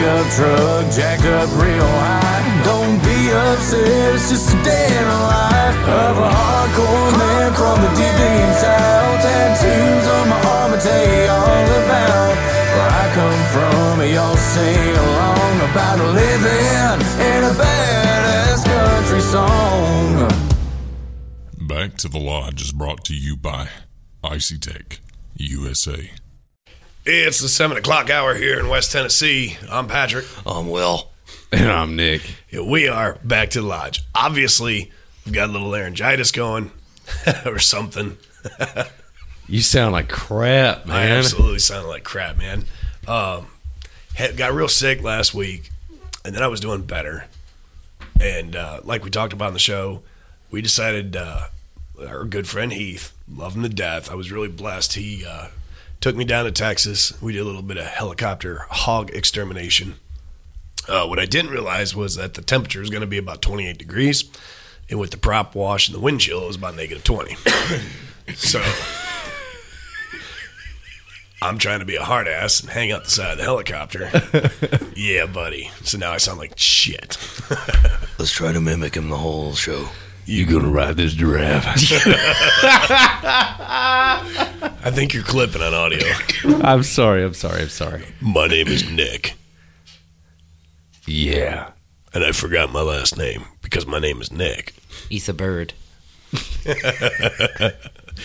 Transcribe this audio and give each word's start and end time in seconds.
pickup 0.00 0.26
truck, 0.32 0.92
jacked 0.92 1.24
up 1.24 1.48
real 1.60 1.90
high. 2.00 2.62
Don't 2.64 2.98
be 3.04 3.30
upset, 3.32 4.14
it's 4.14 4.30
just 4.30 4.54
a 4.54 4.62
day 4.64 4.86
in 4.86 5.04
the 5.04 5.20
life 5.28 5.78
of 5.88 6.16
a 6.16 6.30
hardcore 6.30 7.12
man 7.18 7.52
from 7.52 7.82
the 7.82 7.90
deep. 7.96 8.08
Tattoos 9.20 10.06
on 10.08 10.28
my 10.28 10.40
arm 10.56 10.72
tell 10.80 11.06
you 11.14 11.28
all 11.28 11.68
about 11.84 12.32
where 12.74 12.90
I 12.90 13.06
come 13.18 13.42
from. 13.52 14.00
Y'all 14.14 14.36
sing 14.36 14.96
along 14.96 15.56
about 15.70 15.98
living 16.14 17.00
in 17.20 17.44
a 17.44 17.54
badass 17.60 18.64
country 18.64 19.20
song. 19.20 20.28
Back 21.68 21.96
to 21.98 22.08
the 22.08 22.18
Lodge 22.18 22.62
is 22.62 22.72
brought 22.72 23.04
to 23.04 23.14
you 23.14 23.36
by 23.36 23.68
Icy 24.24 24.58
Tech 24.58 25.00
USA. 25.36 26.10
It's 27.06 27.40
the 27.40 27.48
seven 27.48 27.78
o'clock 27.78 28.10
hour 28.10 28.34
here 28.34 28.60
in 28.60 28.68
West 28.68 28.92
Tennessee. 28.92 29.56
I'm 29.70 29.88
Patrick. 29.88 30.26
I'm 30.46 30.68
Will. 30.68 31.10
And 31.50 31.70
I'm 31.70 31.96
Nick. 31.96 32.20
Yeah, 32.50 32.60
we 32.60 32.88
are 32.88 33.18
back 33.24 33.50
to 33.50 33.62
the 33.62 33.66
lodge. 33.66 34.04
Obviously, 34.14 34.92
we've 35.24 35.34
got 35.34 35.48
a 35.48 35.52
little 35.52 35.70
laryngitis 35.70 36.30
going 36.30 36.70
or 37.46 37.58
something. 37.58 38.18
You 39.48 39.62
sound 39.62 39.92
like 39.92 40.10
crap, 40.10 40.84
man. 40.86 40.96
I 40.96 41.06
man. 41.06 41.18
absolutely 41.18 41.58
sounded 41.60 41.88
like 41.88 42.04
crap, 42.04 42.36
man. 42.36 42.66
Um, 43.08 43.46
had, 44.14 44.36
got 44.36 44.52
real 44.52 44.68
sick 44.68 45.02
last 45.02 45.32
week, 45.32 45.70
and 46.22 46.34
then 46.34 46.42
I 46.42 46.48
was 46.48 46.60
doing 46.60 46.82
better. 46.82 47.24
And 48.20 48.54
uh, 48.54 48.80
like 48.84 49.04
we 49.04 49.10
talked 49.10 49.32
about 49.32 49.48
on 49.48 49.52
the 49.54 49.58
show, 49.58 50.02
we 50.50 50.60
decided 50.60 51.16
uh, 51.16 51.46
our 52.06 52.26
good 52.26 52.46
friend 52.46 52.74
Heath, 52.74 53.14
love 53.26 53.56
him 53.56 53.62
to 53.62 53.70
death. 53.70 54.10
I 54.10 54.14
was 54.16 54.30
really 54.30 54.48
blessed. 54.48 54.92
He 54.92 55.24
uh, 55.26 55.46
took 56.00 56.16
me 56.16 56.24
down 56.24 56.44
to 56.44 56.52
Texas. 56.52 57.20
We 57.20 57.32
did 57.32 57.40
a 57.40 57.44
little 57.44 57.62
bit 57.62 57.76
of 57.76 57.86
helicopter 57.86 58.66
hog 58.70 59.10
extermination. 59.10 59.96
Uh, 60.88 61.06
what 61.06 61.18
I 61.18 61.26
didn't 61.26 61.50
realize 61.50 61.94
was 61.94 62.16
that 62.16 62.34
the 62.34 62.42
temperature 62.42 62.80
was 62.80 62.90
going 62.90 63.02
to 63.02 63.06
be 63.06 63.18
about 63.18 63.42
28 63.42 63.78
degrees, 63.78 64.24
and 64.88 64.98
with 64.98 65.10
the 65.10 65.18
prop 65.18 65.54
wash 65.54 65.88
and 65.88 65.94
the 65.94 66.00
wind 66.00 66.20
chill, 66.20 66.42
it 66.44 66.46
was 66.46 66.56
about 66.56 66.74
negative 66.74 67.04
20. 67.04 67.36
so 68.34 68.62
I'm 71.42 71.58
trying 71.58 71.80
to 71.80 71.86
be 71.86 71.96
a 71.96 72.02
hard 72.02 72.28
ass 72.28 72.60
and 72.60 72.70
hang 72.70 72.92
out 72.92 73.04
the 73.04 73.10
side 73.10 73.32
of 73.32 73.38
the 73.38 73.44
helicopter. 73.44 74.10
yeah, 74.96 75.26
buddy. 75.26 75.70
So 75.84 75.98
now 75.98 76.12
I 76.12 76.16
sound 76.16 76.38
like 76.38 76.52
shit. 76.56 77.18
Let's 78.18 78.32
try 78.32 78.52
to 78.52 78.60
mimic 78.60 78.96
him 78.96 79.10
the 79.10 79.16
whole 79.16 79.54
show. 79.54 79.88
You 80.26 80.46
gonna 80.46 80.68
ride 80.68 80.96
this 80.96 81.12
giraffe? 81.14 81.64
I 84.82 84.90
think 84.92 85.12
you're 85.14 85.22
clipping 85.24 85.62
on 85.62 85.74
audio. 85.74 86.06
I'm 86.62 86.82
sorry. 86.82 87.24
I'm 87.24 87.34
sorry. 87.34 87.62
I'm 87.62 87.68
sorry. 87.68 88.04
My 88.20 88.46
name 88.46 88.68
is 88.68 88.88
Nick, 88.90 89.34
Yeah. 91.06 91.70
and 92.14 92.24
I 92.24 92.32
forgot 92.32 92.70
my 92.72 92.82
last 92.82 93.16
name 93.18 93.44
because 93.62 93.86
my 93.86 93.98
name 93.98 94.20
is 94.20 94.30
Nick. 94.32 94.74
Eat 95.08 95.28
a 95.28 95.32
bird. 95.32 95.72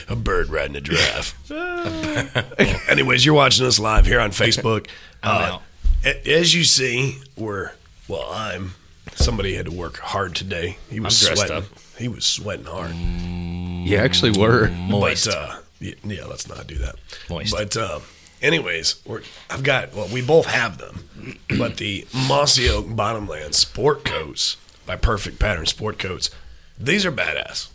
A 0.09 0.15
bird 0.15 0.49
riding 0.49 0.75
a 0.75 0.81
giraffe. 0.81 1.33
Anyways, 2.89 3.25
you're 3.25 3.33
watching 3.35 3.65
us 3.65 3.79
live 3.79 4.05
here 4.05 4.19
on 4.19 4.31
Facebook. 4.31 4.87
Uh, 5.23 5.59
a- 6.03 6.29
as 6.37 6.53
you 6.53 6.65
see, 6.65 7.21
we're 7.37 7.71
well. 8.09 8.27
I'm. 8.29 8.73
Somebody 9.15 9.55
had 9.55 9.65
to 9.65 9.71
work 9.71 9.97
hard 9.97 10.35
today. 10.35 10.77
He 10.89 10.99
was 10.99 11.21
I'm 11.23 11.27
dressed 11.35 11.47
sweating. 11.47 11.57
up. 11.71 11.79
He 11.97 12.07
was 12.07 12.25
sweating 12.25 12.65
hard. 12.65 12.93
You 12.95 13.97
actually 13.97 14.37
were. 14.37 14.69
Moist. 14.69 15.25
But 15.27 15.35
uh, 15.35 15.57
yeah, 15.79 16.25
let's 16.25 16.47
not 16.47 16.67
do 16.67 16.75
that. 16.75 16.95
Moist. 17.29 17.53
But 17.53 17.77
uh, 17.77 17.99
anyways, 18.41 19.01
we're, 19.05 19.21
I've 19.49 19.63
got 19.63 19.93
well, 19.93 20.07
we 20.13 20.21
both 20.21 20.45
have 20.47 20.77
them, 20.77 21.05
but 21.57 21.77
the 21.77 22.05
Mossy 22.27 22.69
Oak 22.69 22.87
Bottomland 22.95 23.55
Sport 23.55 24.03
Coats 24.05 24.57
by 24.85 24.95
Perfect 24.95 25.39
Pattern 25.39 25.65
Sport 25.65 25.97
Coats, 25.97 26.29
these 26.77 27.05
are 27.05 27.11
badass. 27.11 27.69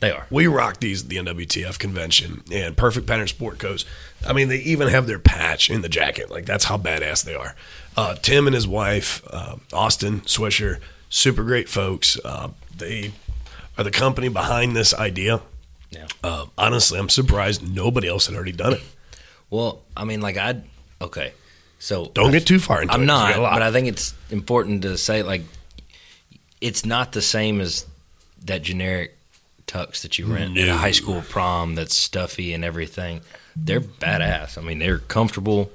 they 0.00 0.10
are. 0.10 0.26
We 0.30 0.46
rock 0.46 0.80
these 0.80 1.02
at 1.02 1.08
the 1.10 1.16
NWTF 1.16 1.78
convention 1.78 2.42
and 2.50 2.76
Perfect 2.76 3.06
Pattern 3.06 3.28
Sport 3.28 3.58
Coats. 3.58 3.84
I 4.26 4.32
mean, 4.32 4.48
they 4.48 4.58
even 4.58 4.88
have 4.88 5.06
their 5.06 5.18
patch 5.18 5.68
in 5.70 5.82
the 5.82 5.88
jacket. 5.88 6.30
Like 6.30 6.46
that's 6.46 6.64
how 6.64 6.78
badass 6.78 7.24
they 7.24 7.34
are. 7.34 7.54
Uh, 8.00 8.14
Tim 8.14 8.46
and 8.46 8.54
his 8.54 8.66
wife, 8.66 9.22
uh, 9.30 9.56
Austin 9.74 10.22
Swisher, 10.22 10.78
super 11.10 11.44
great 11.44 11.68
folks. 11.68 12.18
Uh, 12.24 12.48
they 12.74 13.12
are 13.76 13.84
the 13.84 13.90
company 13.90 14.28
behind 14.28 14.74
this 14.74 14.94
idea. 14.94 15.42
Yeah. 15.90 16.06
Uh, 16.24 16.46
honestly, 16.56 16.98
I'm 16.98 17.10
surprised 17.10 17.68
nobody 17.68 18.08
else 18.08 18.26
had 18.26 18.34
already 18.34 18.52
done 18.52 18.72
it. 18.74 18.82
Well, 19.50 19.82
I 19.94 20.04
mean, 20.04 20.20
like 20.20 20.38
I'd 20.38 20.62
Okay, 21.02 21.32
so 21.78 22.10
Don't 22.14 22.30
get 22.30 22.46
too 22.46 22.58
far 22.58 22.82
into 22.82 22.92
it. 22.92 22.94
I'm 22.94 23.06
not, 23.06 23.28
we 23.28 23.32
got 23.34 23.40
a 23.40 23.42
lot. 23.42 23.52
but 23.54 23.62
I 23.62 23.72
think 23.72 23.88
it's 23.88 24.14
important 24.30 24.82
to 24.82 24.96
say 24.98 25.22
like 25.22 25.42
it's 26.60 26.84
not 26.84 27.12
the 27.12 27.22
same 27.22 27.60
as 27.60 27.86
that 28.44 28.62
generic 28.62 29.16
tux 29.66 30.02
that 30.02 30.18
you 30.18 30.26
rent 30.26 30.58
at 30.58 30.68
a 30.68 30.74
high 30.74 30.90
school 30.90 31.22
prom 31.28 31.74
that's 31.74 31.96
stuffy 31.96 32.52
and 32.52 32.64
everything. 32.64 33.20
They're 33.56 33.80
badass. 33.80 34.58
I 34.58 34.62
mean, 34.62 34.78
they're 34.78 34.98
comfortable. 34.98 35.70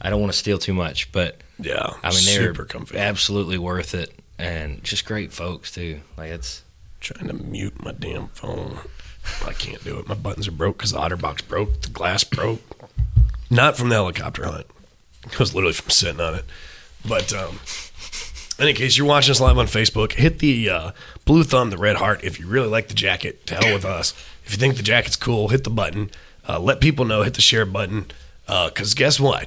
I 0.00 0.10
don't 0.10 0.20
want 0.20 0.32
to 0.32 0.38
steal 0.38 0.58
too 0.58 0.74
much, 0.74 1.10
but 1.12 1.36
yeah, 1.58 1.94
I 2.02 2.10
mean, 2.10 2.24
they're 2.24 2.48
super 2.48 2.64
comfy. 2.64 2.98
absolutely 2.98 3.58
worth 3.58 3.94
it 3.94 4.12
and 4.38 4.82
just 4.82 5.04
great 5.04 5.32
folks 5.32 5.70
too. 5.70 6.00
Like 6.16 6.30
it's 6.30 6.62
trying 7.00 7.28
to 7.28 7.34
mute 7.34 7.82
my 7.82 7.92
damn 7.92 8.28
phone. 8.28 8.78
I 9.46 9.52
can't 9.52 9.82
do 9.84 9.98
it. 9.98 10.08
My 10.08 10.14
buttons 10.14 10.48
are 10.48 10.52
broke 10.52 10.78
because 10.78 10.92
the 10.92 10.98
OtterBox 10.98 11.46
broke. 11.48 11.82
The 11.82 11.88
glass 11.88 12.24
broke. 12.24 12.60
Not 13.50 13.76
from 13.76 13.88
the 13.88 13.94
helicopter 13.94 14.44
hunt. 14.44 14.66
It 15.26 15.38
was 15.38 15.54
literally 15.54 15.74
from 15.74 15.90
sitting 15.90 16.20
on 16.20 16.34
it. 16.34 16.44
But 17.06 17.32
um, 17.32 17.60
in 18.58 18.64
any 18.64 18.74
case, 18.74 18.98
you're 18.98 19.06
watching 19.06 19.30
us 19.30 19.40
live 19.40 19.56
on 19.56 19.66
Facebook. 19.66 20.12
Hit 20.12 20.40
the 20.40 20.68
uh, 20.68 20.90
blue 21.24 21.42
thumb, 21.42 21.70
the 21.70 21.78
red 21.78 21.96
heart. 21.96 22.22
If 22.22 22.38
you 22.38 22.46
really 22.46 22.68
like 22.68 22.88
the 22.88 22.94
jacket, 22.94 23.46
to 23.46 23.54
hell 23.54 23.72
with 23.74 23.84
us. 23.84 24.12
If 24.44 24.52
you 24.52 24.58
think 24.58 24.76
the 24.76 24.82
jacket's 24.82 25.16
cool, 25.16 25.48
hit 25.48 25.64
the 25.64 25.70
button. 25.70 26.10
Uh, 26.46 26.58
let 26.58 26.80
people 26.80 27.04
know. 27.06 27.22
Hit 27.22 27.34
the 27.34 27.40
share 27.40 27.64
button. 27.64 28.06
Because 28.46 28.92
guess 28.94 29.18
what? 29.18 29.46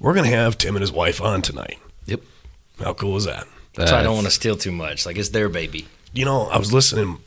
We're 0.00 0.14
going 0.14 0.28
to 0.28 0.34
have 0.36 0.58
Tim 0.58 0.74
and 0.76 0.80
his 0.80 0.90
wife 0.90 1.20
on 1.20 1.42
tonight. 1.42 1.78
Yep. 2.06 2.22
How 2.80 2.94
cool 2.94 3.16
is 3.16 3.26
that? 3.26 3.46
so 3.76 3.96
I 3.96 4.02
don't 4.02 4.14
want 4.14 4.26
to 4.26 4.32
steal 4.32 4.56
too 4.56 4.72
much. 4.72 5.06
Like 5.06 5.16
it's 5.16 5.28
their 5.28 5.48
baby. 5.48 5.86
You 6.12 6.24
know, 6.24 6.42
I 6.46 6.58
was 6.58 6.72
listening. 6.72 7.18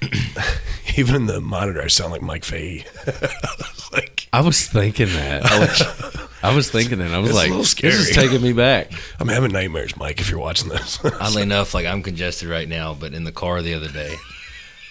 Even 0.96 1.14
in 1.14 1.26
the 1.26 1.40
monitor, 1.40 1.80
I 1.82 1.86
sound 1.86 2.12
like 2.12 2.22
Mike 2.22 2.44
Fahey. 2.44 2.84
like 3.92 4.28
I 4.32 4.40
was 4.40 4.66
thinking 4.66 5.06
that. 5.08 5.44
I 5.44 5.58
was, 5.60 6.28
I 6.42 6.54
was 6.54 6.70
thinking 6.70 6.98
that. 6.98 7.12
I 7.12 7.18
was 7.18 7.30
It's 7.30 7.38
a 7.38 7.40
like, 7.40 7.48
little 7.50 7.62
this 7.64 8.08
is 8.08 8.10
taking 8.14 8.42
me 8.42 8.52
back. 8.52 8.90
I'm 9.20 9.28
having 9.28 9.52
nightmares, 9.52 9.96
Mike. 9.96 10.20
If 10.20 10.28
you're 10.30 10.40
watching 10.40 10.68
this, 10.70 10.98
Oddly 11.20 11.42
enough, 11.42 11.72
like 11.72 11.86
I'm 11.86 12.02
congested 12.02 12.48
right 12.48 12.68
now, 12.68 12.94
but 12.94 13.14
in 13.14 13.24
the 13.24 13.32
car 13.32 13.62
the 13.62 13.74
other 13.74 13.88
day, 13.88 14.14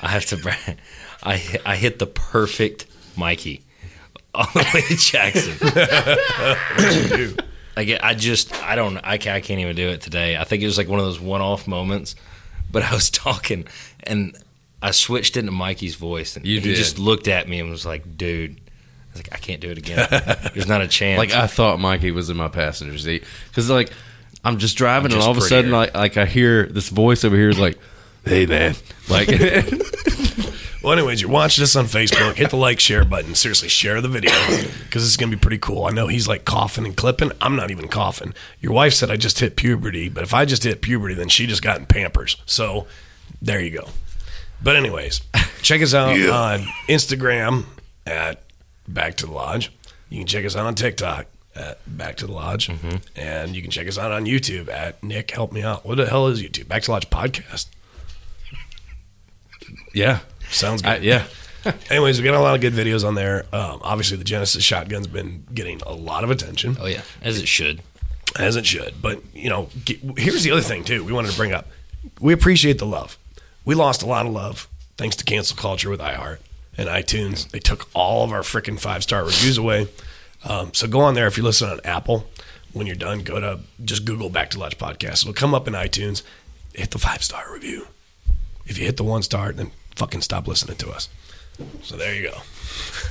I 0.01 0.07
have 0.09 0.25
to. 0.28 0.38
bra- 0.38 0.56
I 1.24 1.59
I 1.66 1.75
hit 1.75 2.00
the 2.00 2.07
perfect 2.07 2.88
Mikey 3.18 3.62
all 4.34 4.46
the 4.53 4.66
way 4.74 4.81
to 4.81 4.96
Jackson. 4.96 5.58
I 7.78 7.84
get. 7.86 8.03
I 8.03 8.14
just. 8.14 8.53
I 8.64 8.75
don't. 8.75 8.97
I 8.97 9.18
can't, 9.18 9.36
I 9.36 9.42
can't 9.42 9.59
even 9.59 9.75
do 9.75 9.90
it 9.90 10.02
today. 10.02 10.38
I 10.38 10.44
think 10.44 10.62
it 10.62 10.66
was 10.66 10.78
like 10.78 10.88
one 10.90 11.00
of 11.00 11.06
those 11.06 11.19
one-off 11.19 11.68
moments. 11.68 12.16
But 12.72 12.84
I 12.84 12.94
was 12.94 13.09
talking, 13.12 13.66
and 14.03 14.38
I 14.81 14.92
switched 14.92 15.38
into 15.38 15.52
Mikey's 15.52 15.96
voice, 15.96 16.36
and 16.36 16.46
You 16.46 16.59
he 16.59 16.69
did. 16.69 16.75
just 16.75 17.00
looked 17.00 17.28
at 17.28 17.48
me 17.48 17.60
and 17.60 17.69
was 17.69 17.86
like, 17.86 18.18
"Dude." 18.18 18.60
I 18.60 19.13
was 19.13 19.24
like, 19.25 19.30
I 19.33 19.38
can't 19.39 19.60
do 19.60 19.69
it 19.69 19.78
again. 19.78 20.07
There's 20.54 20.68
not 20.69 20.80
a 20.81 20.88
chance. 21.00 21.18
Like 21.18 21.33
I 21.33 21.45
thought 21.48 21.81
Mikey 21.81 22.12
was 22.12 22.30
in 22.30 22.38
my 22.38 22.48
passenger 22.48 22.98
seat 22.98 23.25
because 23.50 23.69
like 23.69 23.92
I'm 24.45 24.57
just 24.57 24.78
driving 24.78 25.12
I'm 25.12 25.12
and 25.12 25.13
just 25.16 25.25
all 25.28 25.31
of 25.31 25.38
a 25.38 25.42
sudden 25.42 25.72
prettier. 25.72 25.78
like 25.78 25.94
like 25.95 26.16
I 26.18 26.25
hear 26.25 26.66
this 26.68 26.88
voice 26.88 27.25
over 27.25 27.36
here 27.36 27.50
is 27.50 27.60
like, 27.60 27.78
"Hey 28.24 28.45
man," 28.45 28.75
like 29.10 29.28
well, 30.81 30.94
anyways, 30.94 31.22
you're 31.22 31.30
watching 31.30 31.62
this 31.62 31.75
on 31.75 31.86
Facebook. 31.86 32.36
Hit 32.36 32.50
the 32.50 32.56
like, 32.56 32.80
share 32.80 33.06
button. 33.06 33.36
Seriously, 33.36 33.69
share 33.69 34.01
the 34.01 34.07
video 34.07 34.31
because 34.83 35.06
it's 35.06 35.18
gonna 35.18 35.31
be 35.31 35.39
pretty 35.39 35.57
cool. 35.57 35.86
I 35.86 35.92
know 35.92 36.07
he's 36.07 36.28
like 36.28 36.45
coughing 36.45 36.86
and 36.86 36.95
clipping. 36.95 37.31
I'm 37.39 37.56
not 37.56 37.72
even 37.72 37.88
coughing. 37.88 38.33
Your 38.60 38.74
wife 38.74 38.94
said 38.94 39.12
I 39.12 39.16
just 39.16 39.39
hit 39.39 39.56
puberty, 39.56 40.10
but 40.10 40.24
if 40.24 40.33
I 40.33 40.45
just 40.45 40.63
hit 40.63 40.81
puberty, 40.81 41.13
then 41.13 41.30
she 41.30 41.45
just 41.45 41.62
got 41.62 41.80
in 41.80 41.86
Pampers. 41.86 42.38
So 42.45 42.88
there 43.42 43.62
you 43.62 43.72
go. 43.72 43.88
But 44.63 44.75
anyways, 44.75 45.22
check 45.62 45.81
us 45.81 45.94
out 45.94 46.10
on 46.10 46.62
Instagram 46.88 47.66
at 48.06 48.42
Back 48.88 49.16
to 49.18 49.25
the 49.25 49.31
Lodge. 49.31 49.72
You 50.10 50.19
can 50.19 50.28
check 50.28 50.45
us 50.45 50.56
out 50.56 50.66
on 50.66 50.75
TikTok 50.75 51.28
at 51.56 51.80
Back 51.86 52.18
to 52.18 52.28
the 52.28 52.33
Lodge, 52.33 52.68
mm-hmm. 52.68 52.98
and 53.16 53.56
you 53.56 53.62
can 53.62 53.72
check 53.72 53.88
us 53.88 53.98
out 53.98 54.12
on 54.12 54.25
YouTube 54.25 54.69
at 54.69 55.01
Nick. 55.04 55.31
Help 55.31 55.51
me 55.51 55.63
out. 55.63 55.86
What 55.86 55.98
the 55.98 56.07
hell 56.07 56.28
is 56.28 56.42
YouTube? 56.42 56.68
Back 56.68 56.83
to 56.83 56.88
the 56.88 56.92
Lodge 56.94 57.10
podcast. 57.10 57.68
yeah, 59.94 60.19
Sounds 60.51 60.81
good. 60.81 60.89
I, 60.89 60.98
yeah. 60.98 61.25
Anyways, 61.89 62.19
we 62.19 62.24
got 62.25 62.33
a 62.36 62.39
lot 62.39 62.56
of 62.56 62.62
good 62.62 62.74
videos 62.74 63.07
on 63.07 63.15
there. 63.15 63.45
Um, 63.53 63.80
obviously, 63.83 64.18
the 64.18 64.24
Genesis 64.24 64.63
shotgun's 64.63 65.07
been 65.07 65.45
getting 65.53 65.81
a 65.81 65.94
lot 65.94 66.24
of 66.24 66.31
attention, 66.31 66.77
oh 66.80 66.88
yeah, 66.88 67.01
as 67.21 67.39
it 67.39 67.48
should. 67.48 67.81
as 68.39 68.56
it 68.56 68.65
should. 68.65 69.01
But 69.01 69.21
you 69.33 69.50
know, 69.50 69.69
get, 69.86 70.00
here's 70.18 70.44
the 70.44 70.51
other 70.51 70.62
thing 70.62 70.83
too. 70.83 71.03
We 71.03 71.13
wanted 71.13 71.31
to 71.31 71.38
bring 71.38 71.53
up. 71.53 71.68
We 72.19 72.33
appreciate 72.33 72.80
the 72.80 72.86
love. 72.88 73.18
We 73.63 73.75
lost 73.75 74.01
a 74.01 74.07
lot 74.07 74.25
of 74.25 74.31
love 74.33 74.68
thanks 74.98 75.15
to 75.18 75.24
cancel 75.24 75.56
culture 75.56 75.89
with 75.89 76.00
iHeart. 76.00 76.39
and 76.77 76.89
iTunes. 76.89 77.50
They 77.51 77.59
took 77.59 77.88
all 77.94 78.24
of 78.24 78.31
our 78.31 78.42
freaking 78.42 78.80
five 78.80 79.04
star 79.04 79.24
reviews 79.24 79.57
away. 79.59 79.88
Um, 80.44 80.74
so 80.74 80.88
go 80.88 81.01
on 81.01 81.13
there 81.13 81.27
if 81.27 81.38
you 81.38 81.44
listen 81.44 81.69
on 81.69 81.80
Apple. 81.83 82.25
When 82.74 82.88
you're 82.88 82.95
done, 82.95 83.19
go 83.19 83.39
to 83.39 83.59
just 83.83 84.06
Google 84.06 84.30
Back 84.30 84.50
to 84.51 84.59
Lodge 84.59 84.77
podcast. 84.80 85.21
It'll 85.21 85.33
come 85.33 85.54
up 85.54 85.68
in 85.68 85.74
iTunes. 85.75 86.24
Hit 86.74 86.89
the 86.92 86.97
five 86.97 87.21
star 87.21 87.54
review. 87.54 87.86
If 88.65 88.80
you 88.80 88.86
hit 88.86 88.97
the 88.97 89.04
one 89.04 89.21
star, 89.21 89.51
then 89.51 89.71
fucking 90.01 90.21
stop 90.21 90.48
listening 90.48 90.77
to 90.77 90.89
us. 90.89 91.09
So 91.83 91.95
there 91.95 92.15
you 92.15 92.31
go. 92.31 92.38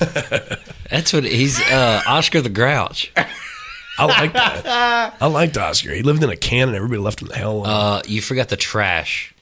That's 0.91 1.13
what 1.13 1.23
he's 1.23 1.61
uh, 1.61 2.03
Oscar 2.05 2.41
the 2.41 2.49
Grouch. 2.49 3.13
I 3.97 4.07
like 4.07 4.33
that. 4.33 5.15
I 5.21 5.27
liked 5.29 5.57
Oscar. 5.57 5.95
He 5.95 6.03
lived 6.03 6.25
in 6.25 6.31
a 6.31 6.37
can 6.37 6.67
and 6.67 6.77
everybody 6.77 7.01
left 7.01 7.23
him 7.23 7.29
the 7.29 7.37
hell 7.37 7.59
alone. 7.59 7.67
Uh, 7.67 8.03
you 8.07 8.21
forgot 8.21 8.49
the 8.49 8.57
trash 8.57 9.33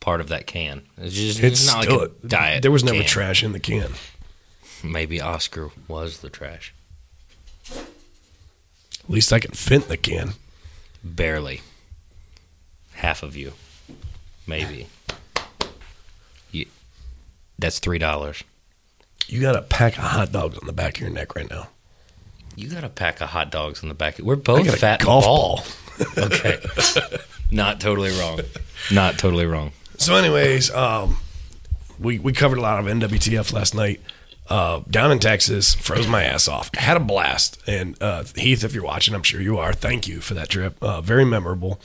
part 0.00 0.20
of 0.20 0.30
that 0.30 0.48
can. 0.48 0.82
It's 0.96 1.14
just 1.14 1.38
it's 1.38 1.60
it's 1.60 1.72
not 1.72 1.84
still 1.84 2.00
like 2.00 2.10
a 2.24 2.26
diet. 2.26 2.62
There 2.62 2.72
was 2.72 2.82
never 2.82 2.98
can. 2.98 3.06
trash 3.06 3.44
in 3.44 3.52
the 3.52 3.60
can. 3.60 3.92
Maybe 4.82 5.20
Oscar 5.20 5.70
was 5.86 6.18
the 6.18 6.30
trash. 6.30 6.74
At 7.76 7.84
least 9.08 9.32
I 9.32 9.38
can 9.38 9.52
fit 9.52 9.84
in 9.84 9.88
the 9.88 9.96
can. 9.96 10.32
Barely. 11.04 11.60
Half 12.94 13.22
of 13.22 13.36
you, 13.36 13.52
maybe. 14.48 14.88
That's 17.58 17.78
three 17.78 17.98
dollars. 17.98 18.44
You 19.26 19.40
got 19.40 19.56
a 19.56 19.62
pack 19.62 19.98
of 19.98 20.04
hot 20.04 20.32
dogs 20.32 20.58
on 20.58 20.66
the 20.66 20.72
back 20.72 20.96
of 20.96 21.00
your 21.02 21.10
neck 21.10 21.34
right 21.36 21.50
now. 21.50 21.68
You 22.56 22.68
got 22.68 22.82
a 22.84 22.88
pack 22.88 23.20
of 23.20 23.28
hot 23.30 23.50
dogs 23.50 23.82
in 23.82 23.88
the 23.88 23.94
back. 23.94 24.18
We're 24.18 24.36
both 24.36 24.78
fat 24.78 25.00
golf 25.00 25.24
bald. 25.24 25.56
ball. 25.58 25.64
Okay, 26.16 26.58
not 27.50 27.80
totally 27.80 28.16
wrong. 28.20 28.40
Not 28.92 29.18
totally 29.18 29.46
wrong. 29.46 29.72
So, 29.96 30.14
anyways, 30.14 30.70
um, 30.70 31.16
we 31.98 32.20
we 32.20 32.32
covered 32.32 32.58
a 32.58 32.60
lot 32.60 32.78
of 32.78 32.86
NWTF 32.86 33.52
last 33.52 33.74
night. 33.74 34.00
Uh, 34.48 34.80
down 34.88 35.10
in 35.12 35.18
Texas, 35.18 35.74
froze 35.74 36.06
my 36.06 36.22
ass 36.24 36.46
off. 36.48 36.74
Had 36.74 36.96
a 36.96 37.00
blast. 37.00 37.60
And 37.66 38.00
uh, 38.02 38.24
Heath, 38.34 38.64
if 38.64 38.72
you're 38.74 38.84
watching, 38.84 39.14
I'm 39.14 39.22
sure 39.24 39.40
you 39.42 39.58
are. 39.58 39.72
Thank 39.72 40.08
you 40.08 40.20
for 40.20 40.34
that 40.34 40.48
trip. 40.48 40.76
Uh, 40.82 41.00
very 41.02 41.24
memorable. 41.24 41.80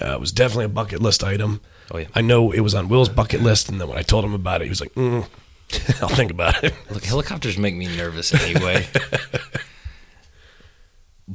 Uh, 0.00 0.14
it 0.14 0.20
was 0.20 0.32
definitely 0.32 0.64
a 0.64 0.70
bucket 0.70 1.00
list 1.00 1.22
item. 1.22 1.60
Oh, 1.90 1.98
yeah. 1.98 2.06
I 2.14 2.20
know 2.20 2.52
it 2.52 2.60
was 2.60 2.74
on 2.74 2.88
Will's 2.88 3.08
bucket 3.08 3.42
list, 3.42 3.68
and 3.68 3.80
then 3.80 3.88
when 3.88 3.98
I 3.98 4.02
told 4.02 4.24
him 4.24 4.34
about 4.34 4.60
it, 4.62 4.64
he 4.64 4.68
was 4.70 4.80
like, 4.80 4.94
mm, 4.94 5.26
"I'll 6.02 6.08
think 6.08 6.30
about 6.30 6.62
it." 6.62 6.74
Look, 6.90 7.04
helicopters 7.04 7.58
make 7.58 7.74
me 7.74 7.86
nervous 7.96 8.32
anyway. 8.34 8.86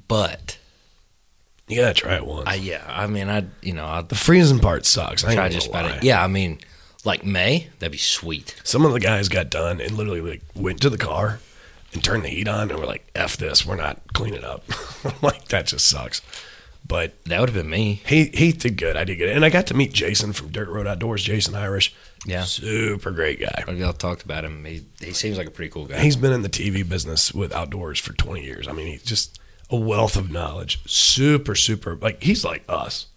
but 0.07 0.57
You 1.67 1.81
gotta 1.81 1.93
try 1.93 2.15
it 2.15 2.25
once. 2.25 2.47
I 2.47 2.55
yeah, 2.55 2.83
I 2.87 3.07
mean, 3.07 3.29
I 3.29 3.45
you 3.61 3.73
know 3.73 3.85
I 3.85 4.01
the 4.01 4.15
freezing 4.15 4.59
part 4.59 4.85
sucks. 4.85 5.23
I 5.23 5.33
try 5.35 5.49
just 5.49 5.69
about 5.69 5.85
it. 5.91 6.03
Yeah, 6.03 6.23
I 6.23 6.27
mean, 6.27 6.59
like 7.03 7.25
May, 7.25 7.69
that'd 7.79 7.91
be 7.91 7.97
sweet. 7.97 8.59
Some 8.63 8.85
of 8.85 8.93
the 8.93 8.99
guys 8.99 9.29
got 9.29 9.49
done 9.49 9.81
and 9.81 9.91
literally 9.97 10.21
like 10.21 10.41
went 10.55 10.81
to 10.81 10.89
the 10.89 10.97
car 10.97 11.39
and 11.93 12.03
turned 12.03 12.23
the 12.23 12.29
heat 12.29 12.47
on 12.47 12.69
and 12.69 12.79
were 12.79 12.85
like, 12.85 13.07
"F 13.15 13.37
this, 13.37 13.65
we're 13.65 13.75
not 13.75 14.01
cleaning 14.13 14.43
up." 14.43 14.63
Like 15.21 15.49
that 15.49 15.67
just 15.67 15.87
sucks. 15.87 16.21
But 16.87 17.23
That 17.25 17.39
would 17.39 17.49
have 17.49 17.55
been 17.55 17.69
me. 17.69 18.01
he 18.05 18.25
he 18.25 18.51
did 18.51 18.77
good. 18.77 18.95
I 18.95 19.03
did 19.05 19.15
good, 19.15 19.29
and 19.29 19.43
I 19.43 19.49
got 19.49 19.67
to 19.67 19.73
meet 19.73 19.91
Jason 19.91 20.33
from 20.33 20.49
Dirt 20.49 20.69
Road 20.69 20.85
Outdoors. 20.85 21.23
Jason 21.23 21.55
Irish, 21.55 21.93
Yeah. 22.25 22.43
super 22.43 23.11
great 23.11 23.39
guy. 23.39 23.63
Y'all 23.73 23.93
talked 23.93 24.23
about 24.23 24.45
him. 24.45 24.63
He, 24.65 24.85
he 24.99 25.13
seems 25.13 25.37
like 25.37 25.47
a 25.47 25.51
pretty 25.51 25.71
cool 25.71 25.85
guy. 25.85 25.99
He's 25.99 26.15
been 26.15 26.31
in 26.31 26.43
the 26.43 26.49
TV 26.49 26.87
business 26.87 27.33
with 27.33 27.53
outdoors 27.53 27.99
for 27.99 28.13
20 28.13 28.43
years. 28.43 28.67
I 28.67 28.71
mean, 28.71 28.87
he's 28.87 29.03
just 29.03 29.39
a 29.69 29.75
wealth 29.75 30.15
of 30.15 30.31
knowledge. 30.31 30.79
Super, 30.85 31.55
super. 31.55 31.95
Like 31.95 32.21
he's 32.21 32.45
like 32.45 32.63
us, 32.69 33.07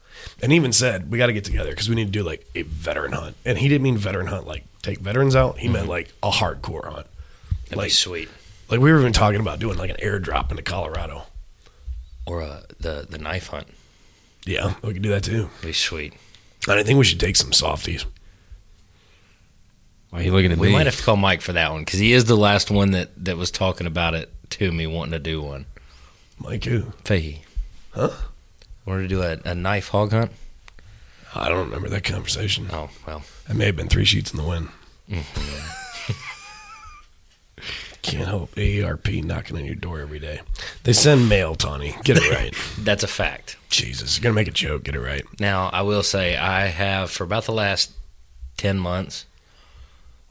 and 0.43 0.51
he 0.51 0.57
even 0.57 0.73
said 0.73 1.11
we 1.11 1.19
got 1.19 1.27
to 1.27 1.35
get 1.35 1.45
together 1.45 1.71
because 1.71 1.89
we 1.89 1.95
need 1.95 2.07
to 2.07 2.11
do 2.11 2.23
like 2.23 2.49
a 2.55 2.63
veteran 2.63 3.13
hunt. 3.13 3.37
And 3.45 3.59
he 3.59 3.69
didn't 3.69 3.83
mean 3.83 3.99
veteran 3.99 4.29
hunt 4.29 4.47
like 4.47 4.65
take 4.83 5.01
veterans 5.01 5.37
out. 5.37 5.59
He 5.59 5.69
meant 5.69 5.83
mm-hmm. 5.83 5.91
like 5.91 6.13
a 6.23 6.31
hardcore 6.31 6.91
hunt. 6.91 7.07
That'd 7.65 7.77
like 7.79 7.87
be 7.89 7.91
sweet. 7.91 8.29
Like 8.71 8.81
we 8.81 8.93
were 8.93 9.01
even 9.01 9.13
talking 9.13 9.41
about 9.41 9.59
doing 9.59 9.77
like 9.77 9.91
an 9.91 9.97
airdrop 9.97 10.51
into 10.51 10.63
Colorado. 10.63 11.25
Or 12.29 12.43
uh, 12.43 12.61
the 12.79 13.07
the 13.09 13.19
knife 13.19 13.49
hunt. 13.49 13.67
Yeah, 14.47 14.75
we 14.83 14.93
could 14.93 15.03
do 15.03 15.09
that 15.11 15.25
too. 15.25 15.43
That'd 15.45 15.63
be 15.63 15.73
sweet. 15.73 16.13
And 16.69 16.79
I 16.79 16.83
think 16.83 16.99
we 16.99 17.05
should 17.05 17.21
take 17.21 17.37
some 17.37 17.53
softies. 17.53 18.05
Why 20.11 20.21
are 20.21 20.23
you 20.23 20.33
looking 20.33 20.53
at 20.53 20.59
We 20.59 20.69
me? 20.69 20.73
might 20.75 20.87
have 20.87 20.97
to 20.97 21.03
call 21.03 21.17
Mike 21.17 21.41
for 21.41 21.53
that 21.53 21.71
one 21.73 21.83
because 21.85 22.01
he 22.01 22.13
is 22.13 22.25
the 22.27 22.37
last 22.37 22.71
one 22.71 22.91
that, 22.93 23.11
that 23.25 23.37
was 23.37 23.51
talking 23.51 23.87
about 23.87 24.15
it 24.15 24.31
to 24.51 24.71
me, 24.73 24.87
wanting 24.87 25.13
to 25.13 25.19
do 25.19 25.41
one. 25.43 25.67
Mike, 26.39 26.65
who? 26.65 26.93
Fahey. 27.05 27.43
Huh? 27.93 28.11
Wanted 28.87 29.03
to 29.03 29.09
do 29.09 29.23
a, 29.23 29.39
a 29.45 29.55
knife 29.55 29.89
hog 29.89 30.13
hunt? 30.13 30.33
I 31.35 31.49
don't 31.51 31.67
remember 31.67 31.89
that 31.91 32.05
conversation. 32.05 32.69
Oh, 32.73 32.89
well. 33.07 33.23
It 33.49 33.55
may 33.55 33.67
have 33.67 33.77
been 33.77 33.89
three 33.89 34.07
sheets 34.07 34.31
in 34.33 34.39
the 34.39 34.45
wind. 34.49 34.69
Can't 38.03 38.27
help 38.27 38.55
AARP 38.55 39.25
knocking 39.25 39.57
on 39.57 39.65
your 39.65 39.75
door 39.75 40.01
every 40.01 40.19
day. 40.19 40.41
They 40.85 40.93
send 40.93 41.29
mail, 41.29 41.55
Tawny. 41.55 41.95
Get 42.05 42.17
it 42.17 42.31
right. 42.31 42.55
That's 42.79 43.03
a 43.03 43.09
fact. 43.09 43.57
Jesus, 43.71 44.17
you're 44.17 44.23
gonna 44.23 44.35
make 44.35 44.49
a 44.49 44.53
joke. 44.53 44.85
Get 44.85 44.95
it 44.95 45.01
right. 45.01 45.25
Now, 45.41 45.69
I 45.73 45.83
will 45.83 46.03
say 46.03 46.37
I 46.37 46.67
have 46.67 47.11
for 47.11 47.25
about 47.25 47.45
the 47.45 47.53
last 47.53 47.93
10 48.57 48.79
months, 48.79 49.27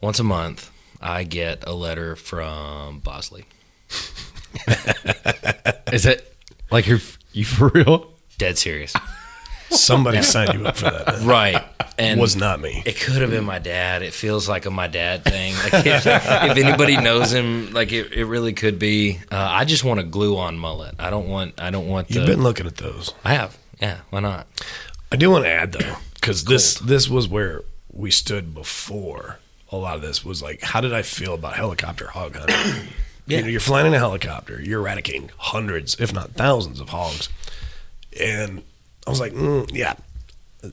once 0.01 0.19
a 0.19 0.23
month, 0.23 0.71
I 1.01 1.23
get 1.23 1.63
a 1.67 1.73
letter 1.73 2.15
from 2.15 2.99
Bosley. 2.99 3.45
Is 5.91 6.05
it 6.05 6.35
like 6.71 6.87
you're 6.87 6.99
you 7.33 7.45
for 7.45 7.69
real? 7.69 8.13
Dead 8.37 8.57
serious. 8.57 8.93
Somebody 9.69 10.21
signed 10.21 10.53
you 10.59 10.65
up 10.65 10.77
for 10.77 10.85
that. 10.85 11.21
right. 11.23 11.63
And 11.99 12.19
it 12.19 12.21
was 12.21 12.35
not 12.35 12.61
me. 12.61 12.83
It 12.85 12.99
could 12.99 13.21
have 13.21 13.31
been 13.31 13.43
my 13.43 13.57
dad. 13.57 14.03
It 14.03 14.13
feels 14.13 14.47
like 14.47 14.65
a 14.67 14.71
my 14.71 14.87
dad 14.87 15.23
thing. 15.23 15.55
Like 15.55 15.85
if, 15.85 16.05
if 16.05 16.57
anybody 16.57 16.95
knows 16.97 17.33
him, 17.33 17.73
like 17.73 17.91
it, 17.91 18.13
it 18.13 18.25
really 18.25 18.53
could 18.53 18.77
be. 18.77 19.19
Uh, 19.31 19.37
I 19.37 19.65
just 19.65 19.83
want 19.83 19.99
a 19.99 20.03
glue 20.03 20.37
on 20.37 20.59
mullet. 20.59 20.95
I 20.99 21.09
don't 21.09 21.27
want. 21.27 21.59
I 21.59 21.71
don't 21.71 21.87
want 21.87 22.07
the. 22.09 22.15
You've 22.15 22.27
been 22.27 22.43
looking 22.43 22.67
at 22.67 22.77
those. 22.77 23.13
I 23.23 23.33
have. 23.33 23.57
Yeah. 23.81 23.97
Why 24.11 24.19
not? 24.19 24.45
I 25.11 25.15
do 25.15 25.31
want 25.31 25.45
to 25.45 25.49
add 25.49 25.71
though, 25.71 25.95
because 26.15 26.45
this 26.45 26.75
this 26.79 27.09
was 27.09 27.27
where 27.27 27.63
we 27.91 28.11
stood 28.11 28.53
before. 28.53 29.39
A 29.71 29.75
lot 29.77 29.95
of 29.95 30.01
this 30.01 30.23
was 30.23 30.41
like, 30.41 30.61
how 30.61 30.81
did 30.81 30.93
I 30.93 31.01
feel 31.01 31.33
about 31.33 31.55
helicopter 31.55 32.07
hog 32.07 32.35
hunting? 32.35 32.55
Yeah. 32.55 32.83
You 33.29 33.41
know, 33.41 33.47
you're 33.49 33.59
flying 33.59 33.85
in 33.87 33.93
a 33.93 33.99
helicopter, 33.99 34.61
you're 34.61 34.79
eradicating 34.79 35.31
hundreds, 35.37 35.97
if 35.99 36.13
not 36.13 36.31
thousands, 36.35 36.79
of 36.79 36.87
hogs, 36.87 37.27
and 38.17 38.63
I 39.07 39.09
was 39.09 39.19
like, 39.21 39.31
mm, 39.33 39.69
yeah, 39.73 39.93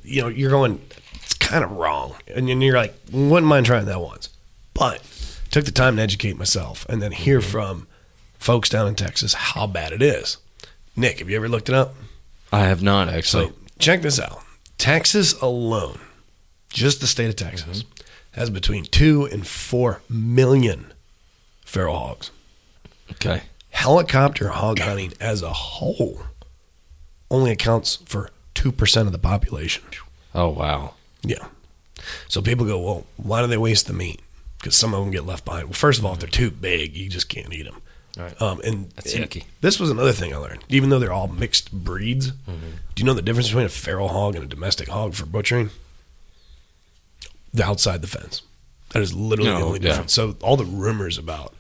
you 0.03 0.23
know, 0.23 0.29
you're 0.29 0.51
going, 0.51 0.81
it's 1.15 1.35
kind 1.35 1.63
of 1.63 1.71
wrong, 1.71 2.17
and 2.35 2.49
then 2.49 2.61
you're 2.61 2.77
like, 2.77 2.95
wouldn't 3.13 3.47
mind 3.47 3.65
trying 3.65 3.87
that 3.87 4.01
once, 4.01 4.29
but 4.75 5.01
took 5.53 5.65
the 5.65 5.71
time 5.71 5.97
to 5.97 6.03
educate 6.03 6.37
myself 6.37 6.85
and 6.89 7.01
then 7.01 7.13
hear 7.13 7.41
from 7.41 7.87
folks 8.39 8.69
down 8.69 8.89
in 8.89 8.97
Texas 8.97 9.35
how 9.35 9.69
bad 9.69 9.93
it 9.93 10.03
is. 10.03 10.39
Nick, 10.97 11.21
have 11.21 11.31
you 11.31 11.37
ever 11.37 11.49
looked 11.49 11.69
it 11.69 11.75
up? 11.77 11.95
I 12.53 12.65
have 12.65 12.83
not 12.83 13.09
actually. 13.09 13.47
So 13.49 13.55
check 13.79 14.03
this 14.03 14.19
out. 14.19 14.43
Texas 14.79 15.41
alone, 15.41 16.01
just 16.71 17.01
the 17.01 17.07
state 17.07 17.29
of 17.29 17.37
Texas, 17.37 17.85
has 18.33 18.51
between 18.51 18.85
two 18.85 19.27
and 19.27 19.47
four 19.47 20.01
million 20.09 20.93
feral 21.65 21.97
hogs. 21.97 22.31
okay. 23.13 23.43
Helicopter 23.71 24.49
hog 24.49 24.79
hunting 24.79 25.13
as 25.21 25.43
a 25.43 25.53
whole 25.53 26.23
only 27.35 27.51
accounts 27.51 27.97
for 28.07 28.31
two 28.55 28.73
percent 28.73 29.07
of 29.07 29.13
the 29.13 29.19
population. 29.19 29.83
Oh 30.35 30.49
wow. 30.49 30.95
Yeah. 31.23 31.47
So 32.29 32.43
people 32.43 32.67
go, 32.67 32.79
well, 32.81 33.07
why 33.17 33.41
do 33.41 33.47
they 33.47 33.57
waste 33.57 33.87
the 33.87 33.93
meat? 33.93 34.21
Because 34.59 34.77
some 34.77 34.93
of 34.95 35.01
them 35.03 35.11
get 35.11 35.25
left 35.27 35.45
behind. 35.45 35.65
Well, 35.67 35.73
first 35.75 35.99
of 35.99 36.05
all, 36.05 36.13
if 36.15 36.21
they're 36.21 36.29
too 36.29 36.51
big, 36.51 36.97
you 36.97 37.09
just 37.09 37.29
can't 37.29 37.53
eat 37.53 37.65
them. 37.65 37.81
Right. 38.19 38.41
Um, 38.43 38.61
and 38.65 38.91
That's 38.91 39.15
and 39.15 39.25
yucky. 39.25 39.45
This 39.61 39.81
was 39.81 39.91
another 39.91 40.13
thing 40.13 40.33
I 40.33 40.37
learned. 40.37 40.65
Even 40.69 40.89
though 40.91 40.99
they're 40.99 41.13
all 41.13 41.29
mixed 41.29 41.73
breeds, 41.73 42.31
Mm-hmm. 42.33 42.71
do 42.95 43.01
you 43.01 43.05
know 43.05 43.15
the 43.15 43.23
difference 43.23 43.49
between 43.49 43.67
a 43.67 43.71
feral 43.71 44.09
hog 44.09 44.35
and 44.37 44.45
a 44.45 44.47
domestic 44.47 44.89
hog 44.89 45.15
for 45.15 45.27
butchering? 45.27 45.71
The 47.53 47.65
outside 47.65 48.03
the 48.03 48.09
fence. 48.09 48.43
That 48.91 49.03
is 49.03 49.15
literally 49.15 49.51
the 49.51 49.57
only 49.67 49.81
yeah. 49.81 49.89
difference. 49.89 50.13
So 50.13 50.37
all 50.43 50.57
the 50.57 50.65
rumors 50.65 51.19
about, 51.19 51.55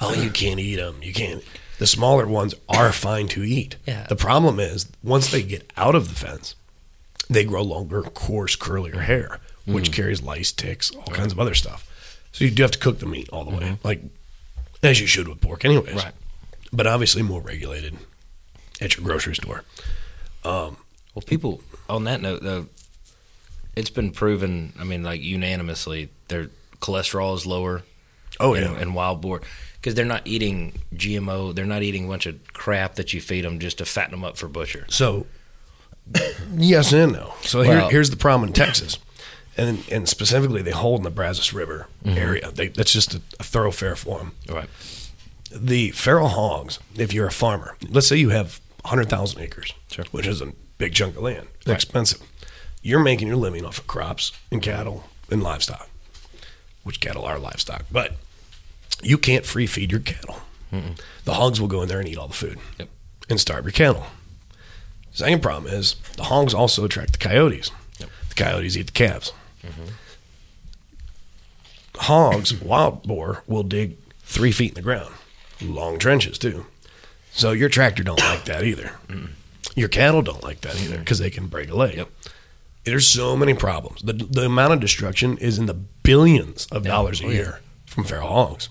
oh, 0.00 0.14
you 0.14 0.30
can't 0.30 0.58
eat 0.60 0.76
them, 0.76 0.96
you 1.02 1.12
can't. 1.12 1.42
The 1.80 1.86
smaller 1.86 2.26
ones 2.26 2.54
are 2.68 2.92
fine 2.92 3.26
to 3.28 3.42
eat. 3.42 3.76
Yeah. 3.86 4.04
The 4.06 4.14
problem 4.14 4.60
is 4.60 4.86
once 5.02 5.30
they 5.30 5.42
get 5.42 5.72
out 5.78 5.94
of 5.94 6.10
the 6.10 6.14
fence, 6.14 6.54
they 7.30 7.42
grow 7.42 7.62
longer, 7.62 8.02
coarse, 8.02 8.54
curlier 8.54 9.00
hair, 9.00 9.40
mm-hmm. 9.62 9.72
which 9.72 9.90
carries 9.90 10.20
lice, 10.22 10.52
ticks, 10.52 10.90
all 10.90 11.04
kinds 11.04 11.32
of 11.32 11.40
other 11.40 11.54
stuff. 11.54 11.88
So 12.32 12.44
you 12.44 12.50
do 12.50 12.64
have 12.64 12.72
to 12.72 12.78
cook 12.78 12.98
the 12.98 13.06
meat 13.06 13.30
all 13.30 13.44
the 13.44 13.56
way, 13.56 13.62
mm-hmm. 13.62 13.86
like 13.88 14.02
as 14.82 15.00
you 15.00 15.06
should 15.06 15.26
with 15.26 15.40
pork, 15.40 15.64
anyways. 15.64 15.94
Right. 15.94 16.12
But 16.70 16.86
obviously 16.86 17.22
more 17.22 17.40
regulated 17.40 17.96
at 18.78 18.98
your 18.98 19.06
grocery 19.06 19.36
store. 19.36 19.64
Um, 20.44 20.76
well, 21.14 21.22
people 21.24 21.62
on 21.88 22.04
that 22.04 22.20
note 22.20 22.42
though, 22.42 22.66
it's 23.74 23.88
been 23.88 24.10
proven. 24.10 24.74
I 24.78 24.84
mean, 24.84 25.02
like 25.02 25.22
unanimously, 25.22 26.10
their 26.28 26.50
cholesterol 26.78 27.34
is 27.36 27.46
lower. 27.46 27.84
Oh 28.38 28.52
yeah, 28.52 28.78
in 28.78 28.92
wild 28.92 29.22
boar 29.22 29.40
because 29.80 29.94
they're 29.94 30.04
not 30.04 30.26
eating 30.26 30.78
GMO. 30.94 31.54
They're 31.54 31.64
not 31.64 31.82
eating 31.82 32.04
a 32.04 32.08
bunch 32.08 32.26
of 32.26 32.52
crap 32.52 32.96
that 32.96 33.12
you 33.14 33.20
feed 33.20 33.44
them 33.44 33.58
just 33.58 33.78
to 33.78 33.84
fatten 33.84 34.10
them 34.12 34.24
up 34.24 34.36
for 34.36 34.46
butcher. 34.48 34.84
So, 34.88 35.26
yes 36.56 36.92
and 36.92 37.12
no. 37.12 37.34
So 37.42 37.62
here, 37.62 37.88
here's 37.90 38.10
the 38.10 38.16
problem 38.16 38.48
in 38.48 38.52
Texas. 38.54 38.98
and 39.56 39.84
and 39.90 40.08
specifically 40.08 40.62
they 40.62 40.70
hold 40.70 41.00
in 41.00 41.04
the 41.04 41.10
Brazos 41.10 41.52
River 41.52 41.86
mm-hmm. 42.04 42.18
area. 42.18 42.50
They, 42.50 42.68
that's 42.68 42.92
just 42.92 43.14
a, 43.14 43.22
a 43.38 43.42
thoroughfare 43.44 43.96
for 43.96 44.18
them. 44.18 44.32
Right. 44.48 44.68
The 45.52 45.90
feral 45.90 46.28
hogs, 46.28 46.78
if 46.96 47.12
you're 47.12 47.26
a 47.26 47.32
farmer, 47.32 47.76
let's 47.88 48.06
say 48.06 48.16
you 48.16 48.30
have 48.30 48.60
100,000 48.82 49.40
acres, 49.42 49.72
Sure. 49.90 50.04
which 50.12 50.26
is 50.26 50.40
a 50.40 50.52
big 50.78 50.94
chunk 50.94 51.16
of 51.16 51.22
land, 51.22 51.48
they're 51.64 51.74
expensive. 51.74 52.20
You're 52.82 53.00
making 53.00 53.28
your 53.28 53.36
living 53.36 53.64
off 53.64 53.78
of 53.78 53.86
crops 53.86 54.32
and 54.52 54.62
cattle 54.62 55.04
and 55.30 55.42
livestock, 55.42 55.88
which 56.84 57.00
cattle 57.00 57.24
are 57.24 57.38
livestock, 57.38 57.84
but 57.90 58.14
you 59.02 59.18
can't 59.18 59.44
free 59.46 59.66
feed 59.66 59.90
your 59.90 60.00
cattle. 60.00 60.36
The 61.24 61.34
hogs 61.34 61.60
will 61.60 61.68
go 61.68 61.82
in 61.82 61.88
there 61.88 61.98
and 61.98 62.08
eat 62.08 62.16
all 62.18 62.28
the 62.28 62.34
food 62.34 62.58
Yep. 62.78 62.88
and 63.28 63.40
starve 63.40 63.64
your 63.64 63.72
cattle. 63.72 64.06
Second 65.12 65.42
problem 65.42 65.72
is 65.72 65.96
the 66.16 66.24
hogs 66.24 66.54
also 66.54 66.84
attract 66.84 67.12
the 67.12 67.18
coyotes. 67.18 67.70
The 67.98 68.34
coyotes 68.36 68.76
eat 68.76 68.86
the 68.86 68.92
calves. 68.92 69.32
Hogs, 71.96 72.54
wild 72.60 73.02
boar, 73.02 73.42
will 73.46 73.62
dig 73.62 73.96
three 74.22 74.52
feet 74.52 74.70
in 74.70 74.74
the 74.74 74.82
ground, 74.82 75.12
long 75.60 75.98
trenches 75.98 76.38
too. 76.38 76.66
So 77.32 77.52
your 77.52 77.68
tractor 77.68 78.02
don't 78.02 78.20
like 78.20 78.44
that 78.46 78.64
either. 78.64 78.92
Your 79.76 79.88
cattle 79.88 80.22
don't 80.22 80.42
like 80.42 80.60
that 80.62 80.80
either 80.80 80.98
because 80.98 81.18
they 81.18 81.30
can 81.30 81.46
break 81.48 81.68
a 81.70 81.74
leg. 81.74 81.96
Yep. 81.96 82.08
There's 82.84 83.06
so 83.06 83.36
many 83.36 83.54
problems. 83.54 84.02
The, 84.02 84.12
the 84.14 84.46
amount 84.46 84.72
of 84.72 84.80
destruction 84.80 85.36
is 85.38 85.58
in 85.58 85.66
the 85.66 85.74
billions 85.74 86.66
of 86.66 86.84
dollars 86.84 87.20
a 87.20 87.26
Oh, 87.26 87.28
yeah. 87.28 87.34
year 87.34 87.60
from 87.86 88.04
feral 88.04 88.28
hogs. 88.28 88.68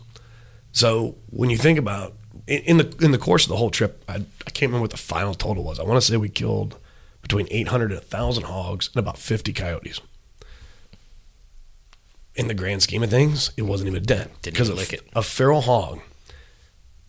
So 0.71 1.15
when 1.29 1.49
you 1.49 1.57
think 1.57 1.79
about 1.79 2.13
in, 2.47 2.77
the 2.77 2.95
in 3.01 3.11
the 3.11 3.17
course 3.17 3.43
of 3.45 3.49
the 3.49 3.57
whole 3.57 3.69
trip, 3.69 4.03
I, 4.07 4.15
I 4.15 4.51
can't 4.51 4.69
remember 4.69 4.81
what 4.81 4.91
the 4.91 4.97
final 4.97 5.33
total 5.33 5.63
was. 5.63 5.79
I 5.79 5.83
want 5.83 6.01
to 6.01 6.05
say 6.05 6.17
we 6.17 6.29
killed 6.29 6.77
between 7.21 7.47
800 7.51 7.91
and 7.91 7.99
1,000 7.99 8.43
hogs 8.43 8.89
and 8.93 8.99
about 8.99 9.17
50 9.17 9.53
coyotes. 9.53 9.99
In 12.35 12.47
the 12.47 12.53
grand 12.53 12.81
scheme 12.81 13.03
of 13.03 13.09
things, 13.09 13.51
it 13.57 13.63
wasn't 13.63 13.89
even 13.89 14.01
a 14.01 14.05
dent 14.05 14.31
Didn't 14.41 14.53
because 14.55 14.69
even 14.69 14.77
a, 14.77 14.81
lick 14.81 14.93
it. 14.93 15.09
a 15.13 15.21
feral 15.21 15.61
hog, 15.61 15.99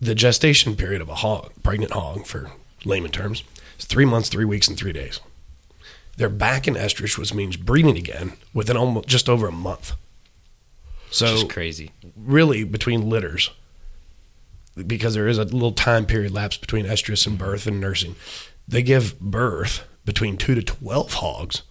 the 0.01 0.15
gestation 0.15 0.75
period 0.75 1.01
of 1.01 1.09
a 1.09 1.17
hog, 1.17 1.53
pregnant 1.63 1.93
hog 1.93 2.27
for 2.27 2.51
layman 2.85 3.13
terms, 3.13 3.45
is 3.79 3.85
three 3.85 4.05
months, 4.05 4.29
three 4.29 4.45
weeks, 4.45 4.67
and 4.67 4.77
three 4.77 4.93
days. 4.93 5.21
They're 6.17 6.29
back 6.29 6.67
in 6.67 6.75
estrus, 6.75 7.17
which 7.17 7.33
means 7.33 7.57
breeding 7.57 7.97
again 7.97 8.33
within 8.53 8.77
almost 8.77 9.07
just 9.09 9.29
over 9.29 9.47
a 9.49 9.53
month. 9.53 9.93
So 11.11 11.27
Just 11.27 11.49
crazy. 11.51 11.91
really 12.17 12.65
between 12.65 13.09
litters 13.09 13.51
because 14.87 15.15
there 15.15 15.29
is 15.29 15.39
a 15.39 15.45
little 15.45 15.73
time 15.73 16.07
period 16.07 16.33
lapse 16.33 16.57
between 16.57 16.87
estrus 16.87 17.27
and 17.27 17.37
birth 17.37 17.67
and 17.67 17.81
nursing 17.81 18.15
they 18.69 18.83
give 18.83 19.19
birth 19.21 19.83
between 20.05 20.37
2 20.37 20.55
to 20.55 20.63
12 20.63 21.15
hogs 21.15 21.63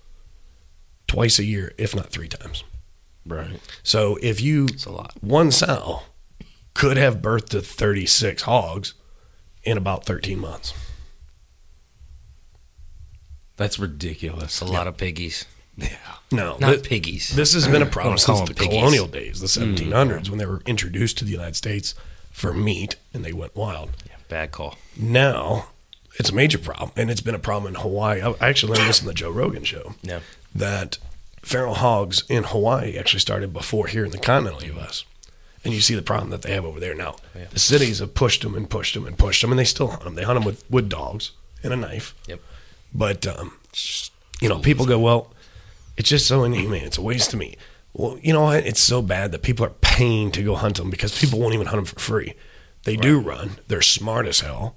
twice 1.08 1.40
a 1.40 1.46
year 1.46 1.74
if 1.78 1.96
not 1.96 2.08
three 2.10 2.28
times 2.28 2.64
Right. 3.26 3.60
so 3.84 4.18
if 4.22 4.42
you 4.42 4.68
a 4.86 4.92
lot. 4.92 5.14
one 5.22 5.50
sow 5.52 6.02
could 6.74 6.98
have 6.98 7.22
birth 7.22 7.50
to 7.50 7.62
36 7.62 8.44
hogs 8.44 8.94
in 9.64 9.78
about 9.78 10.06
13 10.06 10.38
months 10.40 10.74
That's 13.58 13.80
ridiculous. 13.80 14.62
It's 14.62 14.62
a 14.62 14.66
lot 14.66 14.88
of 14.88 14.96
piggies. 14.98 15.46
No 16.32 16.58
Not 16.60 16.70
th- 16.76 16.84
piggies. 16.84 17.36
this 17.36 17.54
has 17.54 17.68
been 17.68 17.82
a 17.82 17.86
problem 17.98 18.18
since 18.18 18.42
the 18.42 18.54
piggies. 18.54 18.78
colonial 18.78 19.08
days 19.08 19.40
the 19.40 19.48
1700s 19.48 20.30
when 20.30 20.38
they 20.40 20.46
were 20.46 20.62
introduced 20.66 21.18
to 21.20 21.26
the 21.26 21.32
united 21.32 21.56
states 21.56 21.96
for 22.32 22.54
meat 22.54 22.96
and 23.14 23.24
they 23.26 23.34
went 23.34 23.56
wild 23.56 23.90
Bad 24.28 24.52
call. 24.52 24.76
now 24.96 25.70
it's 26.20 26.30
a 26.30 26.36
major 26.36 26.58
problem 26.60 26.92
and 26.96 27.10
it's 27.10 27.22
been 27.22 27.36
a 27.36 27.40
problem 27.40 27.74
in 27.74 27.82
hawaii 27.82 28.22
i 28.22 28.30
I 28.40 28.50
actually 28.50 28.74
learned 28.74 28.90
this 28.90 29.02
in 29.02 29.08
the 29.08 29.14
joe 29.14 29.32
rogan 29.32 29.64
show 29.64 29.96
Yeah. 30.04 30.20
that 30.54 30.98
feral 31.42 31.76
hogs 31.76 32.24
in 32.30 32.44
hawaii 32.44 32.98
actually 32.98 33.22
started 33.22 33.52
before 33.54 33.88
here 33.88 34.06
in 34.06 34.12
the 34.12 34.20
continental 34.20 34.80
us 34.82 35.06
and 35.66 35.74
you 35.74 35.82
see 35.82 35.96
the 35.96 36.02
problem 36.04 36.30
that 36.30 36.42
they 36.44 36.54
have 36.54 36.64
over 36.66 36.80
there 36.80 36.94
now 36.96 37.16
the 37.52 37.60
cities 37.60 38.00
have 38.00 38.14
pushed 38.14 38.42
them 38.44 38.54
and 38.56 38.70
pushed 38.70 38.94
them 38.94 39.06
and 39.08 39.18
pushed 39.18 39.42
them 39.42 39.52
and 39.52 39.60
they 39.60 39.64
still 39.66 39.88
hunt 39.88 40.04
them 40.04 40.16
they 40.16 40.24
hunt 40.24 40.38
them 40.38 40.46
with, 40.46 40.64
with 40.70 40.90
dogs 40.90 41.32
and 41.64 41.74
a 41.74 41.76
knife 41.76 42.14
Yep. 42.28 42.40
but 42.94 43.26
um, 43.26 43.54
you 44.42 44.48
know 44.50 44.60
people 44.60 44.86
go 44.86 45.00
well 45.00 45.32
it's 46.00 46.10
just 46.10 46.26
so 46.28 46.44
inhumane. 46.44 46.86
It's 46.86 46.98
a 46.98 47.02
waste 47.04 47.34
of 47.34 47.40
me. 47.40 47.56
well 47.94 48.18
you 48.22 48.34
know 48.34 48.44
what? 48.46 48.66
It's 48.66 48.80
so 48.82 49.02
bad 49.04 49.32
that 49.32 49.44
people 49.44 49.66
are 49.66 49.76
paying 49.82 50.32
to 50.32 50.42
go 50.44 50.56
hunt 50.56 50.78
them 50.78 50.90
because 50.90 51.20
people 51.20 51.38
won't 51.40 51.54
even 51.54 51.68
hunt 51.68 51.78
them 51.78 51.86
for 51.86 52.00
free. 52.00 52.34
They 52.86 52.96
do 52.96 53.20
run. 53.20 53.60
They're 53.68 53.82
smart 53.84 54.26
as 54.26 54.40
hell. 54.40 54.76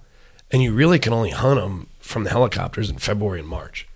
And 0.51 0.63
you 0.63 0.75
really 0.75 0.99
can 0.99 1.13
only 1.15 1.31
hunt 1.31 1.61
them 1.61 1.87
from 2.01 2.25
the 2.25 2.31
helicopters 2.31 2.91
in 2.91 2.99
february 2.99 3.41
and 3.41 3.49
march 3.49 3.87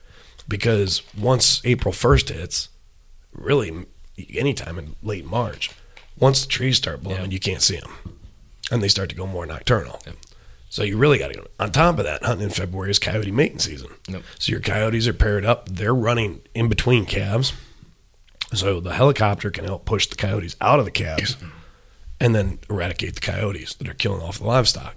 because 0.49 1.02
once 1.18 1.61
april 1.64 1.92
1st 1.92 2.28
hits 2.33 2.68
really 3.33 3.85
anytime 4.35 4.78
in 4.78 4.95
late 5.02 5.26
march 5.26 5.71
once 6.18 6.40
the 6.42 6.49
trees 6.49 6.76
start 6.78 7.02
blowing 7.02 7.23
Yeah. 7.25 7.30
you 7.37 7.40
can't 7.40 7.61
see 7.61 7.76
them 7.78 7.92
and 8.71 8.80
they 8.83 8.88
start 8.88 9.09
to 9.11 9.16
go 9.16 9.26
more 9.26 9.45
nocturnal 9.45 10.00
so 10.76 10.83
you 10.83 10.99
really 10.99 11.16
got 11.16 11.28
to 11.28 11.38
go. 11.38 11.47
On 11.59 11.73
top 11.73 11.99
of 11.99 12.04
that, 12.04 12.23
hunting 12.23 12.45
in 12.45 12.50
February 12.50 12.90
is 12.90 12.99
coyote 12.99 13.30
mating 13.30 13.61
season. 13.61 13.88
Yep. 14.09 14.23
So 14.38 14.52
your 14.52 14.61
coyotes 14.61 15.09
are 15.09 15.14
paired 15.14 15.42
up. 15.42 15.71
They're 15.71 15.95
running 15.95 16.42
in 16.54 16.68
between 16.68 17.06
calves. 17.06 17.54
So 18.52 18.78
the 18.80 18.92
helicopter 18.92 19.50
can 19.50 19.64
help 19.64 19.87
push 19.87 20.06
the 20.06 20.16
coyotes 20.16 20.54
out 20.61 20.78
of 20.78 20.85
the 20.85 20.90
calves 20.90 21.38
and 22.21 22.35
then 22.35 22.59
eradicate 22.68 23.14
the 23.14 23.23
coyotes 23.23 23.73
that 23.76 23.88
are 23.88 23.95
killing 23.95 24.21
off 24.21 24.38
the 24.38 24.45
livestock. 24.45 24.97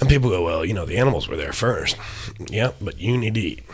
And 0.00 0.08
people 0.08 0.30
go, 0.30 0.42
well, 0.44 0.64
you 0.64 0.72
know, 0.72 0.86
the 0.86 0.96
animals 0.96 1.28
were 1.28 1.36
there 1.36 1.52
first. 1.52 1.98
Yeah, 2.48 2.70
but 2.80 2.98
you 2.98 3.18
need 3.18 3.34
to 3.34 3.40
eat. 3.40 3.64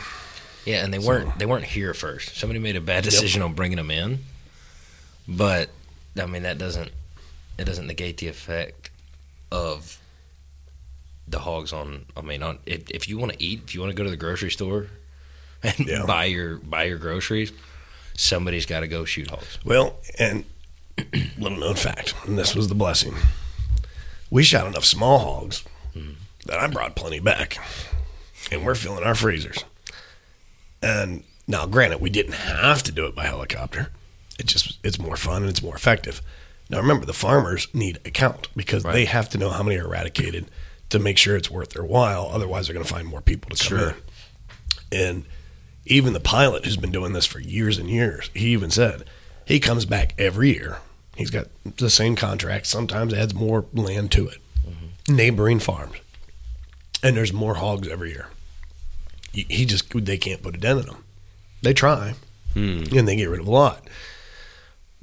Yeah, 0.64 0.84
and 0.84 0.92
they 0.92 0.98
weren't 0.98 1.38
they 1.38 1.46
weren't 1.46 1.66
here 1.66 1.94
first. 1.94 2.34
Somebody 2.34 2.58
made 2.58 2.74
a 2.74 2.80
bad 2.80 3.04
decision 3.04 3.42
on 3.42 3.52
bringing 3.52 3.76
them 3.76 3.92
in, 3.92 4.24
but 5.28 5.70
I 6.20 6.26
mean 6.26 6.42
that 6.42 6.58
doesn't 6.58 6.90
it 7.58 7.64
doesn't 7.64 7.86
negate 7.86 8.16
the 8.16 8.26
effect 8.26 8.90
of 9.52 10.00
the 11.26 11.40
hogs 11.40 11.72
on. 11.72 12.06
I 12.16 12.22
mean, 12.22 12.42
on 12.42 12.58
if, 12.66 12.90
if 12.90 13.08
you 13.08 13.18
want 13.18 13.32
to 13.32 13.42
eat, 13.42 13.62
if 13.64 13.74
you 13.74 13.80
want 13.80 13.90
to 13.90 13.96
go 13.96 14.04
to 14.04 14.10
the 14.10 14.16
grocery 14.16 14.50
store 14.50 14.88
and 15.62 15.78
Yeah. 15.86 16.04
buy 16.06 16.24
your 16.26 16.56
buy 16.58 16.84
your 16.84 16.98
groceries, 16.98 17.52
somebody's 18.16 18.66
got 18.66 18.80
to 18.80 18.88
go 18.88 19.04
shoot 19.04 19.30
hogs. 19.30 19.58
Well, 19.64 19.96
and 20.18 20.44
little 21.38 21.58
known 21.58 21.74
fact, 21.74 22.14
and 22.26 22.38
this 22.38 22.54
was 22.54 22.68
the 22.68 22.74
blessing. 22.74 23.14
We 24.30 24.42
shot 24.42 24.66
enough 24.66 24.84
small 24.84 25.18
hogs 25.18 25.64
hmm. 25.92 26.12
that 26.46 26.58
I 26.58 26.66
brought 26.66 26.96
plenty 26.96 27.20
back, 27.20 27.58
and 28.50 28.64
we're 28.64 28.74
filling 28.74 29.04
our 29.04 29.14
freezers. 29.14 29.64
And 30.82 31.24
now, 31.46 31.66
granted, 31.66 32.00
we 32.00 32.10
didn't 32.10 32.34
have 32.34 32.82
to 32.84 32.92
do 32.92 33.06
it 33.06 33.14
by 33.14 33.24
helicopter. 33.24 33.90
It 34.38 34.46
just 34.46 34.78
it's 34.84 34.98
more 34.98 35.16
fun 35.16 35.42
and 35.42 35.50
it's 35.50 35.62
more 35.62 35.74
effective. 35.76 36.20
Now, 36.70 36.78
remember, 36.78 37.06
the 37.06 37.12
farmers 37.12 37.68
need 37.74 37.98
a 38.04 38.10
count 38.10 38.48
because 38.56 38.82
they 38.82 39.04
have 39.04 39.28
to 39.30 39.38
know 39.38 39.50
how 39.50 39.62
many 39.62 39.76
are 39.76 39.84
eradicated 39.84 40.46
to 40.90 40.98
make 40.98 41.18
sure 41.18 41.36
it's 41.36 41.50
worth 41.50 41.70
their 41.70 41.84
while. 41.84 42.28
Otherwise, 42.32 42.66
they're 42.66 42.74
going 42.74 42.86
to 42.86 42.92
find 42.92 43.08
more 43.08 43.20
people 43.20 43.50
to 43.50 43.68
come 43.68 43.78
in. 43.78 43.94
And 44.92 45.24
even 45.86 46.12
the 46.12 46.20
pilot 46.20 46.64
who's 46.64 46.76
been 46.76 46.92
doing 46.92 47.12
this 47.12 47.26
for 47.26 47.40
years 47.40 47.78
and 47.78 47.88
years, 47.88 48.30
he 48.34 48.48
even 48.48 48.70
said 48.70 49.04
he 49.44 49.60
comes 49.60 49.84
back 49.84 50.14
every 50.18 50.50
year. 50.50 50.78
He's 51.16 51.30
got 51.30 51.46
the 51.64 51.90
same 51.90 52.16
contract, 52.16 52.66
sometimes 52.66 53.14
adds 53.14 53.34
more 53.34 53.66
land 53.72 54.10
to 54.12 54.28
it, 54.28 54.38
mm-hmm. 54.66 55.16
neighboring 55.16 55.60
farms. 55.60 55.96
And 57.02 57.16
there's 57.16 57.32
more 57.32 57.54
hogs 57.54 57.86
every 57.86 58.10
year. 58.10 58.28
He 59.32 59.46
he 59.48 59.64
just, 59.66 59.90
they 59.92 60.16
can't 60.16 60.42
put 60.42 60.54
a 60.54 60.58
dent 60.58 60.80
in 60.80 60.86
them. 60.86 61.04
They 61.62 61.74
try, 61.74 62.14
hmm. 62.52 62.84
and 62.96 63.08
they 63.08 63.16
get 63.16 63.28
rid 63.28 63.40
of 63.40 63.48
a 63.48 63.50
lot. 63.50 63.88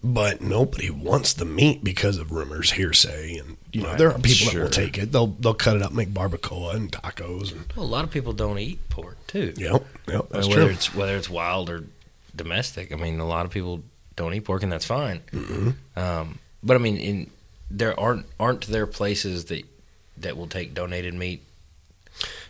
But 0.03 0.41
nobody 0.41 0.89
wants 0.89 1.31
the 1.33 1.45
meat 1.45 1.83
because 1.83 2.17
of 2.17 2.31
rumors, 2.31 2.71
hearsay, 2.71 3.37
and 3.37 3.57
you 3.71 3.83
know 3.83 3.95
there 3.95 4.11
are 4.11 4.17
people 4.17 4.51
that 4.51 4.59
will 4.63 4.69
take 4.69 4.97
it. 4.97 5.11
They'll 5.11 5.27
they'll 5.27 5.53
cut 5.53 5.75
it 5.75 5.83
up, 5.83 5.91
make 5.91 6.09
barbacoa 6.09 6.73
and 6.75 6.91
tacos, 6.91 7.51
and 7.51 7.71
Well, 7.75 7.85
a 7.85 7.87
lot 7.87 8.03
of 8.03 8.09
people 8.09 8.33
don't 8.33 8.57
eat 8.57 8.79
pork 8.89 9.17
too. 9.27 9.53
yep, 9.57 9.85
yep, 10.07 10.27
that's 10.29 10.47
whether 10.47 10.63
true. 10.65 10.71
it's 10.73 10.95
whether 10.95 11.15
it's 11.15 11.29
wild 11.29 11.69
or 11.69 11.83
domestic. 12.35 12.91
I 12.91 12.95
mean, 12.95 13.19
a 13.19 13.27
lot 13.27 13.45
of 13.45 13.51
people 13.51 13.83
don't 14.15 14.33
eat 14.33 14.43
pork, 14.45 14.63
and 14.63 14.71
that's 14.71 14.85
fine. 14.85 15.19
Mm-hmm. 15.31 15.99
Um, 15.99 16.39
but 16.63 16.73
I 16.75 16.79
mean, 16.79 16.97
in 16.97 17.29
there 17.69 17.97
aren't 17.99 18.25
aren't 18.39 18.65
there 18.67 18.87
places 18.87 19.45
that 19.45 19.63
that 20.17 20.35
will 20.35 20.47
take 20.47 20.73
donated 20.73 21.13
meat? 21.13 21.43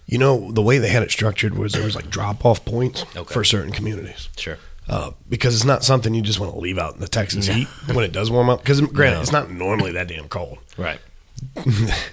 You 0.05 0.17
know, 0.17 0.51
the 0.53 0.61
way 0.61 0.77
they 0.77 0.89
had 0.89 1.03
it 1.03 1.11
structured 1.11 1.57
was 1.57 1.73
there 1.73 1.83
was 1.83 1.95
like 1.95 2.09
drop 2.09 2.45
off 2.45 2.63
points 2.63 3.03
Okay. 3.15 3.33
for 3.33 3.43
certain 3.43 3.71
communities. 3.73 4.29
Sure. 4.37 4.57
Uh, 4.91 5.11
because 5.29 5.55
it's 5.55 5.63
not 5.63 5.83
something 5.85 6.13
you 6.13 6.21
just 6.21 6.37
want 6.39 6.53
to 6.53 6.59
leave 6.59 6.77
out 6.77 6.93
in 6.93 6.99
the 6.99 7.07
Texas 7.07 7.47
heat 7.47 7.67
when 7.93 8.03
it 8.03 8.11
does 8.11 8.29
warm 8.29 8.49
up. 8.49 8.59
Because 8.59 8.81
granted, 8.81 9.15
No. 9.15 9.21
it's 9.21 9.31
not 9.31 9.49
normally 9.49 9.93
that 9.93 10.07
damn 10.09 10.27
cold. 10.27 10.57
Right. 10.77 10.99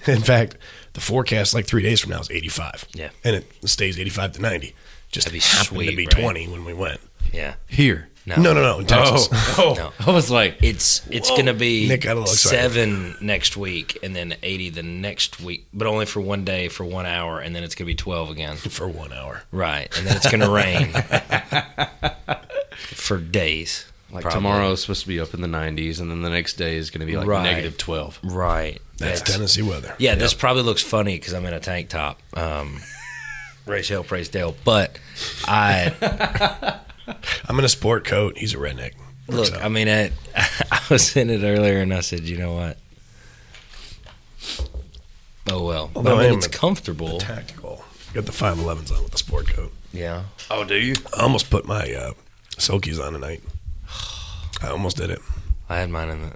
in 0.07 0.21
fact, 0.21 0.55
the 0.93 1.01
forecast 1.01 1.53
like 1.53 1.67
three 1.67 1.83
days 1.83 1.99
from 1.99 2.11
now 2.11 2.21
is 2.21 2.31
85. 2.31 2.85
Yeah. 2.93 3.09
And 3.25 3.35
it 3.35 3.45
stays 3.65 3.99
85 3.99 4.31
to 4.33 4.41
90. 4.41 4.75
Just 5.11 5.25
That'd 5.27 5.33
be 5.33 5.39
happened 5.45 5.79
to 5.79 5.85
sweet, 5.87 5.97
be 5.97 6.05
right? 6.05 6.23
20 6.23 6.47
when 6.47 6.63
we 6.65 6.73
went. 6.73 7.01
Yeah. 7.33 7.55
Here. 7.67 8.07
No. 8.25 8.35
No, 8.35 8.53
no, 8.53 8.61
no, 8.61 8.79
in 8.79 8.85
Texas. 8.85 9.27
Oh, 9.57 9.73
No. 9.77 9.91
I 10.11 10.11
was 10.15 10.29
like, 10.29 10.57
It's 10.61 11.01
it's 11.09 11.29
gonna 11.31 11.53
be 11.53 11.87
Nick 11.87 12.01
got 12.01 12.11
a 12.11 12.19
little 12.19 12.31
excited. 12.31 12.57
seven 12.73 13.15
next 13.21 13.57
week, 13.57 13.97
and 14.03 14.15
then 14.15 14.35
eighty 14.43 14.69
the 14.69 14.83
next 14.83 15.39
week, 15.41 15.67
but 15.73 15.87
only 15.87 16.05
for 16.05 16.21
one 16.21 16.43
day 16.43 16.67
for 16.67 16.83
one 16.85 17.07
hour, 17.07 17.39
and 17.39 17.55
then 17.55 17.63
it's 17.63 17.73
gonna 17.73 17.87
be 17.87 17.95
twelve 17.95 18.29
again. 18.29 18.55
For 18.57 18.87
one 18.87 19.11
hour. 19.13 19.43
Right, 19.51 19.89
and 19.97 20.05
then 20.05 20.15
it's 20.17 20.29
gonna 20.29 20.49
rain. 20.49 20.93
For 23.09 23.17
days. 23.17 23.85
Like 24.11 24.23
probably. 24.23 24.37
tomorrow's 24.37 24.81
supposed 24.81 25.01
to 25.01 25.07
be 25.07 25.19
up 25.19 25.33
in 25.35 25.41
the 25.41 25.47
90s, 25.47 25.99
and 25.99 26.09
then 26.09 26.21
the 26.23 26.29
next 26.31 26.53
day 26.55 26.77
is 26.77 26.89
going 26.89 27.01
to 27.01 27.05
be 27.05 27.15
like 27.17 27.27
Right. 27.27 27.43
negative 27.43 27.77
12. 27.77 28.19
Right. 28.23 28.81
That's 28.97 29.19
Yes. 29.21 29.31
Tennessee 29.35 29.61
weather. 29.61 29.93
Yeah, 29.99 30.15
this 30.15 30.33
probably 30.33 30.63
looks 30.63 30.81
funny 30.81 31.15
because 31.17 31.33
I'm 31.33 31.45
in 31.45 31.53
a 31.53 31.59
tank 31.59 31.89
top. 31.89 32.19
Um, 32.33 32.81
raise 33.67 33.87
hell, 33.89 34.03
praise 34.03 34.27
Dale. 34.29 34.55
But 34.63 34.97
I 35.45 36.79
I'm 37.47 37.59
in 37.59 37.65
a 37.65 37.69
sport 37.69 38.03
coat. 38.05 38.37
He's 38.37 38.53
a 38.55 38.57
redneck. 38.57 38.93
Works 39.27 39.51
look. 39.51 39.53
out. 39.59 39.63
I 39.65 39.69
mean, 39.69 39.87
I, 39.87 40.11
I 40.71 40.81
was 40.89 41.15
in 41.15 41.29
it 41.29 41.43
earlier, 41.43 41.79
and 41.79 41.93
I 41.93 41.99
said, 42.01 42.21
you 42.21 42.37
know 42.37 42.53
what? 42.55 42.77
Oh 45.51 45.63
well. 45.65 45.89
But 45.93 45.99
Although 45.99 46.15
I 46.17 46.19
I 46.19 46.23
mean, 46.23 46.31
am 46.33 46.37
it's 46.37 46.47
a- 46.47 46.49
comfortable. 46.49 47.19
tactical. 47.19 47.83
Got 48.13 48.25
the 48.25 48.31
511s 48.31 48.91
on 48.95 49.03
with 49.03 49.11
the 49.11 49.17
sport 49.19 49.47
coat. 49.49 49.71
Yeah. 49.93 50.23
Oh, 50.49 50.63
do 50.63 50.75
you? 50.75 50.95
I 51.15 51.21
almost 51.21 51.49
put 51.51 51.65
my 51.67 51.91
uh, 51.93 52.13
Silkies 52.59 53.03
on 53.03 53.13
tonight. 53.13 53.41
I 54.61 54.67
almost 54.69 54.97
did 54.97 55.09
it. 55.09 55.19
I 55.69 55.77
had 55.77 55.89
mine 55.89 56.09
in 56.09 56.21
the. 56.21 56.31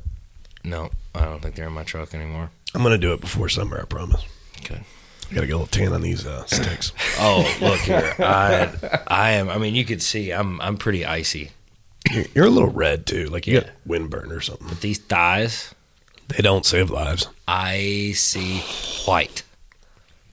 No, 0.64 0.90
I 1.14 1.26
don't 1.26 1.42
think 1.42 1.56
they're 1.56 1.68
in 1.68 1.74
my 1.74 1.84
truck 1.84 2.14
anymore. 2.14 2.50
I'm 2.74 2.82
gonna 2.84 2.98
do 2.98 3.14
it 3.14 3.22
before 3.22 3.50
summer. 3.50 3.80
I 3.82 3.86
promise. 3.86 4.24
Okay. 4.60 4.82
I 5.30 5.34
gotta 5.36 5.48
get 5.48 5.54
a 5.54 5.58
little 5.58 5.68
tan 5.68 5.94
on 5.94 6.02
these 6.02 6.26
uh, 6.26 6.46
sticks. 6.46 6.92
Oh, 7.20 7.46
look 7.62 7.80
here. 7.82 8.14
I 8.20 8.70
I 9.08 9.32
am. 9.32 9.50
I 9.50 9.58
mean, 9.58 9.76
you 9.76 9.86
could 9.86 10.02
see 10.02 10.32
I'm 10.32 10.60
I'm 10.62 10.78
pretty 10.78 11.06
icy. 11.06 11.52
You're, 12.12 12.26
you're 12.36 12.46
a 12.48 12.50
little 12.50 12.70
red 12.72 13.06
too. 13.06 13.26
Like 13.28 13.46
you 13.48 13.56
Yeah. 13.56 13.62
got 13.62 13.72
windburn 13.88 14.32
or 14.32 14.42
something. 14.42 14.68
But 14.68 14.82
these 14.82 14.98
thighs, 15.00 15.74
They 16.30 16.42
don't 16.42 16.66
save 16.66 16.90
lives. 16.90 17.28
icy 17.48 18.60
white. 19.06 19.44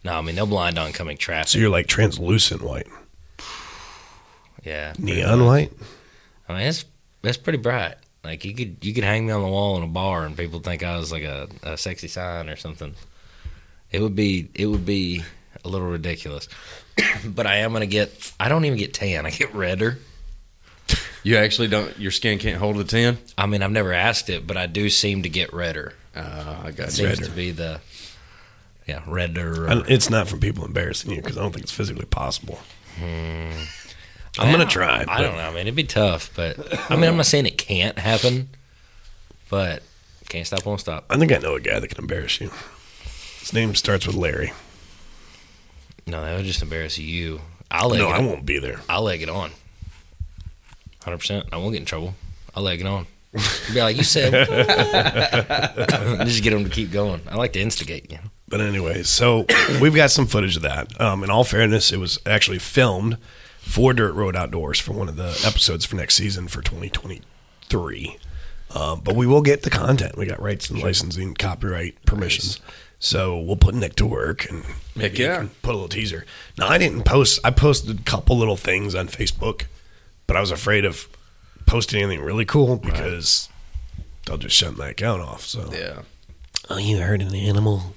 No, 0.05 0.15
I 0.15 0.21
mean 0.23 0.37
they'll 0.37 0.47
blind 0.47 0.79
oncoming 0.79 1.17
traffic. 1.19 1.49
So 1.49 1.59
you're 1.59 1.69
like 1.71 1.87
translucent 1.87 2.63
white, 2.63 2.87
yeah. 4.65 4.93
neon 4.99 5.45
white. 5.45 5.73
I 6.49 6.55
mean, 6.55 6.63
that's 6.63 6.85
it's 7.23 7.39
pretty 7.39 7.59
bright. 7.59 7.97
Like 8.25 8.45
you 8.45 8.55
could 8.55 8.85
you 8.85 8.93
could 8.93 9.05
hang 9.05 9.27
me 9.27 9.33
on 9.33 9.43
the 9.43 9.49
wall 9.49 9.77
in 9.77 9.83
a 9.83 9.87
bar 9.87 10.25
and 10.27 10.37
people 10.37 10.61
think 10.61 10.83
I 10.83 10.97
was 10.99 11.11
like 11.11 11.23
a, 11.23 11.49
a 11.63 11.77
sexy 11.77 12.09
sign 12.09 12.49
or 12.49 12.57
something. 12.57 12.95
It 13.91 14.01
would 14.03 14.15
be 14.15 14.51
it 14.55 14.67
would 14.67 14.85
be 14.85 15.23
a 15.65 15.69
little 15.69 15.89
ridiculous. 15.89 16.49
but 17.25 17.47
I 17.47 17.57
am 17.57 17.73
gonna 17.73 17.87
get 17.87 18.33
I 18.39 18.49
don't 18.49 18.65
even 18.65 18.79
get 18.79 18.93
tan. 18.93 19.27
I 19.27 19.31
get 19.31 19.55
redder. 19.55 19.99
You 21.23 21.37
actually 21.37 21.69
don't, 21.69 21.99
your 21.99 22.11
skin 22.11 22.39
can't 22.39 22.57
hold 22.57 22.79
a 22.79 22.85
tan? 22.85 23.19
I 23.37 23.47
mean 23.47 23.63
I've 23.63 23.71
never 23.71 23.93
asked 23.93 24.31
it, 24.31 24.47
but 24.47 24.57
I 24.57 24.67
do 24.67 24.91
seem 24.91 25.23
to 25.23 25.29
get 25.29 25.53
redder. 25.53 25.95
Uh, 26.15 26.63
I 26.65 26.71
got 26.73 26.87
you. 26.87 26.91
seems 26.91 27.21
redder. 27.21 27.25
to 27.27 27.31
be 27.31 27.51
the 27.53 27.81
yeah 28.87 29.03
redder. 29.07 29.67
And 29.67 29.89
it's 29.89 30.11
not 30.11 30.29
from 30.29 30.41
people 30.41 30.65
embarrassing 30.65 31.11
you 31.11 31.23
because 31.23 31.39
I 31.39 31.41
don't 31.41 31.53
think 31.53 31.65
it's 31.65 31.73
physically 31.73 32.07
possible. 32.07 32.59
I'm 34.39 34.51
gonna 34.51 34.67
try. 34.67 35.05
I 35.07 35.23
don't 35.23 35.37
know. 35.37 35.43
I 35.43 35.51
mean 35.51 35.61
it'd 35.61 35.75
be 35.75 35.85
tough, 35.85 36.31
but 36.37 36.57
I 36.91 36.97
mean 36.97 37.05
I'm 37.09 37.17
not 37.17 37.27
saying 37.27 37.47
it 37.47 37.59
can't 37.59 37.99
happen, 37.99 38.51
but 39.49 39.83
can't 40.29 40.47
stop 40.47 40.65
won't 40.65 40.81
stop. 40.81 41.05
I 41.11 41.17
think 41.17 41.33
I 41.33 41.39
know 41.39 41.57
a 41.57 41.61
guy 41.61 41.81
that 41.81 41.89
can 41.89 41.99
embarrass 41.99 42.41
you. 42.41 42.51
His 43.41 43.53
name 43.53 43.75
starts 43.75 44.07
with 44.07 44.15
Larry. 44.17 44.53
No, 46.07 46.23
that 46.23 46.37
would 46.37 46.45
just 46.45 46.63
embarrass 46.63 46.99
you. 46.99 47.41
I'll 47.71 47.89
leg 47.89 48.01
No, 48.01 48.09
it 48.11 48.13
I 48.13 48.21
won't 48.21 48.47
be 48.47 48.59
there. 48.59 48.81
I'll 48.89 49.03
leg 49.03 49.23
it 49.23 49.29
on. 49.29 49.51
Hundred 51.03 51.19
percent. 51.19 51.47
I 51.53 51.57
won't 51.57 51.73
get 51.73 51.81
in 51.81 51.87
trouble. 51.87 52.15
I'll 52.55 52.63
leg 52.63 52.81
it 52.81 52.87
on. 52.87 53.07
Be 53.73 53.81
like 53.81 53.97
you 53.97 54.03
said. 54.03 54.33
Just 56.27 56.43
get 56.43 56.51
them 56.51 56.65
to 56.65 56.71
keep 56.71 56.91
going. 56.91 57.21
I 57.29 57.37
like 57.37 57.53
to 57.53 57.61
instigate. 57.61 58.11
You 58.11 58.19
know? 58.19 58.25
But 58.49 58.61
anyway, 58.61 59.05
so 59.05 59.47
we've 59.81 59.95
got 59.95 60.11
some 60.11 60.27
footage 60.27 60.57
of 60.57 60.63
that. 60.63 61.01
Um, 61.01 61.23
in 61.23 61.31
all 61.31 61.45
fairness, 61.45 61.93
it 61.93 61.99
was 61.99 62.19
actually 62.27 62.59
filmed 62.59 63.17
for 63.71 63.93
Dirt 63.93 64.13
Road 64.15 64.35
Outdoors 64.35 64.81
for 64.81 64.93
one 64.93 65.09
of 65.09 65.15
the 65.15 65.41
episodes 65.47 65.85
for 65.85 65.95
next 65.95 66.17
season 66.17 66.49
for 66.49 66.61
2023. 66.61 68.19
Um, 68.75 69.01
but 69.05 69.15
we 69.15 69.29
will 69.29 69.43
get 69.43 69.63
the 69.63 69.71
content. 69.71 70.19
We 70.19 70.27
got 70.27 70.43
rights 70.43 70.69
and 70.71 70.83
licensing, 70.83 71.35
copyright 71.35 72.05
permissions. 72.05 72.61
So 72.99 73.39
we'll 73.39 73.57
put 73.57 73.77
Nick 73.77 73.95
to 73.97 74.07
work 74.07 74.51
and 74.51 74.65
maybe 74.97 75.19
you 75.19 75.25
yeah. 75.27 75.37
can 75.37 75.51
put 75.63 75.71
a 75.71 75.75
little 75.75 75.89
teaser. 75.89 76.27
Now 76.59 76.67
I 76.67 76.79
didn't 76.79 77.05
post. 77.05 77.39
I 77.45 77.53
posted 77.53 78.01
a 78.01 78.03
couple 78.03 78.37
little 78.37 78.57
things 78.57 78.97
on 78.97 79.07
Facebook, 79.07 79.67
but 80.27 80.37
I 80.37 80.41
was 80.41 80.51
afraid 80.51 80.85
of 80.85 81.09
posting 81.67 82.03
anything 82.03 82.25
really 82.25 82.45
cool 82.45 82.75
because 82.77 83.49
they'll 84.27 84.37
just 84.37 84.57
shut 84.57 84.77
my 84.77 84.89
account 84.89 85.23
off. 85.23 85.47
So 85.47 85.71
Yeah. 85.73 86.03
oh, 86.69 86.79
you 86.79 86.99
heard 86.99 87.23
an 87.23 87.37
animal. 87.37 87.95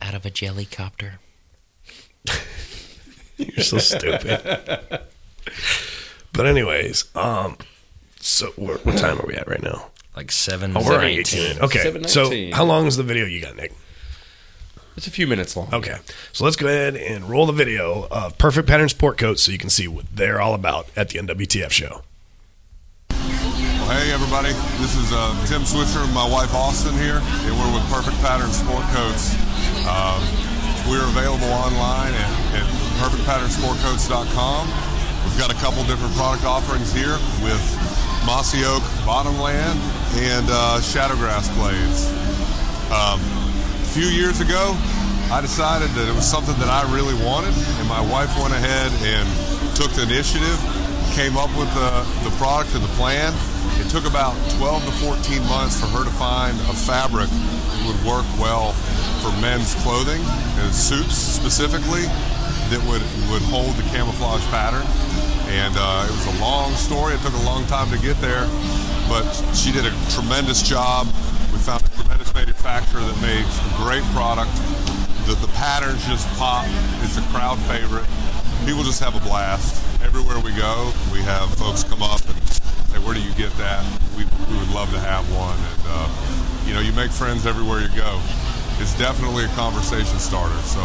Out 0.00 0.14
of 0.14 0.24
a 0.24 0.30
jelly 0.30 0.64
copter. 0.64 1.18
You're 3.38 3.64
so 3.64 3.78
stupid. 3.78 4.40
but 6.32 6.46
anyways, 6.46 7.04
um, 7.14 7.56
so 8.20 8.48
what, 8.56 8.84
what 8.84 8.98
time 8.98 9.18
are 9.20 9.26
we 9.26 9.34
at 9.34 9.48
right 9.48 9.62
now? 9.62 9.90
Like 10.16 10.32
seven. 10.32 10.76
Oh, 10.76 10.84
we're 10.84 10.98
at 10.98 11.04
18. 11.04 11.50
18. 11.52 11.62
Okay, 11.62 11.78
7:19. 11.92 12.08
so 12.08 12.56
how 12.56 12.64
long 12.64 12.86
is 12.86 12.96
the 12.96 13.04
video 13.04 13.24
you 13.24 13.40
got, 13.40 13.56
Nick? 13.56 13.72
It's 14.96 15.06
a 15.06 15.12
few 15.12 15.28
minutes 15.28 15.56
long. 15.56 15.72
Okay, 15.72 15.94
so 16.32 16.42
let's 16.44 16.56
go 16.56 16.66
ahead 16.66 16.96
and 16.96 17.30
roll 17.30 17.46
the 17.46 17.52
video 17.52 18.08
of 18.10 18.36
Perfect 18.36 18.66
Pattern 18.66 18.88
Sport 18.88 19.16
Coats 19.16 19.44
so 19.44 19.52
you 19.52 19.58
can 19.58 19.70
see 19.70 19.86
what 19.86 20.06
they're 20.12 20.40
all 20.40 20.54
about 20.54 20.88
at 20.96 21.10
the 21.10 21.20
NWTF 21.20 21.70
show. 21.70 22.02
Well, 23.10 23.94
hey 23.94 24.10
everybody, 24.10 24.52
this 24.82 24.96
is 24.96 25.12
uh, 25.12 25.46
Tim 25.46 25.64
Switzer 25.64 26.00
and 26.00 26.12
my 26.12 26.28
wife 26.28 26.52
Austin 26.52 26.94
here, 26.94 27.22
and 27.22 27.54
we're 27.54 27.74
with 27.78 27.86
Perfect 27.92 28.18
Pattern 28.18 28.50
Sport 28.50 28.82
Coats. 28.90 29.38
Um, 29.86 30.18
we're 30.90 31.06
available 31.06 31.52
online 31.54 32.12
at, 32.14 32.58
at 32.58 32.87
perfectpatternsportcoats.com. 32.98 34.66
We've 35.24 35.38
got 35.38 35.54
a 35.54 35.58
couple 35.62 35.84
different 35.84 36.14
product 36.14 36.44
offerings 36.44 36.92
here 36.92 37.18
with 37.42 37.62
Mossy 38.26 38.64
Oak 38.66 38.82
Bottomland 39.06 39.78
and 40.18 40.46
uh, 40.50 40.82
Shadowgrass 40.82 41.46
blades. 41.54 42.10
Um, 42.90 43.22
a 43.22 43.90
few 43.94 44.10
years 44.10 44.40
ago, 44.40 44.74
I 45.30 45.40
decided 45.40 45.90
that 45.94 46.08
it 46.08 46.14
was 46.14 46.26
something 46.26 46.56
that 46.58 46.68
I 46.68 46.82
really 46.90 47.14
wanted, 47.22 47.54
and 47.78 47.86
my 47.86 48.00
wife 48.00 48.32
went 48.40 48.52
ahead 48.52 48.90
and 49.06 49.28
took 49.76 49.92
the 49.92 50.02
initiative, 50.02 50.58
came 51.14 51.36
up 51.36 51.52
with 51.54 51.70
the, 51.78 52.02
the 52.26 52.34
product 52.34 52.74
and 52.74 52.82
the 52.82 52.92
plan. 52.98 53.30
It 53.78 53.86
took 53.92 54.10
about 54.10 54.34
12 54.58 54.84
to 54.88 54.92
14 55.06 55.44
months 55.46 55.78
for 55.78 55.86
her 55.94 56.02
to 56.02 56.14
find 56.18 56.58
a 56.66 56.74
fabric 56.74 57.30
that 57.30 57.80
would 57.86 58.00
work 58.02 58.26
well 58.42 58.72
for 59.22 59.30
men's 59.40 59.74
clothing, 59.86 60.20
and 60.58 60.74
suits 60.74 61.14
specifically, 61.14 62.08
that 62.68 62.80
would, 62.84 63.02
would 63.32 63.42
hold 63.48 63.74
the 63.76 63.86
camouflage 63.90 64.44
pattern. 64.52 64.84
And 65.48 65.72
uh, 65.76 66.04
it 66.04 66.12
was 66.12 66.28
a 66.36 66.40
long 66.40 66.72
story. 66.76 67.14
It 67.14 67.20
took 67.20 67.32
a 67.32 67.44
long 67.48 67.64
time 67.66 67.88
to 67.90 67.98
get 67.98 68.20
there, 68.20 68.44
but 69.08 69.24
she 69.56 69.72
did 69.72 69.88
a 69.88 69.92
tremendous 70.12 70.60
job. 70.60 71.08
We 71.52 71.58
found 71.58 71.80
a 71.80 71.88
tremendous 71.96 72.32
manufacturer 72.34 73.00
that 73.00 73.18
makes 73.24 73.48
a 73.56 73.70
great 73.80 74.04
product. 74.12 74.52
The, 75.24 75.40
the 75.40 75.48
patterns 75.56 76.04
just 76.04 76.28
pop. 76.36 76.68
It's 77.00 77.16
a 77.16 77.24
crowd 77.32 77.56
favorite. 77.64 78.04
People 78.68 78.84
just 78.84 79.00
have 79.00 79.16
a 79.16 79.20
blast. 79.24 79.80
Everywhere 80.04 80.38
we 80.38 80.52
go, 80.52 80.92
we 81.12 81.20
have 81.24 81.48
folks 81.56 81.84
come 81.84 82.02
up 82.02 82.20
and 82.28 82.36
say, 82.92 83.00
where 83.00 83.14
do 83.14 83.20
you 83.20 83.32
get 83.34 83.52
that? 83.56 83.84
We, 84.16 84.28
we 84.52 84.54
would 84.60 84.72
love 84.76 84.92
to 84.92 85.00
have 85.00 85.24
one. 85.32 85.56
And, 85.56 85.82
uh, 85.88 86.08
you 86.68 86.74
know, 86.74 86.80
you 86.80 86.92
make 86.92 87.10
friends 87.10 87.46
everywhere 87.46 87.80
you 87.80 87.88
go. 87.96 88.20
It's 88.78 88.96
definitely 88.98 89.44
a 89.44 89.52
conversation 89.56 90.18
starter. 90.20 90.60
So 90.68 90.84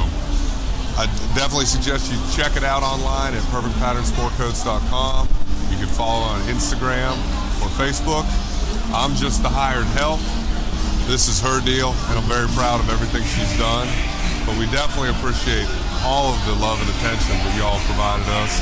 I 0.93 1.09
definitely 1.33 1.65
suggest 1.65 2.13
you 2.13 2.21
check 2.29 2.55
it 2.55 2.63
out 2.63 2.83
online 2.85 3.33
at 3.33 3.41
perfectpatternsportcoats.com. 3.49 5.27
You 5.73 5.77
can 5.81 5.89
follow 5.89 6.21
on 6.21 6.41
Instagram 6.45 7.17
or 7.65 7.69
Facebook. 7.73 8.29
I'm 8.93 9.17
just 9.17 9.41
the 9.41 9.49
hired 9.49 9.89
help. 9.97 10.21
This 11.09 11.25
is 11.25 11.41
her 11.41 11.65
deal, 11.65 11.97
and 12.13 12.21
I'm 12.21 12.29
very 12.29 12.45
proud 12.53 12.77
of 12.77 12.93
everything 12.93 13.25
she's 13.25 13.49
done. 13.57 13.89
But 14.45 14.53
we 14.61 14.69
definitely 14.69 15.09
appreciate 15.17 15.65
all 16.05 16.29
of 16.29 16.39
the 16.45 16.53
love 16.61 16.77
and 16.77 16.89
attention 17.01 17.41
that 17.41 17.53
y'all 17.57 17.81
provided 17.89 18.29
us. 18.37 18.53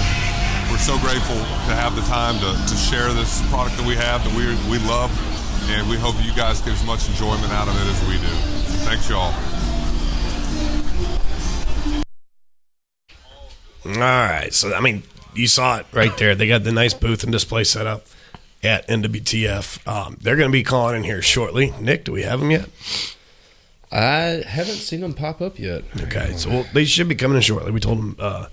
We're 0.71 0.79
so 0.79 0.95
grateful 1.03 1.35
to 1.35 1.73
have 1.75 1.99
the 1.99 2.05
time 2.07 2.39
to, 2.39 2.55
to 2.55 2.75
share 2.79 3.11
this 3.11 3.43
product 3.51 3.75
that 3.75 3.83
we 3.85 3.99
have 3.99 4.23
that 4.23 4.31
we, 4.31 4.47
we 4.71 4.79
love, 4.87 5.11
and 5.67 5.83
we 5.91 5.99
hope 5.99 6.15
you 6.23 6.31
guys 6.31 6.63
get 6.63 6.79
as 6.79 6.85
much 6.87 7.11
enjoyment 7.11 7.51
out 7.51 7.67
of 7.67 7.75
it 7.75 7.91
as 7.91 7.99
we 8.07 8.15
do. 8.23 8.33
Thanks, 8.87 9.11
y'all. 9.11 9.35
All 13.85 13.93
right, 13.93 14.53
so 14.53 14.73
I 14.73 14.79
mean, 14.79 15.03
you 15.33 15.47
saw 15.47 15.77
it 15.77 15.85
right 15.91 16.15
there. 16.17 16.35
They 16.35 16.47
got 16.47 16.63
the 16.63 16.71
nice 16.71 16.93
booth 16.93 17.23
and 17.23 17.31
display 17.31 17.63
set 17.63 17.87
up 17.87 18.05
at 18.63 18.87
NWTF. 18.87 19.87
Um, 19.87 20.17
they're 20.21 20.35
going 20.35 20.49
to 20.49 20.53
be 20.53 20.63
calling 20.63 20.97
in 20.97 21.03
here 21.03 21.21
shortly. 21.21 21.73
Nick, 21.79 22.03
do 22.03 22.11
we 22.11 22.21
have 22.23 22.39
them 22.39 22.51
yet? 22.51 22.69
I 23.91 24.43
haven't 24.47 24.75
seen 24.75 25.01
them 25.01 25.13
pop 25.13 25.41
up 25.41 25.59
yet. 25.59 25.83
Okay, 26.03 26.33
so 26.37 26.49
we'll, 26.49 26.65
they 26.73 26.85
should 26.85 27.09
be 27.09 27.15
coming 27.15 27.35
in 27.35 27.41
shortly. 27.41 27.71
We 27.71 27.79
told 27.79 27.97
them 27.97 28.15
uh, 28.19 28.45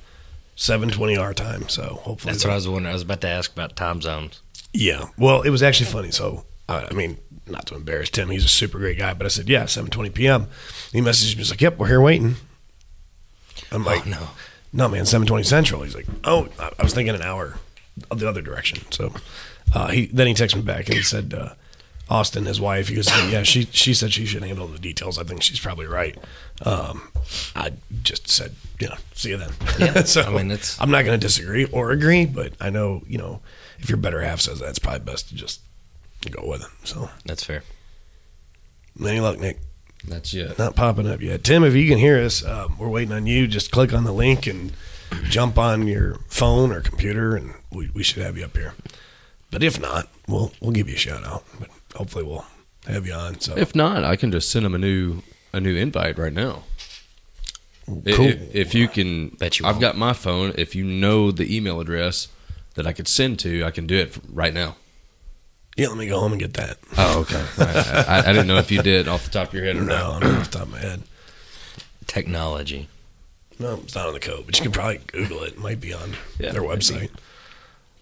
seven 0.57 0.89
twenty 0.89 1.17
our 1.17 1.35
time, 1.35 1.69
so 1.69 1.83
hopefully 2.03 2.33
That's 2.33 2.45
what 2.45 2.53
I 2.53 2.57
was 2.57 2.67
wondering. 2.69 2.91
I 2.91 2.95
was 2.95 3.03
about 3.03 3.21
to 3.21 3.29
ask 3.29 3.53
about 3.53 3.77
time 3.77 4.01
zones. 4.01 4.41
Yeah, 4.73 5.05
well, 5.17 5.43
it 5.43 5.51
was 5.51 5.63
actually 5.63 5.91
funny. 5.91 6.11
So 6.11 6.45
uh, 6.69 6.87
I 6.91 6.95
mean, 6.95 7.19
not 7.47 7.67
to 7.67 7.77
embarrass 7.77 8.11
Tim, 8.11 8.31
he's 8.31 8.45
a 8.45 8.49
super 8.49 8.79
great 8.79 8.99
guy, 8.99 9.15
but 9.15 9.27
I 9.27 9.29
said, 9.29 9.49
yeah, 9.49 9.67
seven 9.67 9.91
twenty 9.91 10.11
p.m. 10.11 10.49
He 10.91 11.01
messaged 11.01 11.35
me, 11.35 11.39
he's 11.39 11.51
like, 11.51 11.61
yep, 11.61 11.79
we're 11.79 11.87
here 11.87 12.01
waiting. 12.01 12.35
I'm 13.71 13.85
like, 13.85 14.07
oh 14.07 14.11
no. 14.11 14.29
No, 14.73 14.89
man, 14.89 15.07
seven 15.07 15.27
twenty 15.27 15.45
central. 15.45 15.83
He's 15.83 15.95
like, 15.95 16.07
oh, 16.25 16.49
I 16.59 16.71
I 16.79 16.83
was 16.83 16.93
thinking 16.95 17.15
an 17.15 17.23
hour 17.23 17.55
the 18.15 18.29
other 18.29 18.43
direction. 18.43 18.81
So 18.91 19.13
uh, 19.75 19.89
he 19.89 20.07
then 20.07 20.27
he 20.27 20.35
texted 20.35 20.57
me 20.57 20.63
back 20.63 20.87
and 20.87 20.95
he 20.97 21.03
said, 21.03 21.35
uh, 21.35 21.55
Austin, 22.11 22.47
his 22.47 22.61
wife, 22.61 22.89
he 22.89 22.95
goes, 22.95 23.09
yeah, 23.31 23.43
she 23.45 23.65
she 23.71 23.93
said 23.95 24.13
she 24.13 24.25
should 24.27 24.43
handle 24.43 24.67
the 24.67 24.79
details. 24.79 25.19
I 25.19 25.25
think 25.25 25.43
she's 25.43 25.61
probably 25.61 25.87
right. 25.87 26.17
Um, 26.63 27.11
I 27.55 27.73
just 28.03 28.29
said, 28.29 28.55
you 28.81 28.89
know, 28.89 28.97
see 29.15 29.31
you 29.31 29.37
then. 29.37 29.51
Yeah, 29.79 30.03
so 30.05 30.23
I 30.23 30.31
mean, 30.31 30.51
it's- 30.51 30.77
I'm 30.81 30.91
not 30.91 31.05
going 31.05 31.19
to 31.19 31.27
disagree 31.27 31.65
or 31.67 31.91
agree, 31.91 32.25
but 32.27 32.53
I 32.61 32.71
know 32.71 33.03
you 33.07 33.19
know 33.19 33.41
if 33.79 33.89
your 33.89 33.99
better 33.99 34.23
half 34.23 34.41
says 34.41 34.61
that, 34.61 34.71
it's 34.71 34.79
probably 34.79 35.01
best 35.01 35.29
to 35.29 35.35
just 35.35 35.61
go 36.31 36.47
with 36.49 36.63
it. 36.63 36.69
So 36.85 37.11
That's 37.27 37.45
fair. 37.45 37.63
any 39.01 39.21
luck, 39.21 39.39
Nick. 39.39 39.59
That's 40.07 40.33
it. 40.35 40.59
Not 40.59 40.77
popping 40.77 41.09
up 41.09 41.21
yet. 41.21 41.45
Tim, 41.45 41.65
if 41.65 41.75
you 41.75 41.89
can 41.89 41.99
hear 41.99 42.19
us, 42.19 42.45
um, 42.45 42.77
we're 42.79 42.89
waiting 42.89 43.13
on 43.13 43.27
you. 43.27 43.47
Just 43.47 43.71
click 43.71 43.93
on 43.93 44.05
the 44.05 44.13
link 44.13 44.47
and 44.47 44.73
jump 45.25 45.59
on 45.59 45.87
your 45.87 46.15
phone 46.29 46.71
or 46.73 46.81
computer, 46.81 47.37
and 47.37 47.55
we, 47.71 47.91
we 47.93 48.03
should 48.03 48.23
have 48.23 48.37
you 48.39 48.45
up 48.45 48.57
here. 48.57 48.75
But 49.51 49.63
if 49.63 49.81
not, 49.81 50.09
we'll 50.27 50.53
we'll 50.61 50.73
give 50.73 50.89
you 50.89 50.95
a 50.95 50.99
shout 50.99 51.25
out. 51.25 51.45
But 51.59 51.69
hopefully, 51.95 52.25
we'll 52.25 52.47
have 52.87 53.07
you 53.07 53.13
on. 53.15 53.41
So 53.41 53.57
If 53.57 53.75
not, 53.75 54.05
I 54.05 54.17
can 54.17 54.31
just 54.31 54.51
send 54.51 54.65
them 54.65 54.75
a 54.75 54.79
new 54.79 55.23
a 55.53 55.61
new 55.61 55.75
invite 55.75 56.19
right 56.19 56.33
now. 56.33 56.65
Cool. 57.87 58.05
If, 58.27 58.55
if 58.55 58.75
you 58.75 58.87
can, 58.87 59.31
Bet 59.31 59.59
you 59.59 59.67
I've 59.67 59.77
won't. 59.77 59.81
got 59.81 59.97
my 59.97 60.13
phone. 60.13 60.53
If 60.59 60.75
you 60.75 60.85
know 60.85 61.31
the 61.33 61.55
email 61.57 61.81
address 61.81 62.29
that 62.75 62.87
I 62.87 62.93
could 62.93 63.09
send 63.09 63.39
to, 63.41 63.65
I 63.65 63.71
can 63.71 63.87
do 63.87 63.97
it 63.97 64.19
right 64.31 64.53
now. 64.53 64.77
Yeah, 65.79 65.89
let 65.89 65.97
me 65.97 66.07
go 66.07 66.21
home 66.21 66.33
and 66.33 66.41
get 66.41 66.55
that. 66.55 66.77
Oh, 66.99 67.21
okay. 67.21 67.45
I, 67.59 68.05
I, 68.09 68.19
I 68.29 68.33
didn't 68.33 68.47
know 68.49 68.57
if 68.59 68.71
you 68.71 68.83
did 68.83 69.09
off 69.09 69.25
the 69.25 69.31
top 69.31 69.49
of 69.49 69.55
your 69.55 69.65
head 69.65 69.77
or 69.77 69.81
No, 69.83 70.19
not. 70.19 70.25
I'm 70.25 70.37
off 70.37 70.51
the 70.51 70.59
top 70.59 70.67
of 70.67 70.73
my 70.73 70.79
head. 70.81 71.03
Technology. 72.07 72.89
No, 73.59 73.75
it's 73.83 73.95
not 73.95 74.07
on 74.07 74.15
the 74.15 74.21
code, 74.21 74.45
but 74.47 74.57
you 74.59 74.63
can 74.63 74.73
probably 74.73 74.99
Google 75.09 75.43
it. 75.43 75.53
It 75.55 75.59
might 75.59 75.81
be 75.81 75.93
on 75.93 76.15
Yeah, 76.39 76.53
their 76.53 76.63
maybe. 76.63 76.75
website. 76.75 77.11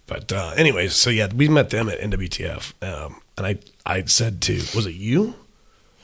But 0.06 0.30
uh, 0.32 0.52
anyways, 0.56 0.94
so 0.94 1.10
yeah, 1.10 1.28
we 1.34 1.48
met 1.48 1.70
them 1.70 1.88
at 1.88 1.98
NWTF, 2.00 2.72
um, 2.86 3.20
and 3.36 3.46
I 3.46 3.58
I 3.84 4.04
said 4.04 4.40
to 4.42 4.54
was 4.74 4.86
it 4.86 4.94
you? 4.94 5.34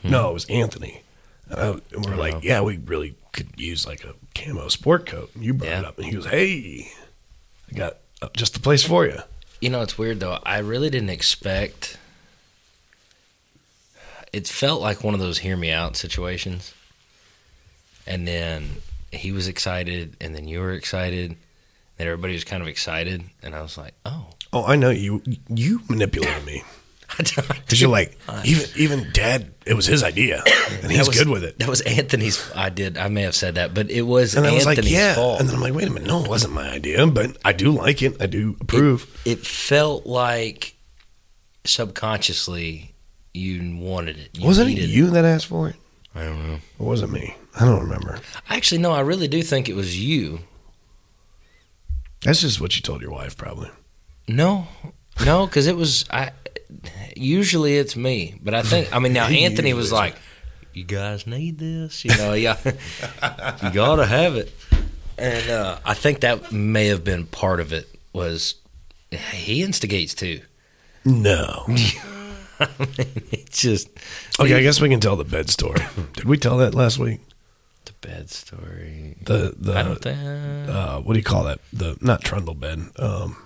No, 0.02 0.30
it 0.30 0.35
was 0.35 0.44
Anthony. 0.46 1.02
And, 1.48 1.61
I, 1.61 1.66
and 1.94 2.04
we 2.04 2.11
were 2.11 2.16
like, 2.16 2.42
yeah, 2.42 2.61
we 2.62 2.78
really 2.78 3.14
could 3.32 3.48
use 3.56 3.87
like 3.87 4.04
a 4.04 4.14
camo 4.35 4.66
sport 4.68 5.06
coat. 5.06 5.30
And 5.37 5.44
you 5.44 5.54
brought 5.54 5.70
it 5.72 5.85
up, 5.85 5.96
and 5.98 6.06
he 6.06 6.12
goes, 6.12 6.26
hey, 6.26 6.90
I 7.70 7.74
got 7.76 7.98
uh, 8.20 8.28
just 8.37 8.54
the 8.54 8.61
place 8.61 8.82
for 8.82 9.06
you. 9.06 9.20
You 9.62 9.70
know, 9.70 9.81
it's 9.81 9.96
weird 9.96 10.20
though. 10.20 10.38
I 10.44 10.59
really 10.59 10.90
didn't 10.90 11.11
expect. 11.11 11.96
It 14.33 14.48
felt 14.48 14.83
like 14.83 15.05
one 15.05 15.14
of 15.14 15.20
those 15.20 15.38
hear 15.38 15.57
me 15.57 15.70
out 15.70 15.96
situations. 15.96 16.75
And 18.07 18.27
then 18.27 18.68
he 19.12 19.31
was 19.31 19.46
excited, 19.46 20.16
and 20.20 20.35
then 20.35 20.48
you 20.48 20.59
were 20.59 20.72
excited, 20.72 21.37
and 21.98 22.09
everybody 22.09 22.33
was 22.33 22.42
kind 22.42 22.61
of 22.61 22.68
excited, 22.68 23.22
and 23.42 23.55
I 23.55 23.62
was 23.62 23.79
like, 23.79 23.94
"Oh, 24.05 24.27
Oh, 24.53 24.64
I 24.66 24.77
know 24.77 24.90
you. 24.90 25.22
You 25.48 25.81
manipulated 25.88 26.44
me 26.44 26.62
because 27.18 27.81
you're 27.81 27.90
like 27.90 28.18
even 28.44 28.66
even 28.77 29.11
Dad. 29.12 29.55
It 29.64 29.75
was 29.75 29.87
his 29.87 30.03
idea, 30.03 30.42
and 30.83 30.90
he's 30.90 31.07
was- 31.07 31.16
good 31.16 31.29
with 31.29 31.44
it. 31.44 31.59
That 31.61 31.68
was 31.68 31.81
Anthony's. 31.83 32.51
I 32.55 32.68
did. 32.68 32.98
I 32.98 33.09
may 33.09 33.22
have 33.22 33.35
said 33.37 33.55
that, 33.55 33.75
but 33.75 33.90
it 33.90 34.03
was 34.03 34.35
And 34.35 34.44
I 34.46 34.53
was 34.53 34.66
Anthony's 34.66 34.92
like, 34.92 34.98
yeah. 35.01 35.14
fault. 35.14 35.38
And 35.40 35.48
then 35.48 35.55
I'm 35.57 35.62
like, 35.62 35.72
wait 35.75 35.87
a 35.87 35.90
minute, 35.90 36.09
no, 36.09 36.25
it 36.25 36.29
wasn't 36.29 36.55
my 36.55 36.68
idea, 36.70 37.07
but 37.07 37.37
I 37.44 37.53
do 37.53 37.70
like 37.70 38.03
it. 38.03 38.20
I 38.20 38.27
do 38.27 38.57
approve. 38.61 39.07
it 39.25 39.46
felt 39.46 40.05
like 40.05 40.75
subconsciously 41.64 42.94
you 43.35 43.77
wanted 43.79 44.18
it. 44.18 44.31
You 44.38 44.46
Wasn't 44.46 44.68
it 44.68 44.79
you 44.79 45.11
that 45.11 45.25
asked 45.25 45.46
for 45.46 45.68
it? 45.68 45.77
I 46.14 46.25
don't 46.25 46.46
know. 46.46 46.59
Or 46.79 46.88
was 46.88 47.03
it 47.03 47.11
me? 47.11 47.35
I 47.59 47.64
don't 47.64 47.81
remember. 47.83 48.18
Actually, 48.48 48.81
no. 48.81 48.92
I 48.92 49.01
really 49.01 49.29
do 49.29 49.42
think 49.42 49.68
it 49.68 49.77
was 49.77 49.98
you. 49.98 50.40
That's 52.22 52.40
just 52.40 52.61
what 52.61 52.77
you 52.77 52.83
told 52.83 53.01
your 53.01 53.11
wife, 53.11 53.37
probably. 53.37 53.70
No, 54.29 54.66
no, 55.25 55.46
because 55.46 55.66
it 55.66 55.77
was. 55.77 56.05
I 56.11 56.31
usually 57.16 57.76
it's 57.78 57.96
me, 57.96 58.38
but 58.42 58.54
I 58.54 58.62
think. 58.62 58.94
I 58.94 58.98
mean, 58.98 59.12
now 59.12 59.26
Anthony 59.28 59.72
was 59.74 59.87
usually 59.87 60.00
like, 60.00 60.16
"You 60.72 60.85
guys 60.85 61.26
need 61.26 61.58
this, 61.58 62.04
you 62.04 62.16
know? 62.16 62.32
Yeah, 62.35 62.56
you 63.62 63.70
gotta 63.70 64.06
have 64.06 64.37
it." 64.37 64.52
And 65.18 65.50
uh, 65.50 65.78
I 65.85 65.94
think 65.94 66.20
that 66.20 66.52
may 66.52 66.87
have 66.87 67.04
been 67.04 67.26
part 67.26 67.61
of 67.61 67.72
it. 67.72 67.88
Was 68.12 68.54
he 69.11 69.62
instigates 69.62 70.14
too? 70.14 70.40
No. 71.04 71.64
I 72.61 72.68
mean, 72.78 73.22
it's 73.32 73.61
just 73.61 73.88
Okay, 74.38 74.54
I 74.54 74.62
guess 74.62 74.80
we 74.80 74.88
can 74.88 75.00
tell 75.00 75.16
the 75.16 75.24
bed 75.24 75.50
story. 75.50 75.80
Did 76.14 76.24
we 76.24 76.38
tell 76.38 76.58
that 76.58 76.74
last 76.74 76.98
week? 76.98 77.20
the 77.85 77.92
bed 78.06 78.30
story. 78.30 79.16
The 79.22 79.54
the 79.58 79.74
I 79.74 79.82
don't 79.82 80.00
think. 80.00 80.18
uh, 80.68 81.00
what 81.00 81.14
do 81.14 81.18
you 81.18 81.24
call 81.24 81.44
that? 81.44 81.58
The 81.72 81.96
not 82.00 82.22
trundle 82.22 82.54
bed. 82.54 82.80
Um, 82.96 83.37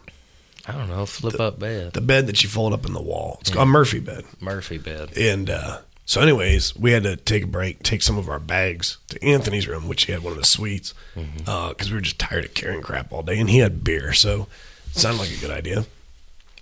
I 0.68 0.72
don't 0.72 0.88
know. 0.88 1.06
Flip 1.06 1.38
up 1.38 1.58
bed, 1.58 1.92
the 1.92 2.00
bed 2.00 2.26
that 2.26 2.42
you 2.42 2.48
fold 2.48 2.72
up 2.72 2.84
in 2.86 2.92
the 2.92 3.02
wall. 3.02 3.38
It's 3.40 3.50
called 3.50 3.68
a 3.68 3.70
Murphy 3.70 4.00
bed. 4.00 4.24
Murphy 4.40 4.78
bed. 4.78 5.16
And 5.16 5.48
uh, 5.48 5.78
so, 6.04 6.20
anyways, 6.20 6.76
we 6.76 6.92
had 6.92 7.02
to 7.02 7.16
take 7.16 7.44
a 7.44 7.46
break, 7.48 7.82
take 7.82 8.02
some 8.02 8.18
of 8.18 8.28
our 8.28 8.38
bags 8.38 8.98
to 9.08 9.22
Anthony's 9.24 9.66
room, 9.68 9.88
which 9.88 10.04
he 10.04 10.12
had 10.12 10.22
one 10.22 10.32
of 10.32 10.38
the 10.38 10.44
suites, 10.44 10.94
because 11.14 11.90
we 11.90 11.94
were 11.94 12.00
just 12.00 12.18
tired 12.18 12.44
of 12.44 12.54
carrying 12.54 12.82
crap 12.82 13.12
all 13.12 13.22
day, 13.22 13.38
and 13.38 13.50
he 13.50 13.58
had 13.58 13.84
beer, 13.84 14.12
so 14.12 14.46
it 14.86 14.96
sounded 14.98 15.20
like 15.20 15.30
a 15.30 15.40
good 15.40 15.50
idea. 15.50 15.84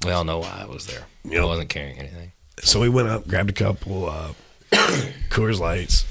We 0.04 0.12
all 0.12 0.24
know 0.24 0.38
why 0.38 0.60
I 0.62 0.66
was 0.66 0.86
there. 0.86 1.04
Yep. 1.24 1.42
I 1.42 1.44
wasn't 1.46 1.68
carrying 1.70 1.98
anything. 1.98 2.32
So 2.62 2.80
we 2.80 2.88
went 2.88 3.08
up, 3.08 3.26
grabbed 3.26 3.50
a 3.50 3.54
couple 3.54 4.08
uh, 4.08 4.32
Coors 5.30 5.60
Lights, 5.60 6.04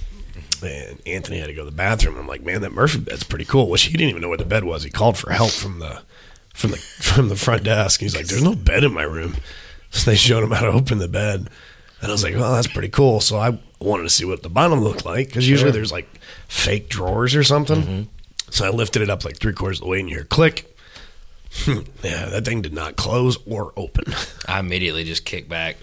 and 0.64 1.00
Anthony 1.06 1.40
had 1.40 1.48
to 1.48 1.54
go 1.54 1.64
to 1.64 1.70
the 1.70 1.76
bathroom. 1.76 2.18
I'm 2.18 2.28
like, 2.28 2.44
man, 2.44 2.62
that 2.62 2.72
Murphy 2.72 3.00
bed's 3.00 3.24
pretty 3.24 3.46
cool. 3.46 3.70
Which 3.70 3.84
he 3.84 3.92
didn't 3.92 4.10
even 4.10 4.22
know 4.22 4.30
where 4.30 4.38
the 4.38 4.46
bed 4.46 4.64
was. 4.64 4.84
He 4.84 4.90
called 4.90 5.18
for 5.18 5.32
help 5.32 5.52
from 5.52 5.80
the 5.80 6.02
from 6.54 6.72
the 6.72 6.78
from 7.02 7.30
the 7.30 7.36
front 7.36 7.64
desk. 7.64 8.00
He's 8.00 8.16
like, 8.16 8.28
"There's 8.28 8.44
no 8.44 8.56
bed 8.56 8.84
in 8.84 8.94
my 8.94 9.04
room." 9.04 9.36
So 9.92 10.10
they 10.12 10.18
showed 10.18 10.44
him 10.44 10.52
how 10.52 10.66
to 10.66 10.72
open 10.72 11.00
the 11.00 11.08
bed, 11.08 11.50
and 12.02 12.10
I 12.10 12.12
was 12.12 12.24
like, 12.24 12.36
"Well, 12.36 12.54
that's 12.54 12.68
pretty 12.68 12.90
cool." 12.90 13.20
So 13.20 13.38
I 13.38 13.60
wanted 13.80 14.04
to 14.04 14.10
see 14.10 14.26
what 14.26 14.44
the 14.44 14.50
bottom 14.50 14.80
looked 14.80 15.06
like 15.06 15.28
because 15.28 15.50
usually 15.50 15.72
there's 15.72 15.92
like 15.92 16.08
fake 16.48 16.90
drawers 16.90 17.36
or 17.36 17.44
something. 17.44 17.82
Mm-hmm. 17.82 18.02
So 18.50 18.66
I 18.66 18.70
lifted 18.70 19.02
it 19.02 19.10
up 19.10 19.26
like 19.26 19.38
three 19.38 19.54
quarters 19.54 19.80
of 19.80 19.86
the 19.86 19.90
way, 19.90 20.00
and 20.00 20.10
you 20.10 20.16
hear 20.16 20.26
click. 20.26 20.70
Hmm. 21.56 21.82
yeah, 22.04 22.26
that 22.30 22.46
thing 22.46 22.64
did 22.64 22.74
not 22.74 22.96
close 22.96 23.38
or 23.46 23.74
open. 23.78 24.06
I 24.48 24.60
immediately 24.60 25.04
just 25.04 25.24
kicked 25.24 25.50
back, 25.50 25.78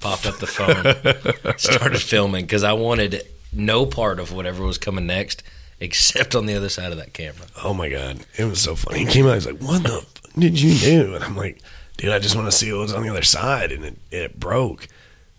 popped 0.00 0.26
up 0.26 0.38
the 0.38 0.46
phone, 0.48 1.56
started 1.56 2.02
filming 2.02 2.44
because 2.44 2.64
I 2.64 2.72
wanted 2.72 3.22
no 3.52 3.86
part 3.86 4.18
of 4.18 4.32
whatever 4.32 4.64
was 4.64 4.76
coming 4.76 5.06
next 5.06 5.44
except 5.84 6.34
on 6.34 6.46
the 6.46 6.54
other 6.54 6.68
side 6.68 6.90
of 6.92 6.98
that 6.98 7.12
camera. 7.12 7.46
Oh 7.62 7.72
my 7.74 7.88
god, 7.88 8.26
it 8.36 8.44
was 8.44 8.60
so 8.60 8.74
funny. 8.74 9.00
He 9.00 9.04
came 9.06 9.26
out, 9.26 9.34
he's 9.34 9.46
like, 9.46 9.60
"What 9.60 9.82
the 9.84 9.98
f- 9.98 10.32
did 10.38 10.60
you 10.60 10.74
do?" 10.78 11.14
And 11.14 11.22
I'm 11.22 11.36
like, 11.36 11.60
"Dude, 11.96 12.10
I 12.10 12.18
just 12.18 12.34
want 12.34 12.48
to 12.48 12.52
see 12.52 12.72
what 12.72 12.80
was 12.80 12.92
on 12.92 13.02
the 13.02 13.08
other 13.10 13.22
side," 13.22 13.70
and 13.70 13.84
it, 13.84 13.96
it 14.10 14.40
broke. 14.40 14.88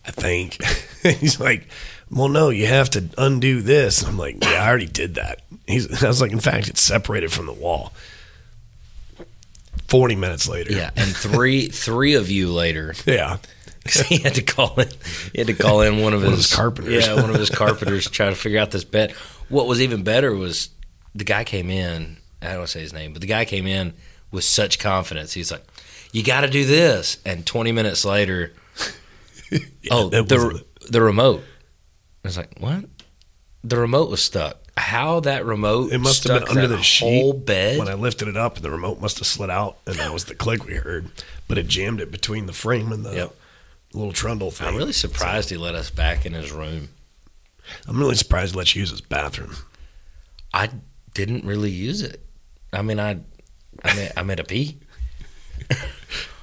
I 0.07 0.11
think 0.11 0.63
he's 1.03 1.39
like, 1.39 1.67
"Well, 2.09 2.29
no, 2.29 2.49
you 2.49 2.67
have 2.67 2.89
to 2.91 3.03
undo 3.17 3.61
this." 3.61 4.01
And 4.01 4.09
I'm 4.11 4.17
like, 4.17 4.43
"Yeah, 4.43 4.63
I 4.63 4.67
already 4.69 4.87
did 4.87 5.15
that." 5.15 5.41
He's, 5.67 6.03
I 6.03 6.07
was 6.07 6.21
like, 6.21 6.31
"In 6.31 6.39
fact, 6.39 6.67
it's 6.69 6.81
separated 6.81 7.31
from 7.33 7.47
the 7.47 7.53
wall." 7.53 7.91
Forty 9.87 10.15
minutes 10.15 10.47
later, 10.47 10.71
Yeah, 10.73 10.89
and 10.95 11.15
three 11.15 11.67
three 11.67 12.15
of 12.15 12.29
you 12.29 12.51
later, 12.51 12.95
yeah, 13.05 13.37
he 13.87 14.17
had 14.17 14.35
to 14.35 14.41
call 14.41 14.79
in. 14.79 14.89
He 15.33 15.39
had 15.39 15.47
to 15.47 15.53
call 15.53 15.81
in 15.81 16.01
one 16.01 16.13
of 16.13 16.21
One 16.21 16.31
of 16.31 16.37
his, 16.37 16.47
his 16.49 16.55
carpenters. 16.55 17.05
Yeah, 17.05 17.15
one 17.15 17.29
of 17.29 17.35
his 17.35 17.49
carpenters 17.49 18.05
to 18.05 18.11
try 18.11 18.29
to 18.29 18.35
figure 18.35 18.59
out 18.59 18.71
this 18.71 18.83
bed. 18.83 19.11
What 19.49 19.67
was 19.67 19.81
even 19.81 20.03
better 20.03 20.33
was 20.33 20.69
the 21.13 21.23
guy 21.23 21.43
came 21.43 21.69
in. 21.69 22.17
I 22.41 22.47
don't 22.47 22.57
want 22.57 22.67
to 22.69 22.71
say 22.73 22.81
his 22.81 22.93
name, 22.93 23.13
but 23.13 23.21
the 23.21 23.27
guy 23.27 23.45
came 23.45 23.67
in 23.67 23.93
with 24.31 24.43
such 24.43 24.79
confidence. 24.79 25.33
He's 25.33 25.51
like, 25.51 25.63
"You 26.11 26.23
got 26.23 26.41
to 26.41 26.47
do 26.49 26.65
this," 26.65 27.17
and 27.25 27.45
20 27.45 27.71
minutes 27.71 28.03
later, 28.05 28.53
oh, 29.91 30.09
the 30.09 30.63
the 30.89 31.01
remote. 31.01 31.43
I 32.23 32.27
was 32.27 32.37
like, 32.37 32.59
"What?" 32.59 32.85
The 33.63 33.77
remote 33.77 34.09
was 34.09 34.21
stuck. 34.21 34.59
How 34.77 35.21
that 35.21 35.45
remote? 35.45 35.93
it 35.93 35.99
must 35.99 36.25
have 36.25 36.41
been 36.41 36.49
under 36.49 36.67
the 36.67 36.77
whole 36.99 37.33
bed. 37.33 37.79
when 37.79 37.87
I 37.87 37.93
lifted 37.93 38.27
it 38.27 38.35
up, 38.35 38.55
the 38.59 38.69
remote 38.69 38.99
must 38.99 39.19
have 39.19 39.27
slid 39.27 39.49
out, 39.49 39.77
and 39.87 39.95
that 39.95 40.11
was 40.11 40.25
the 40.25 40.35
click 40.35 40.65
we 40.65 40.75
heard. 40.75 41.09
But 41.47 41.57
it 41.57 41.67
jammed 41.67 42.01
it 42.01 42.11
between 42.11 42.45
the 42.45 42.53
frame 42.53 42.91
and 42.91 43.05
the 43.05 43.13
Yep. 43.13 43.35
Little 43.95 44.13
trundle 44.13 44.51
thing. 44.51 44.67
I'm 44.67 44.75
really 44.75 44.91
surprised 44.93 45.49
he 45.49 45.57
let 45.57 45.75
us 45.75 45.89
back 45.89 46.25
in 46.25 46.33
his 46.33 46.51
room. 46.51 46.89
I'm 47.87 47.97
really 47.97 48.15
surprised 48.15 48.53
he 48.53 48.57
let 48.57 48.75
you 48.75 48.81
use 48.81 48.91
his 48.91 49.01
bathroom. 49.01 49.55
I 50.53 50.69
didn't 51.13 51.45
really 51.45 51.71
use 51.71 52.01
it. 52.01 52.21
I 52.71 52.81
mean, 52.81 52.99
I, 52.99 53.19
I 53.83 53.95
made, 53.95 54.11
I 54.17 54.23
made 54.23 54.39
a 54.39 54.43
pee. 54.43 54.79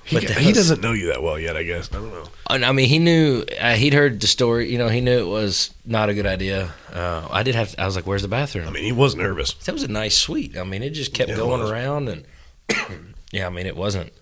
He, 0.05 0.17
But 0.17 0.27
that 0.29 0.39
he 0.39 0.53
doesn't 0.53 0.81
know 0.83 0.93
you 0.93 1.07
that 1.07 1.23
well 1.23 1.39
yet, 1.39 1.57
I 1.57 1.63
guess. 1.63 1.89
I 1.93 1.95
don't 1.95 2.11
know. 2.11 2.27
I 2.69 2.73
mean, 2.73 2.89
he 2.89 2.99
knew 2.99 3.45
uh, 3.61 3.75
he'd 3.75 3.95
heard 3.95 4.21
the 4.21 4.27
story. 4.27 4.71
You 4.71 4.77
know, 4.77 4.89
he 4.89 5.01
knew 5.01 5.17
it 5.21 5.29
was 5.29 5.73
not 5.87 6.09
a 6.11 6.15
good 6.15 6.27
idea. 6.27 6.75
Uh, 6.93 7.27
I 7.31 7.45
did 7.45 7.55
have. 7.55 7.73
I 7.79 7.87
was 7.87 7.95
like, 7.95 8.05
"Where's 8.05 8.21
the 8.23 8.29
bathroom?" 8.29 8.67
I 8.67 8.73
mean, 8.73 8.83
he 8.83 8.91
was 8.93 9.15
nervous. 9.15 9.55
that 9.55 9.73
was 9.73 9.85
a 9.85 9.89
nice 9.89 10.19
suite. 10.19 10.59
I 10.59 10.65
mean, 10.65 10.83
it 10.83 10.91
just 10.91 11.15
kept 11.15 11.31
Yeah, 11.31 11.37
going 11.37 11.63
around, 11.63 12.09
and 12.09 12.25
yeah, 13.33 13.47
I 13.47 13.51
mean, 13.51 13.65
it 13.67 13.77
wasn't. 13.77 14.13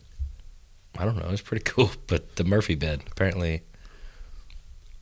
I 0.99 1.05
don't 1.05 1.17
know. 1.17 1.25
It 1.27 1.31
was 1.31 1.41
pretty 1.41 1.65
cool, 1.71 1.91
but 2.07 2.37
the 2.37 2.45
Murphy 2.45 2.75
bed 2.75 3.03
apparently. 3.11 3.63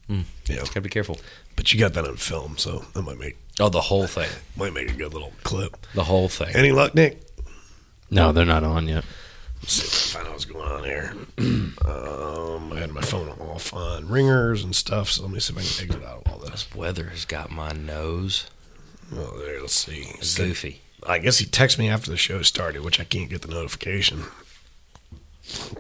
Yeah, 0.08 0.22
Just 0.46 0.68
gotta 0.72 0.80
be 0.80 0.88
careful. 0.88 1.18
but 1.54 1.70
you 1.74 1.78
got 1.78 1.92
that 1.92 2.06
on 2.06 2.16
film, 2.16 2.56
so 2.56 2.84
that 2.94 3.02
might 3.02 3.18
make 3.18 3.36
Oh, 3.60 3.68
the 3.68 3.80
whole 3.82 4.06
thing. 4.06 4.30
might 4.56 4.72
make 4.72 4.88
a 4.90 4.94
good 4.94 5.12
little 5.12 5.32
clip. 5.42 5.76
The 5.94 6.04
whole 6.04 6.28
thing. 6.30 6.54
Any 6.56 6.72
luck, 6.72 6.94
Nick? 6.94 7.20
No, 8.10 8.32
they're 8.32 8.46
not 8.46 8.64
on 8.64 8.88
yet. 8.88 9.04
Let's 9.60 9.72
see 9.74 9.82
if 9.86 10.16
I 10.16 10.18
find 10.20 10.28
out 10.28 10.32
what's 10.32 10.44
going 10.46 10.66
on 10.70 10.84
here. 10.84 11.12
um, 11.84 12.72
I 12.72 12.78
had 12.80 12.90
my 12.92 13.02
phone 13.02 13.28
off 13.28 13.74
on 13.74 14.08
ringers 14.08 14.64
and 14.64 14.74
stuff, 14.74 15.10
so 15.10 15.22
let 15.24 15.30
me 15.32 15.40
see 15.40 15.52
if 15.52 15.58
I 15.58 15.62
can 15.62 15.90
exit 15.90 16.08
out 16.08 16.22
of 16.24 16.32
all 16.32 16.38
this. 16.38 16.72
Weather 16.74 17.06
has 17.08 17.24
got 17.26 17.50
my 17.50 17.72
nose 17.72 18.46
Oh, 19.14 19.38
there. 19.38 19.60
Let's 19.60 19.74
see. 19.74 20.06
Goofy. 20.42 20.80
I 21.06 21.18
guess 21.18 21.38
he 21.38 21.44
texted 21.46 21.78
me 21.80 21.88
after 21.90 22.10
the 22.10 22.16
show 22.16 22.40
started, 22.42 22.82
which 22.82 22.98
I 23.00 23.04
can't 23.04 23.28
get 23.28 23.42
the 23.42 23.48
notification. 23.48 24.24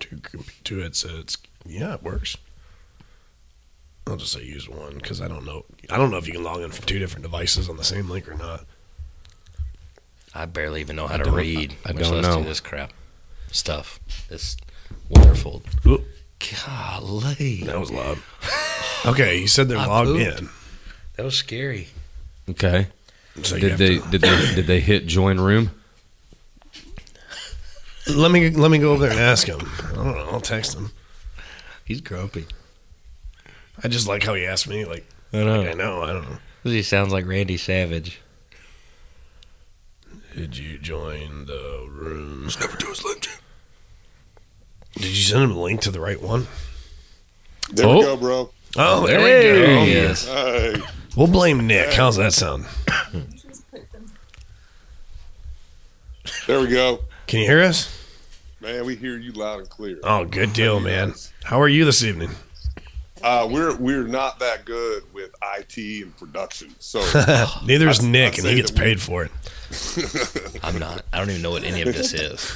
Two, 0.00 0.20
two 0.64 0.78
headsets. 0.78 1.36
Yeah, 1.66 1.94
it 1.94 2.02
works. 2.02 2.36
I'll 4.06 4.16
just 4.16 4.32
say 4.32 4.42
use 4.42 4.68
one 4.68 4.94
because 4.94 5.20
I 5.20 5.28
don't 5.28 5.44
know. 5.44 5.64
I 5.90 5.98
don't 5.98 6.10
know 6.10 6.16
if 6.16 6.26
you 6.26 6.32
can 6.32 6.42
log 6.42 6.62
in 6.62 6.70
from 6.70 6.86
two 6.86 6.98
different 6.98 7.22
devices 7.24 7.68
on 7.68 7.76
the 7.76 7.84
same 7.84 8.08
link 8.08 8.26
or 8.28 8.34
not. 8.34 8.64
I 10.34 10.46
barely 10.46 10.80
even 10.80 10.96
know 10.96 11.06
how 11.06 11.16
I 11.16 11.18
to 11.18 11.30
read. 11.30 11.74
I 11.84 11.92
much 11.92 12.02
don't 12.04 12.12
less 12.22 12.24
do 12.34 12.40
know. 12.40 12.42
this 12.42 12.60
crap 12.60 12.92
stuff. 13.50 14.00
It's 14.30 14.56
wonderful. 15.10 15.62
Oop, 15.86 16.04
Golly, 16.38 17.62
that 17.64 17.78
was 17.78 17.90
loud. 17.90 18.18
Okay, 19.04 19.38
you 19.40 19.48
said 19.48 19.68
they're 19.68 19.78
I 19.78 19.86
logged 19.86 20.10
pooped. 20.10 20.40
in. 20.40 20.48
that 21.16 21.24
was 21.24 21.36
scary. 21.36 21.88
Okay. 22.48 22.86
So 23.42 23.58
Did 23.58 23.78
they 23.78 23.98
to- 23.98 24.10
did 24.10 24.20
they 24.22 24.54
did 24.54 24.66
they 24.66 24.80
hit 24.80 25.06
join 25.06 25.38
room? 25.38 25.70
Let 28.08 28.30
me 28.30 28.50
let 28.50 28.70
me 28.70 28.78
go 28.78 28.92
over 28.92 29.02
there 29.02 29.10
and 29.10 29.20
ask 29.20 29.46
him. 29.46 29.60
I 29.90 29.94
don't 29.94 30.14
know. 30.14 30.28
I'll 30.30 30.40
text 30.40 30.74
him. 30.74 30.90
He's 31.84 32.00
grumpy. 32.00 32.46
I 33.82 33.88
just 33.88 34.06
like 34.08 34.22
how 34.24 34.34
he 34.34 34.44
asked 34.44 34.68
me. 34.68 34.84
Like, 34.84 35.06
I 35.32 35.38
know. 35.38 35.60
like 35.60 35.70
I 35.70 35.74
know. 35.74 36.02
I 36.02 36.12
don't 36.12 36.28
know. 36.30 36.38
He 36.64 36.82
sounds 36.82 37.12
like 37.12 37.26
Randy 37.26 37.56
Savage. 37.56 38.20
Did 40.34 40.56
you 40.56 40.78
join 40.78 41.46
the 41.46 41.86
rooms? 41.90 42.58
Never 42.60 42.76
do 42.76 42.90
a 42.92 42.94
Slim 42.94 43.18
Jim. 43.20 43.32
Did 44.94 45.06
you 45.06 45.14
send 45.22 45.44
him 45.44 45.52
a 45.52 45.60
link 45.60 45.80
to 45.82 45.90
the 45.90 46.00
right 46.00 46.20
one? 46.20 46.46
There 47.70 47.86
Oh. 47.86 47.96
we 47.98 48.02
go, 48.02 48.16
bro. 48.16 48.50
Oh, 48.76 49.06
there 49.06 49.20
There 49.20 49.54
we 49.62 49.66
go. 49.66 49.84
he 49.84 49.92
is. 49.92 50.26
Hey, 50.26 50.76
We'll 51.16 51.26
blame 51.26 51.66
Nick. 51.66 51.92
How's 51.94 52.16
that 52.16 52.32
sound? 52.32 52.66
there 56.46 56.60
we 56.60 56.68
go. 56.68 57.00
Can 57.26 57.40
you 57.40 57.46
hear 57.46 57.62
us? 57.62 57.97
Man, 58.60 58.84
we 58.84 58.96
hear 58.96 59.16
you 59.16 59.32
loud 59.32 59.60
and 59.60 59.68
clear. 59.70 59.98
Oh, 60.02 60.24
good 60.24 60.52
deal, 60.52 60.80
man. 60.90 61.14
How 61.44 61.60
are 61.60 61.68
you 61.68 61.84
this 61.84 62.02
evening? 62.02 62.30
Uh, 63.22 63.48
we're 63.50 63.74
we're 63.76 64.04
not 64.06 64.38
that 64.38 64.64
good 64.64 65.02
with 65.12 65.30
IT 65.58 65.76
and 66.04 66.16
production, 66.16 66.72
so 66.78 67.00
Neither 67.66 67.88
is 67.88 67.98
I'd- 67.98 68.08
Nick, 68.08 68.34
I'd 68.34 68.38
and 68.40 68.48
he 68.48 68.54
gets 68.56 68.70
that 68.70 68.78
we- 68.78 68.84
paid 68.84 69.00
for 69.02 69.24
it. 69.24 69.30
I'm 70.64 70.78
not. 70.78 71.04
I 71.12 71.18
don't 71.18 71.28
even 71.30 71.42
know 71.42 71.50
what 71.50 71.62
any 71.64 71.82
of 71.82 71.92
this 71.92 72.14
is. 72.14 72.52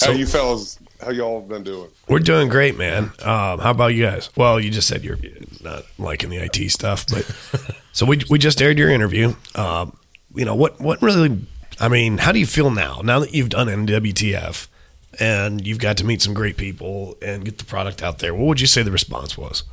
how 0.00 0.10
you 0.10 0.26
fellas, 0.26 0.78
how 1.00 1.10
y'all 1.10 1.40
been 1.42 1.62
doing? 1.62 1.88
We're 2.08 2.18
doing 2.18 2.48
great, 2.48 2.76
man. 2.76 3.04
Um, 3.22 3.60
how 3.60 3.70
about 3.70 3.88
you 3.94 4.02
guys? 4.04 4.30
Well, 4.36 4.58
you 4.58 4.70
just 4.70 4.88
said 4.88 5.04
you're 5.04 5.18
not 5.62 5.84
liking 5.98 6.30
the 6.30 6.38
IT 6.38 6.70
stuff, 6.70 7.06
but 7.06 7.24
so 7.92 8.04
we 8.06 8.20
we 8.30 8.38
just 8.38 8.60
aired 8.60 8.78
your 8.78 8.88
interview. 8.90 9.34
Um, 9.54 9.96
you 10.34 10.44
know 10.46 10.54
what? 10.56 10.80
What 10.80 11.00
really? 11.02 11.46
I 11.78 11.88
mean, 11.88 12.18
how 12.18 12.32
do 12.32 12.38
you 12.38 12.46
feel 12.46 12.70
now? 12.70 13.00
Now 13.04 13.18
that 13.20 13.34
you've 13.34 13.50
done 13.50 13.66
NWTF 13.66 14.66
and 15.20 15.66
you've 15.66 15.78
got 15.78 15.98
to 15.98 16.04
meet 16.04 16.22
some 16.22 16.34
great 16.34 16.56
people 16.56 17.16
and 17.20 17.44
get 17.44 17.58
the 17.58 17.64
product 17.64 18.02
out 18.02 18.18
there, 18.18 18.34
what 18.34 18.46
would 18.46 18.60
you 18.60 18.66
say 18.66 18.82
the 18.82 18.90
response 18.90 19.36
was? 19.36 19.64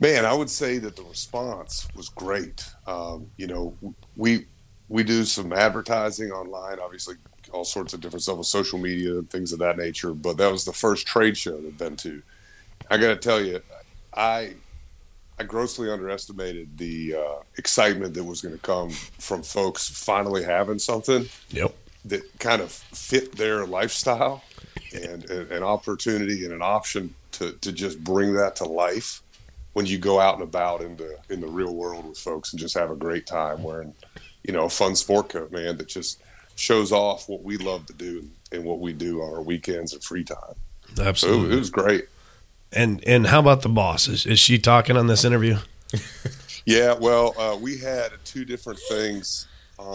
Man, 0.00 0.24
I 0.24 0.32
would 0.32 0.50
say 0.50 0.78
that 0.78 0.96
the 0.96 1.02
response 1.04 1.88
was 1.94 2.08
great. 2.08 2.68
Um, 2.86 3.30
you 3.36 3.46
know, 3.46 3.76
we 4.16 4.46
we 4.88 5.02
do 5.02 5.24
some 5.24 5.52
advertising 5.52 6.30
online, 6.30 6.78
obviously 6.80 7.16
all 7.52 7.64
sorts 7.64 7.94
of 7.94 8.00
different 8.00 8.22
stuff 8.22 8.38
with 8.38 8.46
social 8.46 8.78
media 8.78 9.12
and 9.18 9.28
things 9.30 9.52
of 9.52 9.58
that 9.58 9.76
nature. 9.76 10.12
But 10.12 10.36
that 10.36 10.50
was 10.50 10.64
the 10.64 10.72
first 10.72 11.06
trade 11.06 11.36
show 11.36 11.56
that 11.56 11.66
I've 11.66 11.78
been 11.78 11.96
to. 11.96 12.22
I 12.90 12.96
got 12.96 13.08
to 13.08 13.16
tell 13.16 13.40
you, 13.40 13.60
I 14.14 14.54
I 15.40 15.44
grossly 15.44 15.90
underestimated 15.90 16.76
the 16.78 17.14
uh, 17.14 17.42
excitement 17.56 18.14
that 18.14 18.24
was 18.24 18.40
going 18.40 18.54
to 18.54 18.60
come 18.60 18.90
from 18.90 19.42
folks 19.42 19.88
finally 19.88 20.42
having 20.42 20.78
something 20.78 21.28
Yep. 21.50 21.74
that 22.06 22.38
kind 22.38 22.60
of 22.60 22.72
fit 22.72 23.36
their 23.36 23.64
lifestyle 23.66 24.42
and, 24.92 25.28
and 25.30 25.50
an 25.52 25.62
opportunity 25.62 26.44
and 26.44 26.52
an 26.52 26.62
option 26.62 27.14
to, 27.32 27.52
to 27.52 27.70
just 27.72 28.02
bring 28.02 28.34
that 28.34 28.56
to 28.56 28.64
life 28.64 29.22
when 29.74 29.86
you 29.86 29.98
go 29.98 30.18
out 30.18 30.34
and 30.34 30.42
about 30.42 30.80
in 30.80 30.96
the 30.96 31.16
in 31.28 31.40
the 31.40 31.46
real 31.46 31.72
world 31.74 32.04
with 32.08 32.18
folks 32.18 32.52
and 32.52 32.58
just 32.58 32.76
have 32.76 32.90
a 32.90 32.96
great 32.96 33.26
time 33.26 33.62
wearing 33.62 33.94
you 34.42 34.52
know 34.52 34.64
a 34.64 34.68
fun 34.70 34.96
sport 34.96 35.28
coat 35.28 35.52
man 35.52 35.76
that 35.76 35.86
just 35.86 36.20
shows 36.56 36.90
off 36.90 37.28
what 37.28 37.42
we 37.44 37.56
love 37.58 37.86
to 37.86 37.92
do 37.92 38.28
and 38.50 38.64
what 38.64 38.80
we 38.80 38.92
do 38.92 39.22
on 39.22 39.32
our 39.34 39.42
weekends 39.42 39.92
and 39.92 40.02
free 40.02 40.24
time 40.24 40.54
so 40.94 41.04
Absolutely. 41.04 41.54
it 41.54 41.58
was 41.60 41.70
great 41.70 42.06
And 42.72 43.02
and 43.06 43.26
how 43.26 43.40
about 43.40 43.62
the 43.62 43.68
boss? 43.68 44.08
Is, 44.08 44.26
is 44.26 44.38
she 44.38 44.58
talking 44.58 44.96
on 44.96 45.06
this 45.06 45.24
interview? 45.24 45.58
Yeah, 46.66 46.92
well, 46.92 47.34
uh, 47.38 47.56
we 47.58 47.78
had 47.78 48.10
two 48.26 48.44
different 48.44 48.78
things. 48.90 49.46
Uh, 49.78 49.94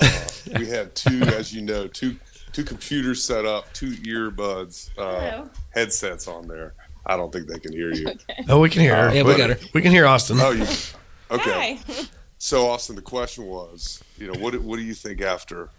we 0.58 0.66
had 0.66 0.96
two, 0.96 1.22
as 1.22 1.54
you 1.54 1.62
know, 1.62 1.86
two 1.86 2.16
two 2.52 2.64
computers 2.64 3.24
set 3.24 3.46
up, 3.46 3.72
two 3.74 3.92
earbuds, 3.98 4.90
uh, 4.98 5.46
headsets 5.70 6.28
on 6.28 6.48
there. 6.48 6.74
I 7.06 7.16
don't 7.16 7.32
think 7.32 7.48
they 7.48 7.60
can 7.60 7.74
hear 7.74 7.94
you. 7.94 8.08
Oh, 8.50 8.60
we 8.60 8.72
can 8.72 8.82
hear 8.82 8.96
her. 8.96 9.14
Yeah, 9.14 9.22
we 9.22 9.36
got 9.38 9.52
her. 9.52 9.60
We 9.76 9.84
can 9.84 9.92
hear 9.92 10.08
Austin. 10.08 10.38
Oh, 10.42 10.50
you 10.50 10.66
okay? 11.30 11.76
Hi. 11.76 12.04
So, 12.40 12.66
Austin, 12.68 12.96
the 12.96 13.04
question 13.04 13.46
was, 13.46 14.04
you 14.18 14.26
know, 14.32 14.40
what 14.40 14.54
do- 14.54 14.62
what 14.62 14.78
do 14.78 14.82
you 14.82 14.96
think 14.96 15.22
after 15.22 15.70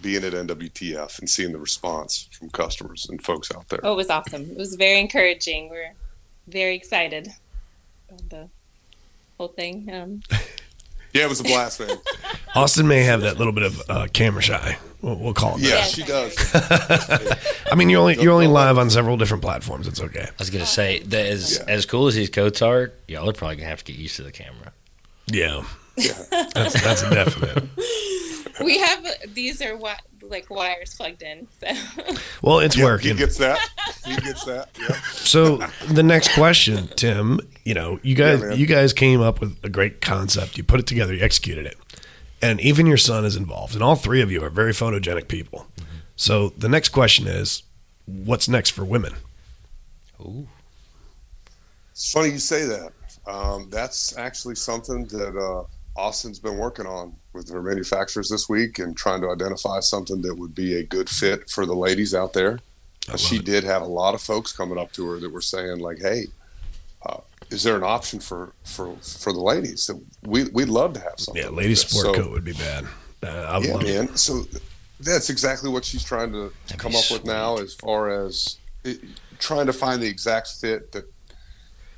being 0.00 0.22
at 0.22 0.32
NWTF 0.32 1.18
and 1.18 1.28
seeing 1.28 1.50
the 1.50 1.58
response 1.58 2.28
from 2.30 2.50
customers 2.50 3.08
and 3.10 3.20
folks 3.20 3.50
out 3.52 3.68
there? 3.68 3.80
Oh, 3.82 3.94
it 3.94 3.96
was 3.96 4.10
awesome. 4.10 4.42
It 4.48 4.56
was 4.56 4.76
very 4.76 5.00
encouraging. 5.00 5.70
We're 5.70 5.92
very 6.48 6.74
excited 6.76 7.28
about 8.08 8.28
the 8.30 8.48
whole 9.38 9.48
thing. 9.48 9.90
Um, 9.92 10.22
Yeah, 11.12 11.22
it 11.24 11.28
was 11.30 11.40
a 11.40 11.44
blast, 11.44 11.80
man. 11.80 11.96
Austin 12.54 12.86
may 12.86 13.02
have 13.04 13.22
that 13.22 13.38
little 13.38 13.52
bit 13.54 13.62
of 13.62 13.82
uh, 13.88 14.06
camera 14.12 14.42
shy. 14.42 14.76
We'll, 15.00 15.14
we'll 15.16 15.32
call 15.32 15.54
it 15.56 15.62
Yeah, 15.62 15.76
that. 15.76 15.88
she 15.88 16.02
does. 16.02 16.36
I 17.72 17.74
mean, 17.74 17.88
you're 17.88 18.00
only 18.02 18.20
you're 18.20 18.32
only 18.34 18.48
live 18.48 18.76
on 18.76 18.90
several 18.90 19.16
different 19.16 19.42
platforms. 19.42 19.86
It's 19.88 20.00
okay. 20.00 20.24
I 20.28 20.32
was 20.38 20.50
gonna 20.50 20.66
say 20.66 20.98
that 21.04 21.24
as 21.26 21.56
Yeah. 21.58 21.72
as 21.72 21.86
cool 21.86 22.06
as 22.08 22.16
these 22.16 22.28
coats 22.28 22.60
are, 22.60 22.92
y'all 23.08 23.30
are 23.30 23.32
probably 23.32 23.56
gonna 23.56 23.68
have 23.70 23.82
to 23.84 23.92
get 23.92 23.98
used 23.98 24.16
to 24.16 24.24
the 24.24 24.32
camera. 24.32 24.72
Yeah, 25.28 25.62
that's 25.96 26.82
that's 26.82 27.02
a 27.02 27.08
definite. 27.10 27.64
we 28.62 28.78
have 28.78 29.06
these 29.32 29.62
are 29.62 29.72
wi- 29.72 29.96
like 30.30 30.50
wires 30.50 30.94
plugged 30.94 31.22
in. 31.22 31.46
So 31.60 31.66
Well, 32.42 32.58
it's 32.60 32.76
Yeah, 32.76 32.82
he 32.82 32.84
working. 32.84 33.16
gets 33.16 33.38
that. 33.38 33.58
He 34.04 34.16
gets 34.16 34.44
that. 34.44 34.70
Yeah. 34.78 34.94
So 35.10 35.58
the 35.88 36.02
next 36.02 36.34
question, 36.34 36.88
Tim, 36.96 37.40
you 37.64 37.74
know, 37.74 37.98
you 38.02 38.14
guys 38.14 38.40
Yeah, 38.42 38.52
you 38.54 38.66
guys 38.66 38.92
came 38.92 39.20
up 39.20 39.40
with 39.40 39.56
a 39.64 39.68
great 39.68 40.00
concept. 40.00 40.56
You 40.56 40.64
put 40.64 40.80
it 40.80 40.86
together, 40.86 41.14
you 41.14 41.22
executed 41.24 41.66
it. 41.66 41.76
And 42.42 42.60
even 42.60 42.86
your 42.86 42.98
son 42.98 43.24
is 43.24 43.34
involved. 43.36 43.74
And 43.74 43.82
all 43.82 43.96
three 43.96 44.20
of 44.20 44.30
you 44.30 44.42
are 44.44 44.50
very 44.50 44.72
photogenic 44.72 45.28
people. 45.28 45.66
So 46.16 46.50
the 46.50 46.68
next 46.68 46.90
question 46.90 47.26
is 47.26 47.62
what's 48.06 48.48
next 48.48 48.70
for 48.70 48.84
women? 48.84 49.14
Ooh, 50.20 50.46
It's 51.92 52.12
funny 52.12 52.30
you 52.30 52.38
say 52.38 52.64
that. 52.66 52.92
Um, 53.26 53.68
that's 53.70 54.16
actually 54.16 54.54
something 54.54 55.06
that 55.06 55.36
uh, 55.36 55.64
Austin's 55.96 56.38
been 56.38 56.56
working 56.58 56.86
on 56.86 57.14
with 57.32 57.50
her 57.50 57.62
manufacturers 57.62 58.28
this 58.28 58.48
week 58.48 58.78
and 58.78 58.96
trying 58.96 59.20
to 59.22 59.30
identify 59.30 59.80
something 59.80 60.22
that 60.22 60.34
would 60.34 60.54
be 60.54 60.74
a 60.74 60.82
good 60.82 61.08
fit 61.08 61.48
for 61.50 61.64
the 61.66 61.74
ladies 61.74 62.14
out 62.14 62.32
there. 62.32 62.60
She 63.16 63.36
it. 63.36 63.44
did 63.44 63.64
have 63.64 63.82
a 63.82 63.86
lot 63.86 64.14
of 64.14 64.20
folks 64.20 64.52
coming 64.52 64.78
up 64.78 64.92
to 64.92 65.08
her 65.08 65.18
that 65.20 65.30
were 65.30 65.40
saying 65.40 65.78
like, 65.78 65.98
"Hey, 65.98 66.26
uh, 67.04 67.18
is 67.50 67.62
there 67.62 67.76
an 67.76 67.84
option 67.84 68.18
for 68.20 68.52
for 68.64 68.96
for 68.96 69.32
the 69.32 69.40
ladies? 69.40 69.82
So 69.82 70.00
we 70.22 70.44
we'd 70.52 70.68
love 70.68 70.92
to 70.94 71.00
have 71.00 71.18
something." 71.18 71.42
Yeah, 71.42 71.50
ladies 71.50 71.82
this." 71.82 71.90
sport 71.92 72.16
So- 72.16 72.22
coat 72.22 72.30
would 72.32 72.44
be 72.44 72.52
bad. 72.52 72.84
Uh, 73.22 73.60
yeah, 73.64 73.72
love 73.72 73.84
it. 73.84 74.18
So 74.18 74.44
that's 75.00 75.30
exactly 75.30 75.70
what 75.70 75.84
she's 75.84 76.04
trying 76.04 76.32
to, 76.32 76.52
That'd 76.66 76.80
come 76.80 76.94
up 76.96 77.04
with 77.10 77.24
now, 77.24 77.58
as 77.58 77.74
far 77.74 78.10
as 78.10 78.56
it, 78.84 79.00
trying 79.38 79.66
to 79.66 79.72
find 79.72 80.02
the 80.02 80.06
exact 80.06 80.48
fit 80.48 80.92
that, 80.92 81.04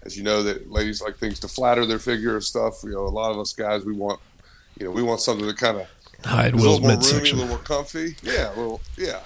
as 0.03 0.17
you 0.17 0.23
know, 0.23 0.43
that 0.43 0.71
ladies 0.71 1.01
like 1.03 1.17
things 1.17 1.39
to 1.41 1.49
flatter 1.49 1.85
their 1.87 1.99
figure 1.99 2.35
and 2.35 2.45
stuff. 2.45 2.83
You 2.85 2.91
know, 2.93 3.07
a 3.07 3.09
lot 3.09 3.31
of 3.31 3.39
us 3.39 3.53
guys, 3.53 3.85
we 3.85 3.93
want, 3.93 4.21
you 4.79 4.87
know, 4.87 4.91
we 4.93 5.03
want 5.03 5.21
something 5.21 5.47
that 5.47 5.57
kind 5.57 5.79
of 5.79 5.87
Hide 6.25 6.55
a 6.55 6.57
Will's 6.57 6.81
little 6.81 6.81
more 6.81 6.97
roomy, 7.19 7.31
a 7.31 7.33
little 7.35 7.49
more 7.49 7.59
comfy. 7.59 8.17
Yeah, 8.23 8.53
well, 8.57 8.81
yeah. 8.97 9.21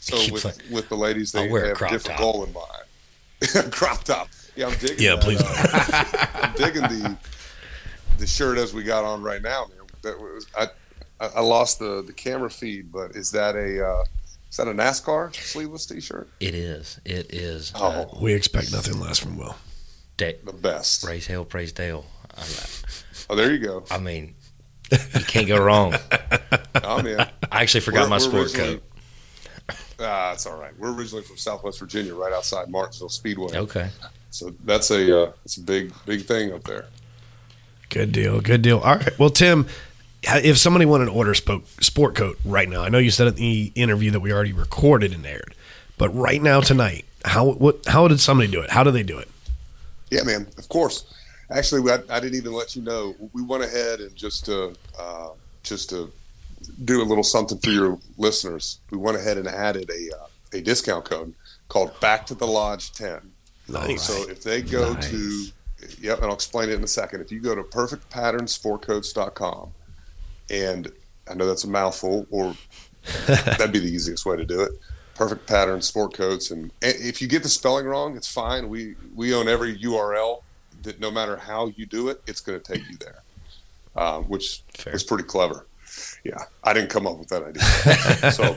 So 0.00 0.16
with 0.32 0.44
like- 0.44 0.62
with 0.70 0.88
the 0.88 0.96
ladies, 0.96 1.32
they, 1.32 1.44
I'll 1.44 1.50
wear 1.50 1.62
they 1.62 1.70
a 1.72 1.74
have 1.78 1.82
a 1.82 1.90
different 1.90 2.18
top. 2.18 2.32
goal 2.32 2.44
in 2.44 2.52
mind. 2.52 3.72
crop 3.72 4.04
top. 4.04 4.28
Yeah, 4.56 4.66
I'm 4.68 4.78
digging. 4.78 4.96
Yeah, 4.98 5.14
that, 5.16 5.22
please 5.22 5.40
uh, 5.42 6.26
I'm 6.42 6.54
digging 6.54 6.82
the 6.82 7.16
the 8.18 8.26
shirt 8.26 8.58
as 8.58 8.72
we 8.74 8.82
got 8.82 9.04
on 9.04 9.22
right 9.22 9.40
now, 9.42 9.66
man. 9.68 9.86
That 10.02 10.18
was 10.18 10.46
I. 10.56 10.68
I 11.22 11.26
I 11.36 11.40
lost 11.42 11.78
the, 11.78 12.02
the 12.06 12.14
camera 12.14 12.48
feed, 12.50 12.90
but 12.90 13.14
is 13.14 13.30
that 13.32 13.54
a 13.54 13.86
uh, 13.86 14.04
is 14.50 14.56
that 14.56 14.66
a 14.68 14.72
NASCAR 14.72 15.34
sleeveless 15.34 15.84
T-shirt? 15.84 16.30
it 16.40 16.54
is. 16.54 16.98
It 17.04 17.34
is. 17.34 17.72
Oh, 17.74 17.86
Uh, 17.86 18.18
We 18.22 18.32
expect 18.32 18.72
nothing 18.72 18.98
less 18.98 19.18
from 19.18 19.36
Will. 19.36 19.54
Da- 20.20 20.36
the 20.44 20.52
best. 20.52 21.04
praise 21.04 21.26
hell, 21.26 21.44
praise 21.44 21.72
Dale. 21.72 22.04
I, 22.36 22.44
Oh, 23.28 23.36
there 23.36 23.52
you 23.52 23.58
go. 23.58 23.84
I 23.90 23.98
mean, 23.98 24.34
you 24.90 24.98
can't 25.26 25.46
go 25.46 25.62
wrong. 25.62 25.94
Oh 26.82 27.02
man, 27.02 27.28
I 27.50 27.62
actually 27.62 27.80
forgot 27.82 28.08
We're- 28.08 28.10
my 28.10 28.16
we're 28.16 28.48
sport 28.48 28.54
coat. 28.54 28.82
Ah, 30.00 30.32
it's 30.32 30.46
all 30.46 30.58
right. 30.58 30.72
We're 30.78 30.92
originally 30.94 31.22
from 31.24 31.36
Southwest 31.36 31.78
Virginia, 31.78 32.14
right 32.14 32.32
outside 32.32 32.68
Martinsville 32.68 33.08
Speedway. 33.10 33.56
Okay. 33.56 33.90
So 34.30 34.52
that's 34.64 34.90
a 34.90 35.22
uh, 35.24 35.32
it's 35.44 35.58
a 35.58 35.62
big 35.62 35.92
big 36.06 36.22
thing 36.22 36.52
up 36.52 36.64
there. 36.64 36.86
Good 37.88 38.12
deal. 38.12 38.40
Good 38.40 38.62
deal. 38.62 38.78
All 38.78 38.96
right. 38.96 39.18
Well, 39.18 39.30
Tim, 39.30 39.66
if 40.22 40.56
somebody 40.58 40.86
wanted 40.86 41.06
to 41.06 41.12
order 41.12 41.32
a 41.32 41.36
sport 41.36 42.14
coat 42.14 42.38
right 42.44 42.68
now, 42.68 42.82
I 42.82 42.88
know 42.88 42.98
you 42.98 43.10
said 43.10 43.26
in 43.28 43.34
the 43.34 43.72
interview 43.74 44.10
that 44.12 44.20
we 44.20 44.32
already 44.32 44.52
recorded 44.52 45.12
and 45.12 45.24
aired, 45.26 45.54
but 45.98 46.08
right 46.14 46.40
now 46.42 46.60
tonight, 46.60 47.04
how 47.24 47.50
what 47.52 47.84
how 47.86 48.08
did 48.08 48.20
somebody 48.20 48.50
do 48.50 48.60
it? 48.62 48.70
How 48.70 48.82
do 48.82 48.90
they 48.90 49.02
do 49.02 49.18
it? 49.18 49.28
Yeah, 50.10 50.22
man. 50.24 50.46
Of 50.58 50.68
course. 50.68 51.04
Actually, 51.50 51.90
I, 51.90 51.98
I 52.08 52.20
didn't 52.20 52.36
even 52.36 52.52
let 52.52 52.76
you 52.76 52.82
know. 52.82 53.14
We 53.32 53.42
went 53.42 53.64
ahead 53.64 54.00
and 54.00 54.14
just 54.14 54.44
to 54.46 54.74
uh, 54.98 55.30
just 55.62 55.90
to 55.90 56.10
do 56.84 57.02
a 57.02 57.04
little 57.04 57.24
something 57.24 57.58
for 57.58 57.70
your 57.70 57.98
listeners. 58.18 58.78
We 58.90 58.98
went 58.98 59.16
ahead 59.16 59.38
and 59.38 59.48
added 59.48 59.90
a 59.90 60.16
uh, 60.16 60.26
a 60.52 60.60
discount 60.60 61.04
code 61.04 61.32
called 61.68 61.98
Back 62.00 62.26
to 62.26 62.34
the 62.34 62.46
Lodge 62.46 62.92
Ten. 62.92 63.32
Nice. 63.68 64.02
So 64.02 64.28
if 64.28 64.42
they 64.42 64.62
go 64.62 64.92
Nice. 64.94 65.10
to, 65.10 65.46
yep, 66.00 66.18
and 66.18 66.26
I'll 66.26 66.34
explain 66.34 66.68
it 66.70 66.74
in 66.74 66.82
a 66.84 66.88
second. 66.88 67.20
If 67.20 67.30
you 67.32 67.40
go 67.40 67.54
to 67.54 67.62
perfectpatternsportcoats.com, 67.62 69.70
and 70.50 70.92
I 71.30 71.34
know 71.34 71.46
that's 71.46 71.64
a 71.64 71.68
mouthful, 71.68 72.26
or 72.30 72.54
that'd 73.26 73.72
be 73.72 73.78
the 73.78 73.90
easiest 73.90 74.26
way 74.26 74.36
to 74.36 74.44
do 74.44 74.60
it. 74.62 74.72
Perfect 75.20 75.46
Pattern 75.46 75.82
Sport 75.82 76.14
Coats, 76.14 76.50
and 76.50 76.72
if 76.80 77.20
you 77.20 77.28
get 77.28 77.42
the 77.42 77.48
spelling 77.50 77.84
wrong, 77.84 78.16
it's 78.16 78.26
fine. 78.26 78.70
We 78.70 78.94
we 79.14 79.34
own 79.34 79.48
every 79.48 79.76
URL 79.76 80.40
that 80.80 80.98
no 80.98 81.10
matter 81.10 81.36
how 81.36 81.66
you 81.76 81.84
do 81.84 82.08
it, 82.08 82.22
it's 82.26 82.40
going 82.40 82.58
to 82.58 82.72
take 82.72 82.88
you 82.88 82.96
there, 82.96 83.22
um, 84.02 84.24
which 84.30 84.62
is 84.86 85.04
pretty 85.04 85.24
clever. 85.24 85.66
Yeah, 86.24 86.38
I 86.64 86.72
didn't 86.72 86.88
come 86.88 87.06
up 87.06 87.18
with 87.18 87.28
that 87.28 87.42
idea. 87.42 88.32
so, 88.32 88.56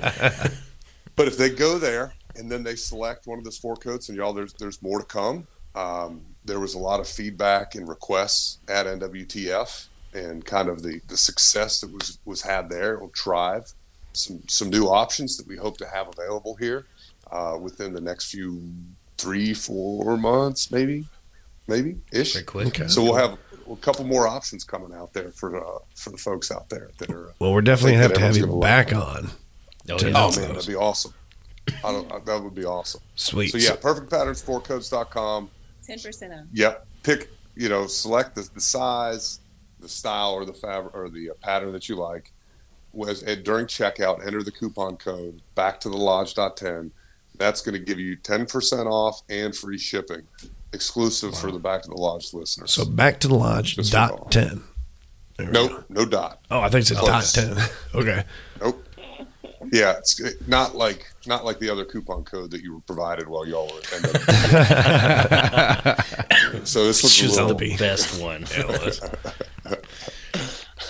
but 1.18 1.28
if 1.28 1.38
they 1.38 1.50
go 1.50 1.78
there 1.78 2.14
and 2.38 2.50
then 2.50 2.64
they 2.64 2.78
select 2.78 3.28
one 3.28 3.40
of 3.40 3.44
the 3.44 3.52
sport 3.52 3.82
coats, 3.82 4.08
and 4.08 4.18
y'all, 4.18 4.32
there's 4.32 4.54
there's 4.54 4.82
more 4.82 5.00
to 5.00 5.06
come. 5.06 5.46
Um, 5.76 6.22
there 6.46 6.62
was 6.62 6.76
a 6.76 6.80
lot 6.80 7.02
of 7.02 7.10
feedback 7.10 7.76
and 7.76 7.90
requests 7.90 8.60
at 8.70 8.86
NWTF, 8.86 9.88
and 10.14 10.46
kind 10.46 10.70
of 10.70 10.82
the 10.82 11.02
the 11.10 11.18
success 11.18 11.82
that 11.82 11.92
was 11.92 12.20
was 12.24 12.42
had 12.44 12.70
there. 12.70 13.00
Will 13.00 13.12
drive 13.14 13.74
some 14.14 14.42
some 14.48 14.70
new 14.70 14.86
options 14.88 15.38
that 15.38 15.48
we 15.48 15.58
hope 15.58 15.78
to 15.78 15.88
have 15.88 16.08
available 16.08 16.56
here 16.56 16.86
uh, 17.32 17.58
within 17.60 17.94
the 17.94 18.02
next 18.02 18.32
few 18.32 18.62
three 19.18 19.54
four 19.54 20.18
months, 20.18 20.72
maybe, 20.72 21.06
maybe 21.68 21.98
ish. 22.12 22.42
Quick. 22.44 22.68
Okay. 22.68 22.88
So 22.88 23.04
we'll 23.04 23.16
have 23.16 23.38
a 23.72 23.76
couple 23.78 24.06
more 24.06 24.28
options 24.28 24.64
coming 24.64 24.94
out 24.94 25.14
there 25.14 25.32
for 25.32 25.56
uh, 25.58 25.80
for 25.96 26.10
the 26.10 26.18
folks 26.18 26.52
out 26.52 26.70
there 26.70 26.92
that 26.98 27.10
are. 27.10 27.30
Uh, 27.30 27.34
Well, 27.40 27.54
we're 27.54 27.62
definitely 27.62 27.94
gonna 27.94 28.04
have 28.04 28.14
to 28.14 28.20
have 28.22 28.38
you 28.38 28.60
back 28.60 28.90
gonna 28.90 29.06
on. 29.06 29.30
Oh, 29.90 29.98
To- 29.98 30.10
yeah. 30.10 30.14
Oh 30.18 30.32
man, 30.36 30.54
that'd 30.54 30.68
be 30.68 30.76
awesome. 30.76 31.14
I 31.84 31.92
don't, 31.94 32.12
I- 32.12 32.20
that 32.20 32.44
would 32.44 32.54
be 32.56 32.66
awesome. 32.66 33.02
Sweet. 33.16 33.50
So 33.52 33.58
yeah, 33.58 33.76
perfectpatternsportcoats.com. 33.78 35.50
Ten 35.86 36.00
percent 36.00 36.34
off. 36.34 36.40
Yep. 36.54 36.88
Pick, 37.04 37.30
you 37.56 37.70
know, 37.70 37.88
select 37.88 38.36
the, 38.36 38.48
the 38.54 38.62
size, 38.62 39.40
the 39.80 39.88
style, 39.90 40.34
or 40.34 40.44
the 40.46 40.54
fabric, 40.54 40.94
or 40.96 41.10
the 41.10 41.30
uh, 41.32 41.34
pattern 41.42 41.72
that 41.74 41.88
you 41.88 41.96
like. 41.96 42.32
Was 42.94 43.24
and 43.24 43.44
during 43.44 43.66
checkout, 43.66 44.26
enter 44.26 44.44
the 44.44 44.52
coupon 44.52 44.98
code 44.98 45.42
back 45.56 45.80
to 45.82 45.90
the 45.90 45.98
lodge.10. 45.98 46.92
That's 47.38 47.62
going 47.62 47.74
to 47.74 47.80
give 47.80 48.00
you 48.00 48.16
10% 48.18 48.86
off 48.86 49.24
and 49.28 49.56
free 49.56 49.80
shipping, 49.80 50.22
exclusive 50.72 51.36
for 51.36 51.52
the 51.52 51.58
Back 51.58 51.82
to 51.82 51.90
the 51.90 51.96
Lodge 51.96 52.32
listeners. 52.34 52.72
So 52.72 52.86
back 52.86 53.20
to 53.22 53.28
the 53.28 53.34
lodge 53.36 53.76
Just 53.76 53.92
dot 53.92 54.32
ten. 54.32 54.64
There 55.38 55.50
nope, 55.50 55.86
no 55.90 56.06
dot. 56.06 56.46
Oh, 56.52 56.60
I 56.60 56.70
think 56.70 56.82
it's 56.82 56.92
a 56.92 56.96
dot 56.96 57.24
ten. 57.34 57.58
Okay. 57.96 58.24
Nope. 58.62 58.88
Yeah, 59.72 59.98
it's 59.98 60.22
not 60.48 60.76
like 60.76 61.12
not 61.26 61.46
like 61.46 61.58
the 61.60 61.70
other 61.70 61.86
coupon 61.86 62.24
code 62.24 62.52
that 62.52 62.62
you 62.62 62.76
were 62.76 62.82
provided 62.82 63.28
while 63.28 63.48
y'all 63.48 63.68
were. 63.68 63.80
at 63.80 63.88
so 66.68 66.86
this 66.86 67.02
was 67.02 67.06
a 67.06 67.22
Choose 67.22 67.38
little, 67.38 67.56
the 67.56 67.76
Best 67.78 68.22
one. 68.22 68.46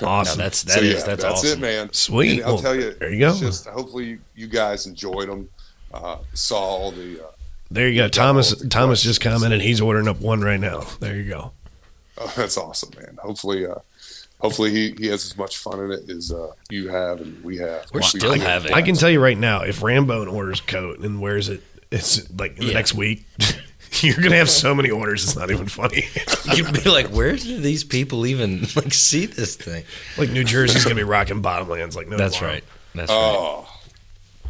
Awesome. 0.01 0.37
No, 0.39 0.43
that's 0.45 0.59
so 0.59 0.73
that 0.73 0.83
is 0.83 0.99
yeah, 1.01 1.05
that's, 1.05 1.23
that's 1.23 1.43
awesome. 1.43 1.59
it, 1.59 1.61
man. 1.61 1.93
Sweet. 1.93 2.31
And 2.39 2.43
I'll 2.43 2.53
Well, 2.53 2.61
tell 2.63 2.75
you. 2.75 2.93
there 2.93 3.11
you 3.11 3.19
go. 3.19 3.35
Just 3.35 3.67
hopefully 3.67 4.05
you, 4.05 4.19
you 4.35 4.47
guys 4.47 4.85
enjoyed 4.87 5.29
them. 5.29 5.49
Uh, 5.93 6.17
saw 6.33 6.59
all 6.59 6.91
the. 6.91 7.23
Uh, 7.23 7.31
there 7.71 7.87
you 7.89 7.95
go. 8.01 8.05
got 8.05 8.13
Thomas 8.13 8.53
all 8.63 8.69
Thomas 8.69 9.01
just 9.03 9.21
commented 9.21 9.61
he's 9.61 9.81
ordering 9.81 10.07
up 10.07 10.19
one 10.21 10.41
right 10.41 10.59
now. 10.59 10.81
There 10.99 11.15
you 11.15 11.29
go. 11.29 11.51
oh, 12.17 12.33
that's 12.37 12.57
awesome, 12.57 12.91
man. 12.97 13.17
Hopefully, 13.21 13.65
uh, 13.65 13.75
hopefully 14.39 14.71
he, 14.71 14.95
he 14.97 15.07
has 15.07 15.25
as 15.25 15.37
much 15.37 15.57
fun 15.57 15.79
in 15.79 15.91
it 15.91 16.09
as 16.09 16.31
uh, 16.31 16.51
you 16.69 16.89
have 16.89 17.21
and 17.21 17.43
we 17.43 17.57
have. 17.57 17.85
We're 17.93 17.99
We- 17.99 18.05
still 18.05 18.33
we- 18.33 18.39
having- 18.39 18.73
I 18.73 18.81
can 18.81 18.95
tell 18.95 19.09
you 19.09 19.19
right 19.19 19.37
now, 19.37 19.61
if 19.61 19.81
Rambo 19.83 20.25
orders 20.27 20.61
coat 20.61 20.99
and 20.99 21.21
wears 21.21 21.49
it, 21.49 21.61
it's 21.91 22.29
like 22.39 22.53
in 22.57 22.61
the 22.61 22.65
Yeah. 22.67 22.73
next 22.73 22.93
week, 22.95 23.25
you're 24.01 24.21
gonna 24.21 24.35
have 24.37 24.49
so 24.49 24.73
many 24.73 24.89
orders. 24.89 25.23
It's 25.23 25.35
not 25.35 25.51
even 25.51 25.67
funny. 25.67 26.05
You'd 26.55 26.83
be 26.83 26.89
like, 26.89 27.07
where 27.07 27.35
do 27.35 27.59
these 27.59 27.83
people 27.83 28.25
even 28.25 28.61
like 28.75 28.93
see 28.93 29.25
this 29.25 29.55
thing? 29.55 29.83
like 30.17 30.29
New 30.29 30.43
Jersey's 30.43 30.83
gonna 30.83 30.95
be 30.95 31.03
rocking 31.03 31.41
Bottomlands. 31.41 31.95
Like 31.95 32.07
no 32.07 32.17
That's 32.17 32.37
tomorrow. 32.37 32.53
right. 32.55 32.63
That's 32.95 33.11
oh, 33.11 33.15
right. 33.15 33.35
Oh, 33.37 33.81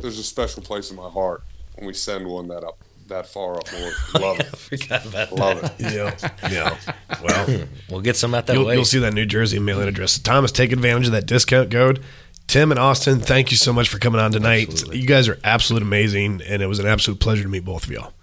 there's 0.01 0.19
a 0.19 0.23
special 0.23 0.61
place 0.63 0.91
in 0.91 0.97
my 0.97 1.09
heart 1.09 1.43
when 1.75 1.87
we 1.87 1.93
send 1.93 2.27
one 2.27 2.47
that 2.49 2.63
up 2.63 2.77
that 3.07 3.27
far 3.27 3.57
up 3.57 3.71
north. 3.71 4.13
Love 4.19 4.39
it. 4.39 4.45
Forgot 4.55 5.05
about 5.05 5.31
Love 5.33 5.63
it. 5.63 5.93
Yeah, 5.93 6.49
yeah. 6.49 6.77
Well, 7.21 7.67
We'll 7.89 8.01
get 8.01 8.15
some 8.15 8.33
out 8.33 8.47
that 8.47 8.53
you'll, 8.55 8.65
way. 8.65 8.75
you'll 8.75 8.85
see 8.85 8.99
that 8.99 9.13
New 9.13 9.25
Jersey 9.25 9.59
mailing 9.59 9.87
address. 9.87 10.17
Thomas, 10.17 10.51
take 10.51 10.71
advantage 10.71 11.07
of 11.07 11.11
that 11.13 11.25
discount 11.25 11.71
code. 11.71 12.01
Tim 12.47 12.71
and 12.71 12.79
Austin, 12.79 13.19
thank 13.19 13.51
you 13.51 13.57
so 13.57 13.71
much 13.73 13.89
for 13.89 13.99
coming 13.99 14.19
on 14.19 14.31
tonight. 14.31 14.69
Absolutely. 14.69 14.99
You 14.99 15.07
guys 15.07 15.27
are 15.27 15.39
absolute 15.43 15.81
amazing, 15.81 16.41
and 16.41 16.61
it 16.61 16.67
was 16.67 16.79
an 16.79 16.85
absolute 16.85 17.19
pleasure 17.19 17.43
to 17.43 17.49
meet 17.49 17.65
both 17.65 17.85
of 17.85 17.91
y'all. 17.91 18.13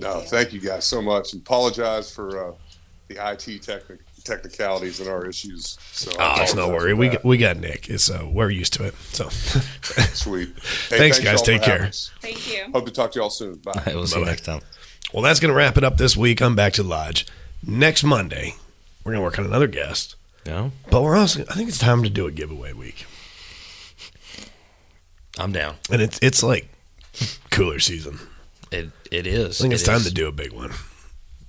No, 0.00 0.20
thank 0.20 0.52
you 0.52 0.60
guys 0.60 0.84
so 0.84 1.00
much. 1.02 1.32
And 1.32 1.42
apologize 1.42 2.10
for 2.12 2.50
uh, 2.50 2.54
the 3.08 3.14
IT 3.14 3.62
technic- 3.62 4.00
technicalities 4.24 5.00
and 5.00 5.08
our 5.08 5.26
issues. 5.26 5.78
So 5.92 6.10
Oh, 6.18 6.34
it's 6.42 6.54
no 6.54 6.68
worry. 6.68 6.94
We 6.94 7.08
got, 7.10 7.24
we 7.24 7.36
got 7.38 7.56
Nick. 7.56 7.88
It's 7.88 8.10
uh, 8.10 8.26
we're 8.30 8.50
used 8.50 8.72
to 8.74 8.84
it. 8.84 8.94
So 9.10 9.28
sweet. 9.30 10.48
Hey, 10.88 10.98
Thanks, 10.98 11.20
guys. 11.20 11.42
Take 11.42 11.62
care. 11.62 11.90
Thank 12.20 12.52
you. 12.52 12.64
Hope 12.72 12.86
to 12.86 12.92
talk 12.92 13.12
to 13.12 13.18
y'all 13.20 13.30
soon. 13.30 13.56
Bye. 13.56 13.82
we'll 13.86 14.06
see 14.06 14.18
you 14.18 14.24
next 14.26 14.42
time. 14.44 14.60
Well, 15.14 15.22
that's 15.22 15.38
going 15.40 15.50
to 15.50 15.56
wrap 15.56 15.76
it 15.78 15.84
up 15.84 15.96
this 15.98 16.16
week. 16.16 16.40
I'm 16.42 16.56
back 16.56 16.72
to 16.74 16.82
the 16.82 16.88
lodge. 16.88 17.26
Next 17.64 18.02
Monday, 18.04 18.54
we're 19.04 19.12
going 19.12 19.20
to 19.20 19.24
work 19.24 19.38
on 19.38 19.44
another 19.44 19.68
guest. 19.68 20.16
No, 20.44 20.70
But 20.90 21.02
we're 21.02 21.16
also, 21.16 21.42
I 21.42 21.54
think 21.54 21.68
it's 21.68 21.78
time 21.78 22.02
to 22.04 22.10
do 22.10 22.26
a 22.26 22.30
giveaway 22.30 22.72
week. 22.72 23.04
I'm 25.38 25.52
down. 25.52 25.76
And 25.90 26.00
it's 26.00 26.18
it's 26.22 26.42
like 26.42 26.68
cooler 27.50 27.78
season. 27.78 28.18
It 28.70 28.90
it 29.10 29.26
is. 29.26 29.60
I 29.60 29.62
think 29.62 29.74
it's 29.74 29.82
It 29.82 29.86
time 29.86 29.96
is. 29.98 30.06
to 30.06 30.14
do 30.14 30.26
a 30.26 30.32
big 30.32 30.52
one. 30.52 30.72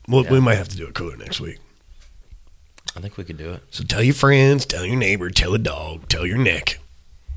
Well, 0.08 0.23
Yeah. 0.23 0.32
We 0.32 0.39
might 0.39 0.56
have 0.56 0.69
to 0.69 0.77
do 0.77 0.88
it 0.88 0.93
cooler 0.93 1.17
next 1.17 1.39
week. 1.39 1.58
I 2.95 2.99
think 3.01 3.17
we 3.17 3.23
could 3.23 3.38
do 3.38 3.51
it. 3.51 3.63
So 3.71 3.84
tell 3.84 4.01
your 4.01 4.13
friends, 4.15 4.65
tell 4.65 4.86
your 4.86 4.95
neighbor, 4.95 5.30
tell 5.30 5.53
a 5.53 5.60
dog, 5.60 6.08
tell 6.10 6.25
your 6.25 6.38
Nick. 6.38 6.80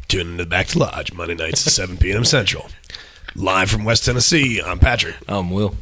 Tune 0.09 0.33
into 0.33 0.47
Back 0.47 0.69
to 0.69 0.79
Lodge 0.79 1.13
Monday 1.13 1.35
nights 1.35 1.67
at 1.67 1.73
7 1.73 1.97
p.m. 1.99 2.25
Central. 2.25 2.69
Live 3.35 3.71
from 3.71 3.85
West 3.85 4.05
Tennessee, 4.05 4.61
I'm 4.61 4.79
Patrick, 4.79 5.17
I'm 5.29 5.51
Will. 5.51 5.77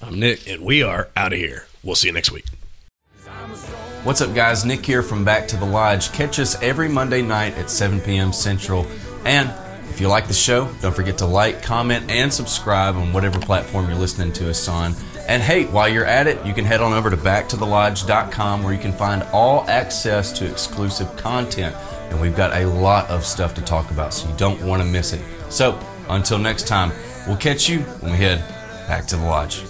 I'm 0.00 0.18
Nick. 0.18 0.48
and 0.48 0.62
we 0.62 0.82
are 0.82 1.08
out 1.16 1.32
of 1.32 1.38
here. 1.38 1.66
We'll 1.82 1.94
see 1.96 2.08
you 2.08 2.14
next 2.14 2.30
week. 2.32 2.44
What's 4.04 4.20
up, 4.20 4.34
guys? 4.34 4.64
Nick 4.64 4.84
here 4.86 5.02
from 5.02 5.24
Back 5.24 5.46
to 5.48 5.56
the 5.56 5.64
Lodge. 5.66 6.12
Catch 6.12 6.38
us 6.38 6.60
every 6.62 6.88
Monday 6.88 7.20
night 7.22 7.54
at 7.58 7.68
7 7.68 8.00
p.m. 8.00 8.32
Central. 8.32 8.86
And 9.24 9.52
if 9.90 10.00
you 10.00 10.08
like 10.08 10.28
the 10.28 10.34
show, 10.34 10.66
don't 10.80 10.94
forget 10.94 11.18
to 11.18 11.26
like, 11.26 11.62
comment, 11.62 12.10
and 12.10 12.32
subscribe 12.32 12.96
on 12.96 13.12
whatever 13.12 13.38
platform 13.38 13.88
you're 13.88 13.98
listening 13.98 14.32
to 14.34 14.50
us 14.50 14.68
on. 14.68 14.94
And 15.28 15.42
hey, 15.42 15.64
while 15.66 15.88
you're 15.88 16.06
at 16.06 16.26
it, 16.26 16.44
you 16.46 16.54
can 16.54 16.64
head 16.64 16.80
on 16.80 16.92
over 16.92 17.10
to 17.10 17.16
backtothelodge.com 17.16 18.62
where 18.62 18.72
you 18.72 18.78
can 18.78 18.92
find 18.92 19.22
all 19.32 19.68
access 19.68 20.32
to 20.38 20.50
exclusive 20.50 21.14
content. 21.16 21.74
And 22.10 22.20
we've 22.20 22.36
got 22.36 22.56
a 22.56 22.64
lot 22.66 23.08
of 23.10 23.24
stuff 23.24 23.54
to 23.54 23.62
talk 23.62 23.90
about, 23.90 24.14
so 24.14 24.28
you 24.28 24.36
don't 24.36 24.62
want 24.62 24.82
to 24.82 24.88
miss 24.88 25.12
it. 25.12 25.20
So 25.50 25.78
until 26.08 26.38
next 26.38 26.66
time, 26.66 26.92
we'll 27.26 27.36
catch 27.36 27.68
you 27.68 27.80
when 28.00 28.12
we 28.12 28.18
head 28.18 28.38
back 28.86 29.06
to 29.08 29.16
the 29.16 29.24
lodge. 29.24 29.62